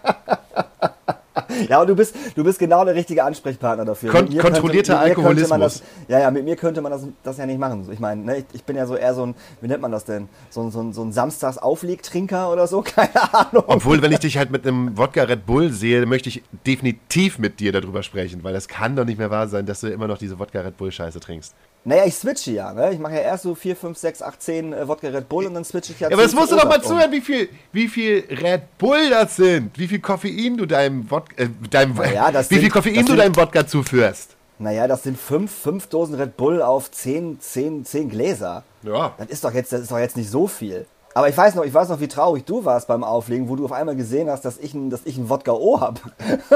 Ja, 1.68 1.80
und 1.80 1.86
du 1.88 1.94
bist, 1.96 2.14
du 2.34 2.44
bist 2.44 2.59
genau 2.59 2.84
der 2.84 2.94
richtige 2.94 3.24
Ansprechpartner 3.24 3.84
dafür. 3.84 4.11
Kon- 4.11 4.36
kontrollierter 4.38 4.94
könnte, 4.94 4.98
Alkoholismus. 5.16 5.59
Das, 5.61 5.82
ja, 6.09 6.18
ja, 6.20 6.30
mit 6.30 6.44
mir 6.44 6.57
könnte 6.57 6.80
man 6.82 6.92
das, 6.92 7.07
das 7.22 7.38
ja 7.38 7.46
nicht 7.46 7.59
machen. 7.59 7.88
Ich 7.90 8.00
meine, 8.00 8.22
ne, 8.22 8.36
ich, 8.38 8.44
ich 8.52 8.64
bin 8.64 8.76
ja 8.76 8.86
so 8.86 8.96
eher 8.96 9.14
so 9.14 9.26
ein, 9.26 9.34
wie 9.61 9.68
nennt 9.68 9.80
man 9.82 9.92
das 9.92 10.05
denn? 10.05 10.28
So 10.50 10.62
ein, 10.62 10.70
so 10.70 10.92
so 10.92 11.02
ein 11.02 11.12
Samstags-Auflegtrinker 11.12 12.50
oder 12.52 12.66
so? 12.66 12.82
Keine 12.82 13.34
Ahnung. 13.34 13.64
Obwohl, 13.66 14.02
wenn 14.02 14.12
ich 14.12 14.18
dich 14.20 14.36
halt 14.36 14.50
mit 14.50 14.66
einem 14.66 14.96
Wodka 14.96 15.22
Red 15.22 15.46
Bull 15.46 15.70
sehe, 15.72 16.05
möchte 16.07 16.28
ich 16.28 16.42
definitiv 16.66 17.38
mit 17.38 17.61
dir 17.61 17.72
darüber 17.72 18.02
sprechen, 18.02 18.44
weil 18.44 18.52
das 18.52 18.68
kann 18.68 18.96
doch 18.96 19.05
nicht 19.05 19.18
mehr 19.18 19.30
wahr 19.30 19.48
sein, 19.48 19.66
dass 19.66 19.80
du 19.80 19.88
immer 19.88 20.07
noch 20.09 20.18
diese 20.18 20.38
Wodka 20.38 20.61
Red 20.61 20.76
Bull 20.76 20.92
Scheiße 20.92 21.20
trinkst. 21.20 21.55
Naja, 21.87 22.05
ich 22.07 22.14
switche 22.14 22.53
ja. 22.53 22.72
Ne? 22.72 22.93
Ich 22.95 22.99
mache 22.99 23.14
ja 23.14 23.20
erst 23.20 23.43
so 23.43 23.55
4, 23.55 23.76
5, 23.76 23.99
6, 23.99 24.22
8, 24.22 24.43
10 24.43 24.72
äh, 24.72 24.89
Wodka 24.89 25.09
Red 25.09 25.28
Bull 25.28 25.45
und 25.47 25.55
dann 25.55 25.64
switche 25.64 25.93
ich 25.93 26.01
ja 26.01 26.09
Ja, 26.09 26.16
aber 26.16 26.22
das 26.22 26.32
musst 26.35 26.51
du 26.51 26.57
doch 26.57 26.64
mal 26.64 26.78
um. 26.78 26.82
zuhören, 26.82 27.12
wie 27.12 27.20
viel, 27.20 27.49
wie 27.72 27.89
viel 27.89 28.24
Red 28.30 28.78
Bull 28.78 29.11
das 29.11 29.37
sind, 29.37 29.78
wie 29.78 29.87
viel 29.87 30.01
Koffein 30.01 30.57
du 30.57 30.64
deinem 30.64 31.11
Wodka, 31.11 31.43
äh, 31.43 31.49
deinem, 31.70 31.95
Ja, 32.12 32.32
das 32.32 32.49
wie 32.51 32.55
viel 32.55 32.62
sind- 32.64 32.72
Koffein 32.72 32.95
das 32.95 33.05
du 33.05 33.09
sind- 33.12 33.18
deinem 33.18 33.37
Wodka 33.37 33.66
zuführst. 33.66 34.30
Naja, 34.59 34.87
das 34.87 35.03
sind 35.03 35.18
5 35.18 35.51
fünf 35.53 35.89
Dosen 35.89 36.14
Red 36.14 36.37
Bull 36.37 36.62
auf 36.62 36.91
10, 36.91 37.39
10, 37.41 37.85
10 37.85 38.09
Gläser. 38.09 38.62
Ja. 38.82 39.12
Das 39.18 39.28
ist 39.28 39.45
doch 39.45 39.53
jetzt, 39.53 39.72
das 39.72 39.80
ist 39.82 39.91
doch 39.91 39.99
jetzt 39.99 40.16
nicht 40.16 40.30
so 40.30 40.47
viel. 40.47 40.87
Aber 41.16 41.28
ich 41.28 41.36
weiß 41.36 41.54
noch, 41.54 41.64
ich 41.64 41.72
weiß 41.72 41.88
noch, 41.90 42.00
wie 42.00 42.08
traurig 42.08 42.44
du 42.44 42.64
warst 42.64 42.88
beim 42.88 43.04
Auflegen, 43.04 43.48
wo 43.48 43.54
du 43.54 43.64
auf 43.64 43.72
einmal 43.72 43.94
gesehen 43.94 44.28
hast, 44.28 44.44
dass 44.44 44.58
ich 44.58 44.74
ein, 44.74 44.90
dass 44.90 45.02
ich 45.04 45.16
ein 45.16 45.30
Wodka 45.30 45.52
O 45.52 45.80
hab. 45.80 46.00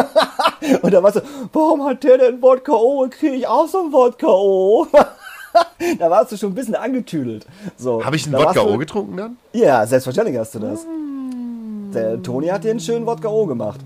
und 0.83 0.93
da 0.93 1.01
warst 1.03 1.17
du, 1.17 1.21
warum 1.53 1.85
hat 1.85 2.03
der 2.03 2.19
denn 2.19 2.43
Wodka 2.43 2.73
O 2.73 3.03
und 3.03 3.11
kriege 3.13 3.37
ich 3.37 3.47
auch 3.47 3.69
so 3.69 3.79
ein 3.85 3.93
Wodka 3.93 4.27
O? 4.27 4.87
da 5.99 6.11
warst 6.11 6.33
du 6.33 6.37
schon 6.37 6.51
ein 6.51 6.55
bisschen 6.57 6.75
angetüdelt. 6.75 7.47
So, 7.77 8.05
Habe 8.05 8.17
ich 8.17 8.25
einen 8.27 8.35
warst 8.35 8.59
Wodka 8.59 8.63
O 8.63 8.79
getrunken 8.79 9.17
dann? 9.17 9.37
Ja, 9.53 9.87
selbstverständlich 9.87 10.37
hast 10.37 10.57
du 10.57 10.59
das. 10.59 10.85
Der 11.95 12.21
Toni 12.21 12.49
hat 12.49 12.65
dir 12.65 12.73
einen 12.73 12.81
schönen 12.81 13.07
Wodka 13.07 13.29
O 13.29 13.47
gemacht. 13.47 13.81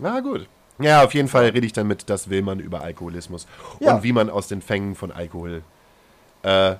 Na 0.00 0.20
gut. 0.20 0.48
Ja, 0.78 1.04
auf 1.04 1.12
jeden 1.12 1.28
Fall 1.28 1.44
rede 1.50 1.66
ich 1.66 1.72
dann 1.74 1.86
mit 1.86 2.08
Das 2.08 2.30
will 2.30 2.40
man 2.42 2.58
über 2.60 2.80
Alkoholismus 2.80 3.46
Ja. 3.78 3.94
und 3.96 4.02
wie 4.02 4.12
man 4.12 4.30
aus 4.30 4.48
den 4.48 4.62
Fängen 4.62 4.94
von 4.94 5.12
Alkohol, 5.12 5.62
äh, 6.42 6.76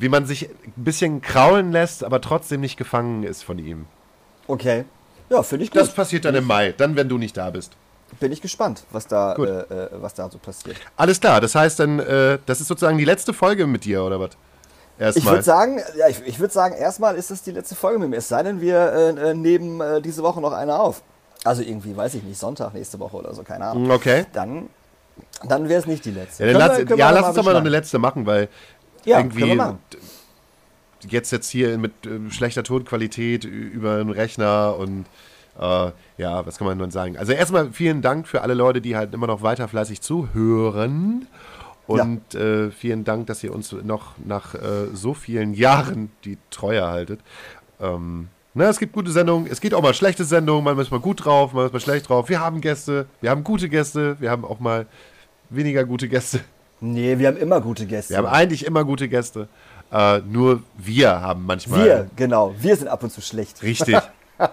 wie 0.00 0.08
man 0.08 0.26
sich 0.26 0.48
ein 0.48 0.72
bisschen 0.84 1.20
kraulen 1.20 1.72
lässt, 1.72 2.02
aber 2.04 2.20
trotzdem 2.20 2.60
nicht 2.60 2.76
gefangen 2.76 3.22
ist 3.22 3.44
von 3.44 3.58
ihm. 3.58 3.86
Okay. 4.46 4.84
Ja, 5.28 5.42
finde 5.42 5.64
ich 5.64 5.70
gut. 5.70 5.80
Das 5.80 5.94
passiert 5.94 6.24
dann 6.24 6.34
im 6.34 6.44
Mai, 6.44 6.72
dann, 6.76 6.96
wenn 6.96 7.08
du 7.08 7.18
nicht 7.18 7.36
da 7.36 7.50
bist. 7.50 7.72
Bin 8.18 8.32
ich 8.32 8.40
gespannt, 8.42 8.82
was 8.90 9.06
da, 9.06 9.34
äh, 9.36 9.42
äh, 9.42 9.88
was 10.00 10.14
da 10.14 10.28
so 10.28 10.38
passiert. 10.38 10.76
Alles 10.96 11.20
klar, 11.20 11.40
das 11.40 11.54
heißt 11.54 11.78
dann, 11.78 12.00
äh, 12.00 12.38
das 12.46 12.60
ist 12.60 12.66
sozusagen 12.66 12.98
die 12.98 13.04
letzte 13.04 13.32
Folge 13.32 13.66
mit 13.68 13.84
dir, 13.84 14.02
oder 14.02 14.18
was? 14.18 14.30
Ich 14.98 15.02
Erstmal. 15.04 15.34
würde 15.34 15.44
sagen, 15.44 15.80
ja, 15.96 16.08
ich, 16.08 16.20
ich 16.26 16.40
würde 16.40 16.52
sagen, 16.52 16.74
erstmal 16.74 17.14
ist 17.14 17.30
es 17.30 17.42
die 17.42 17.52
letzte 17.52 17.74
Folge 17.74 17.98
mit 18.00 18.10
mir. 18.10 18.16
Es 18.16 18.28
sei 18.28 18.42
denn, 18.42 18.60
wir 18.60 18.76
äh, 19.16 19.30
äh, 19.30 19.34
nehmen 19.34 19.80
äh, 19.80 20.02
diese 20.02 20.22
Woche 20.22 20.40
noch 20.40 20.52
eine 20.52 20.78
auf. 20.78 21.02
Also 21.44 21.62
irgendwie, 21.62 21.96
weiß 21.96 22.14
ich 22.14 22.22
nicht, 22.22 22.38
Sonntag 22.38 22.74
nächste 22.74 22.98
Woche 22.98 23.16
oder 23.16 23.32
so, 23.32 23.42
keine 23.42 23.66
Ahnung. 23.66 23.90
Okay. 23.90 24.26
Dann, 24.32 24.68
dann 25.48 25.68
wäre 25.68 25.80
es 25.80 25.86
nicht 25.86 26.04
die 26.04 26.10
letzte. 26.10 26.44
Ja, 26.44 26.52
Können 26.52 26.66
lass, 26.66 26.78
wir- 26.78 26.84
können 26.84 26.98
ja 26.98 27.10
lass 27.10 27.26
uns 27.28 27.36
doch 27.36 27.44
mal 27.44 27.52
noch 27.52 27.60
eine 27.60 27.70
letzte 27.70 27.98
machen, 27.98 28.26
weil 28.26 28.48
Ja, 29.04 29.18
irgendwie 29.18 29.58
jetzt 31.08 31.30
jetzt 31.30 31.48
hier 31.48 31.78
mit 31.78 31.92
äh, 32.06 32.30
schlechter 32.30 32.62
Tonqualität 32.62 33.44
über 33.44 33.96
einen 33.96 34.10
Rechner 34.10 34.76
und 34.76 35.06
äh, 35.58 35.90
ja, 36.18 36.46
was 36.46 36.58
kann 36.58 36.66
man 36.66 36.78
nun 36.78 36.90
sagen? 36.90 37.16
Also 37.16 37.32
erstmal 37.32 37.72
vielen 37.72 38.02
Dank 38.02 38.28
für 38.28 38.42
alle 38.42 38.54
Leute, 38.54 38.80
die 38.80 38.96
halt 38.96 39.14
immer 39.14 39.26
noch 39.26 39.42
weiter 39.42 39.68
fleißig 39.68 40.00
zuhören. 40.00 41.26
Und 41.86 42.36
äh, 42.36 42.70
vielen 42.70 43.02
Dank, 43.02 43.26
dass 43.26 43.42
ihr 43.42 43.52
uns 43.52 43.72
noch 43.72 44.12
nach 44.24 44.54
äh, 44.54 44.86
so 44.92 45.12
vielen 45.12 45.54
Jahren 45.54 46.12
die 46.24 46.38
Treue 46.50 46.86
haltet. 46.86 47.18
Ähm, 47.80 48.28
na, 48.54 48.68
es 48.68 48.78
gibt 48.78 48.92
gute 48.92 49.10
Sendungen, 49.10 49.50
es 49.50 49.60
gibt 49.60 49.74
auch 49.74 49.82
mal 49.82 49.94
schlechte 49.94 50.24
Sendungen, 50.24 50.62
manchmal 50.62 50.84
ist 50.84 50.92
man 50.92 51.02
gut 51.02 51.24
drauf, 51.24 51.52
manchmal 51.52 51.66
ist 51.66 51.72
man 51.72 51.80
schlecht 51.80 52.08
drauf. 52.08 52.28
Wir 52.28 52.38
haben 52.38 52.60
Gäste, 52.60 53.06
wir 53.20 53.30
haben 53.30 53.42
gute 53.42 53.68
Gäste, 53.68 54.20
wir 54.20 54.30
haben 54.30 54.44
auch 54.44 54.60
mal 54.60 54.86
weniger 55.48 55.84
gute 55.84 56.08
Gäste. 56.08 56.40
Nee, 56.80 57.18
wir 57.18 57.28
haben 57.28 57.36
immer 57.36 57.60
gute 57.60 57.86
Gäste. 57.86 58.14
Wir 58.14 58.18
haben 58.18 58.26
eigentlich 58.26 58.64
immer 58.64 58.84
gute 58.84 59.08
Gäste. 59.08 59.48
Äh, 59.92 60.20
nur 60.20 60.62
wir 60.78 61.20
haben 61.20 61.44
manchmal. 61.44 61.84
wir, 61.84 62.10
genau. 62.16 62.54
Wir 62.58 62.76
sind 62.76 62.88
ab 62.88 63.02
und 63.02 63.10
zu 63.10 63.20
schlecht. 63.20 63.62
Richtig. 63.62 63.98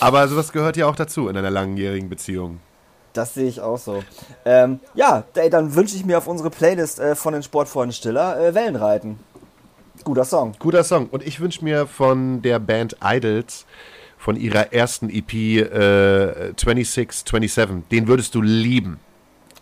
Aber 0.00 0.28
sowas 0.28 0.52
gehört 0.52 0.76
ja 0.76 0.86
auch 0.86 0.96
dazu 0.96 1.28
in 1.28 1.36
einer 1.36 1.50
langjährigen 1.50 2.08
Beziehung. 2.08 2.60
Das 3.14 3.34
sehe 3.34 3.48
ich 3.48 3.60
auch 3.60 3.78
so. 3.78 4.02
Ähm, 4.44 4.80
ja, 4.94 5.24
ey, 5.34 5.48
dann 5.48 5.74
wünsche 5.74 5.96
ich 5.96 6.04
mir 6.04 6.18
auf 6.18 6.26
unsere 6.26 6.50
Playlist 6.50 6.98
äh, 6.98 7.14
von 7.14 7.32
den 7.32 7.42
Sportfreunden 7.42 7.92
Stiller 7.92 8.40
äh, 8.40 8.54
Wellenreiten. 8.54 9.18
Guter 10.02 10.24
Song. 10.24 10.54
Guter 10.58 10.82
Song. 10.82 11.06
Und 11.06 11.24
ich 11.24 11.40
wünsche 11.40 11.62
mir 11.62 11.86
von 11.86 12.42
der 12.42 12.58
Band 12.58 12.96
Idols, 13.02 13.66
von 14.18 14.36
ihrer 14.36 14.72
ersten 14.72 15.10
EP 15.10 15.32
äh, 15.32 16.52
26, 16.56 17.30
27, 17.30 17.88
den 17.90 18.08
würdest 18.08 18.34
du 18.34 18.42
lieben. 18.42 18.98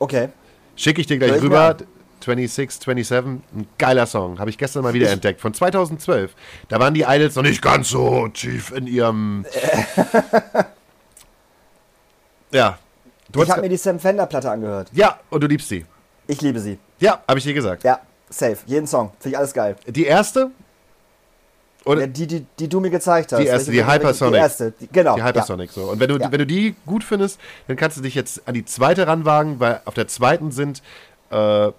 Okay. 0.02 0.30
Schicke 0.74 1.00
ich 1.00 1.06
dir 1.06 1.16
gleich 1.16 1.36
ich 1.36 1.42
rüber. 1.42 1.68
an. 1.68 1.76
26, 2.24 3.06
27, 3.06 3.24
ein 3.24 3.68
geiler 3.78 4.06
Song. 4.06 4.40
Habe 4.40 4.50
ich 4.50 4.58
gestern 4.58 4.82
mal 4.82 4.92
wieder 4.94 5.08
entdeckt. 5.10 5.40
Von 5.40 5.54
2012. 5.54 6.34
Da 6.68 6.80
waren 6.80 6.92
die 6.92 7.02
Idols 7.02 7.36
noch 7.36 7.44
nicht 7.44 7.62
ganz 7.62 7.90
so 7.90 8.26
tief 8.28 8.72
in 8.72 8.88
ihrem. 8.88 9.46
ja. 12.50 12.78
Du 13.30 13.44
Ich 13.44 13.50
habe 13.50 13.60
mir 13.60 13.68
die 13.68 13.76
Sam 13.76 14.00
Fender 14.00 14.26
Platte 14.26 14.50
angehört. 14.50 14.88
ja, 14.92 15.20
und 15.30 15.40
du 15.40 15.46
liebst 15.46 15.68
sie. 15.68 15.86
Ich 16.26 16.40
liebe 16.40 16.58
sie. 16.58 16.80
Ja, 16.98 17.22
habe 17.28 17.38
ich 17.38 17.44
dir 17.44 17.54
gesagt. 17.54 17.84
Ja, 17.84 18.00
safe. 18.28 18.58
Jeden 18.66 18.88
Song. 18.88 19.12
Finde 19.20 19.36
ich 19.36 19.38
alles 19.38 19.54
geil. 19.54 19.76
Die 19.86 20.04
erste? 20.04 20.50
Oder 21.84 22.02
Ja, 22.02 22.06
die, 22.06 22.26
die, 22.26 22.46
die 22.58 22.68
du 22.68 22.80
mir 22.80 22.90
gezeigt 22.90 23.32
hast. 23.32 23.40
Die 23.40 23.46
erste, 23.46 23.70
die 23.72 23.84
Hypersonic. 23.84 24.34
Die 24.34 24.38
erste, 24.38 24.70
die, 24.72 24.88
genau. 24.92 25.16
die 25.16 25.24
Hypersonic 25.24 25.70
so. 25.70 25.82
Und 25.84 25.98
wenn 26.00 26.08
du, 26.08 26.16
Ja. 26.18 26.30
wenn 26.30 26.38
du 26.38 26.46
die 26.46 26.74
gut 26.86 27.02
findest, 27.02 27.40
dann 27.66 27.76
kannst 27.76 27.96
du 27.96 28.02
dich 28.02 28.14
jetzt 28.14 28.46
an 28.46 28.54
die 28.54 28.64
zweite 28.64 29.06
ranwagen, 29.06 29.58
weil 29.58 29.80
auf 29.84 29.94
der 29.94 30.06
zweiten 30.08 30.52
sind 30.52 30.82
äh, 31.30 31.72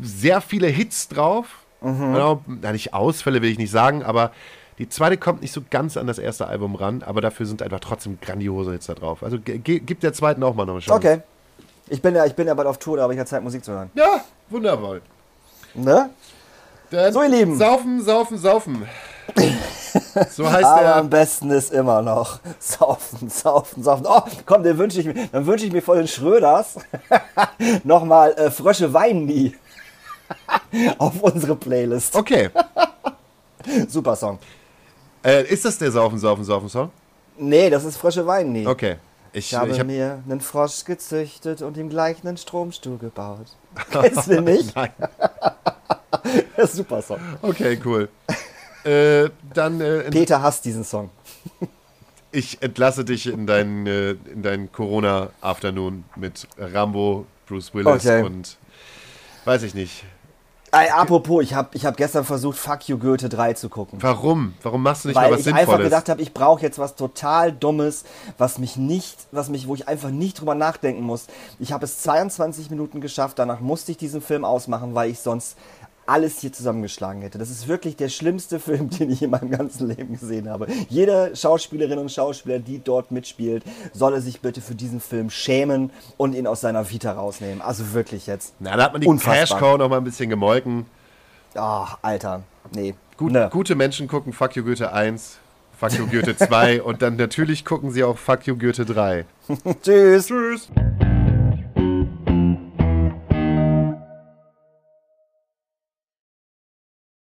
sehr 0.00 0.40
viele 0.40 0.68
Hits 0.68 1.08
drauf. 1.08 1.46
Mhm. 1.80 2.12
Genau, 2.12 2.42
na, 2.46 2.72
nicht 2.72 2.94
Ausfälle 2.94 3.42
will 3.42 3.50
ich 3.50 3.58
nicht 3.58 3.70
sagen, 3.70 4.02
aber 4.04 4.30
die 4.78 4.88
zweite 4.88 5.16
kommt 5.16 5.42
nicht 5.42 5.52
so 5.52 5.62
ganz 5.68 5.96
an 5.96 6.06
das 6.06 6.18
erste 6.18 6.46
Album 6.46 6.74
ran, 6.74 7.02
aber 7.02 7.20
dafür 7.20 7.46
sind 7.46 7.62
einfach 7.62 7.80
trotzdem 7.80 8.18
grandiose 8.20 8.72
Hits 8.72 8.86
da 8.86 8.94
drauf. 8.94 9.22
Also 9.22 9.38
gib 9.42 10.00
der 10.00 10.12
zweiten 10.12 10.42
auch 10.42 10.54
mal 10.54 10.64
noch 10.66 10.74
eine 10.74 10.80
Ja. 10.82 10.86
Chance. 10.86 11.08
Okay. 11.08 11.20
Ich 11.88 12.00
bin 12.00 12.14
ja, 12.14 12.24
ich 12.24 12.34
bin 12.34 12.46
ja 12.46 12.54
bald 12.54 12.68
auf 12.68 12.78
Tour, 12.78 12.98
da 12.98 13.02
habe 13.02 13.14
ich 13.14 13.18
ja 13.18 13.26
Zeit, 13.26 13.42
Musik 13.42 13.64
zu 13.64 13.72
hören. 13.72 13.90
Ja, 13.94 14.20
wunderbar. 14.48 14.98
Ne? 15.74 16.10
Dann 16.90 17.12
So, 17.12 17.22
ihr 17.22 17.28
Lieben. 17.28 17.56
Saufen, 17.58 18.00
saufen, 18.02 18.38
saufen. 18.38 18.86
So 20.30 20.50
heißt 20.50 20.64
Aber 20.64 20.80
der. 20.80 20.96
am 20.96 21.10
besten 21.10 21.50
ist 21.50 21.72
immer 21.72 22.02
noch 22.02 22.40
saufen, 22.58 23.28
saufen, 23.28 23.82
saufen. 23.82 24.06
Oh, 24.08 24.22
komm, 24.46 24.62
dann 24.62 24.78
wünsche 24.78 25.00
ich 25.00 25.06
mir, 25.06 25.28
dann 25.32 25.46
wünsche 25.46 25.66
ich 25.66 25.72
mir 25.72 25.82
von 25.82 25.98
den 25.98 26.08
Schröders 26.08 26.76
nochmal 27.84 28.32
äh, 28.34 28.50
Frösche 28.50 28.92
weinen 28.92 29.26
nie 29.26 29.56
auf 30.98 31.20
unsere 31.22 31.56
Playlist. 31.56 32.14
Okay. 32.16 32.50
Super 33.88 34.16
Song. 34.16 34.38
Äh, 35.24 35.44
ist 35.44 35.64
das 35.64 35.76
der 35.78 35.90
Saufen, 35.90 36.18
Saufen, 36.18 36.44
Saufen 36.44 36.68
Song? 36.68 36.90
Nee, 37.36 37.68
das 37.70 37.84
ist 37.84 37.96
Frösche 37.96 38.26
weinen 38.26 38.52
nie. 38.52 38.66
Okay. 38.66 38.96
Ich, 39.32 39.52
Ich 39.52 39.54
habe 39.54 39.70
ich 39.70 39.78
hab, 39.78 39.86
mir 39.86 40.22
einen 40.28 40.40
Frosch 40.40 40.84
gezüchtet 40.84 41.62
und 41.62 41.76
ihm 41.76 41.88
gleich 41.88 42.16
einen 42.24 42.36
Stromstuhl 42.36 42.98
gebaut. 42.98 43.46
Kennst 43.90 44.26
du 44.28 44.40
nicht? 44.40 44.74
Nein. 44.74 44.90
Das 46.56 46.70
ist 46.70 46.76
super 46.76 47.00
Song. 47.00 47.20
Okay, 47.40 47.78
cool. 47.84 48.08
Äh, 48.84 49.30
dann, 49.54 49.80
äh, 49.80 50.10
Peter 50.10 50.42
hasst 50.42 50.64
diesen 50.64 50.84
Song. 50.84 51.10
ich 52.32 52.62
entlasse 52.62 53.04
dich 53.04 53.26
in 53.26 53.46
deinen, 53.46 53.86
äh, 53.86 54.10
in 54.32 54.42
deinen 54.42 54.70
Corona-Afternoon 54.72 56.04
mit 56.16 56.46
Rambo, 56.58 57.26
Bruce 57.46 57.74
Willis 57.74 58.06
Okay. 58.06 58.22
und 58.22 58.56
weiß 59.44 59.62
ich 59.64 59.74
nicht. 59.74 60.04
Ey, 60.72 60.88
apropos, 60.90 61.42
ich 61.42 61.52
habe 61.52 61.70
ich 61.72 61.84
hab 61.84 61.96
gestern 61.96 62.24
versucht, 62.24 62.56
Fuck 62.56 62.88
You 62.88 62.96
Goethe 62.96 63.28
3 63.28 63.54
zu 63.54 63.68
gucken. 63.68 64.00
Warum? 64.00 64.54
Warum 64.62 64.84
machst 64.84 65.02
du 65.02 65.08
nicht 65.08 65.16
mal 65.16 65.24
Weil 65.24 65.32
was 65.32 65.40
ich 65.40 65.46
einfach 65.48 65.58
Sinnvolles? 65.62 65.84
gedacht 65.86 66.08
habe, 66.08 66.22
ich 66.22 66.32
brauche 66.32 66.62
jetzt 66.62 66.78
was 66.78 66.94
total 66.94 67.50
Dummes, 67.50 68.04
was 68.38 68.58
mich 68.58 68.76
nicht, 68.76 69.16
was 69.32 69.48
mich, 69.48 69.66
wo 69.66 69.74
ich 69.74 69.88
einfach 69.88 70.10
nicht 70.10 70.38
drüber 70.38 70.54
nachdenken 70.54 71.02
muss. 71.02 71.26
Ich 71.58 71.72
habe 71.72 71.84
es 71.86 71.98
22 72.02 72.70
Minuten 72.70 73.00
geschafft, 73.00 73.40
danach 73.40 73.58
musste 73.58 73.90
ich 73.90 73.98
diesen 73.98 74.22
Film 74.22 74.44
ausmachen, 74.44 74.94
weil 74.94 75.10
ich 75.10 75.18
sonst 75.18 75.56
alles 76.10 76.40
hier 76.40 76.52
zusammengeschlagen 76.52 77.22
hätte. 77.22 77.38
Das 77.38 77.50
ist 77.50 77.68
wirklich 77.68 77.96
der 77.96 78.08
schlimmste 78.08 78.58
Film, 78.60 78.90
den 78.90 79.10
ich 79.10 79.22
in 79.22 79.30
meinem 79.30 79.50
ganzen 79.50 79.88
Leben 79.88 80.18
gesehen 80.18 80.48
habe. 80.48 80.66
Jede 80.88 81.34
Schauspielerin 81.34 81.98
und 81.98 82.10
Schauspieler, 82.10 82.58
die 82.58 82.82
dort 82.82 83.12
mitspielt, 83.12 83.64
solle 83.92 84.20
sich 84.20 84.40
bitte 84.40 84.60
für 84.60 84.74
diesen 84.74 85.00
Film 85.00 85.30
schämen 85.30 85.90
und 86.16 86.34
ihn 86.34 86.46
aus 86.46 86.60
seiner 86.60 86.90
Vita 86.90 87.12
rausnehmen. 87.12 87.62
Also 87.62 87.92
wirklich 87.92 88.26
jetzt. 88.26 88.54
Na, 88.58 88.76
da 88.76 88.84
hat 88.84 88.92
man 88.92 89.00
die. 89.00 89.08
Cash-Cow 89.20 89.78
noch 89.78 89.88
mal 89.88 89.98
ein 89.98 90.04
bisschen 90.04 90.28
gemolken. 90.30 90.86
Ach, 91.54 91.98
Alter. 92.02 92.42
Nee. 92.74 92.94
Gut, 93.16 93.32
Ne. 93.32 93.48
Gute 93.52 93.74
Menschen 93.74 94.08
gucken 94.08 94.32
Fuck 94.32 94.56
You 94.56 94.64
Goethe 94.64 94.92
1, 94.92 95.38
Fuck 95.78 95.92
You 95.92 96.06
Goethe 96.06 96.36
2 96.36 96.82
und 96.82 97.02
dann 97.02 97.16
natürlich 97.16 97.64
gucken 97.64 97.90
sie 97.90 98.02
auch 98.02 98.16
Fuck 98.18 98.46
You 98.46 98.56
Goethe 98.56 98.84
3. 98.84 99.24
Tschüss. 99.82 100.26
Tschüss. 100.26 100.68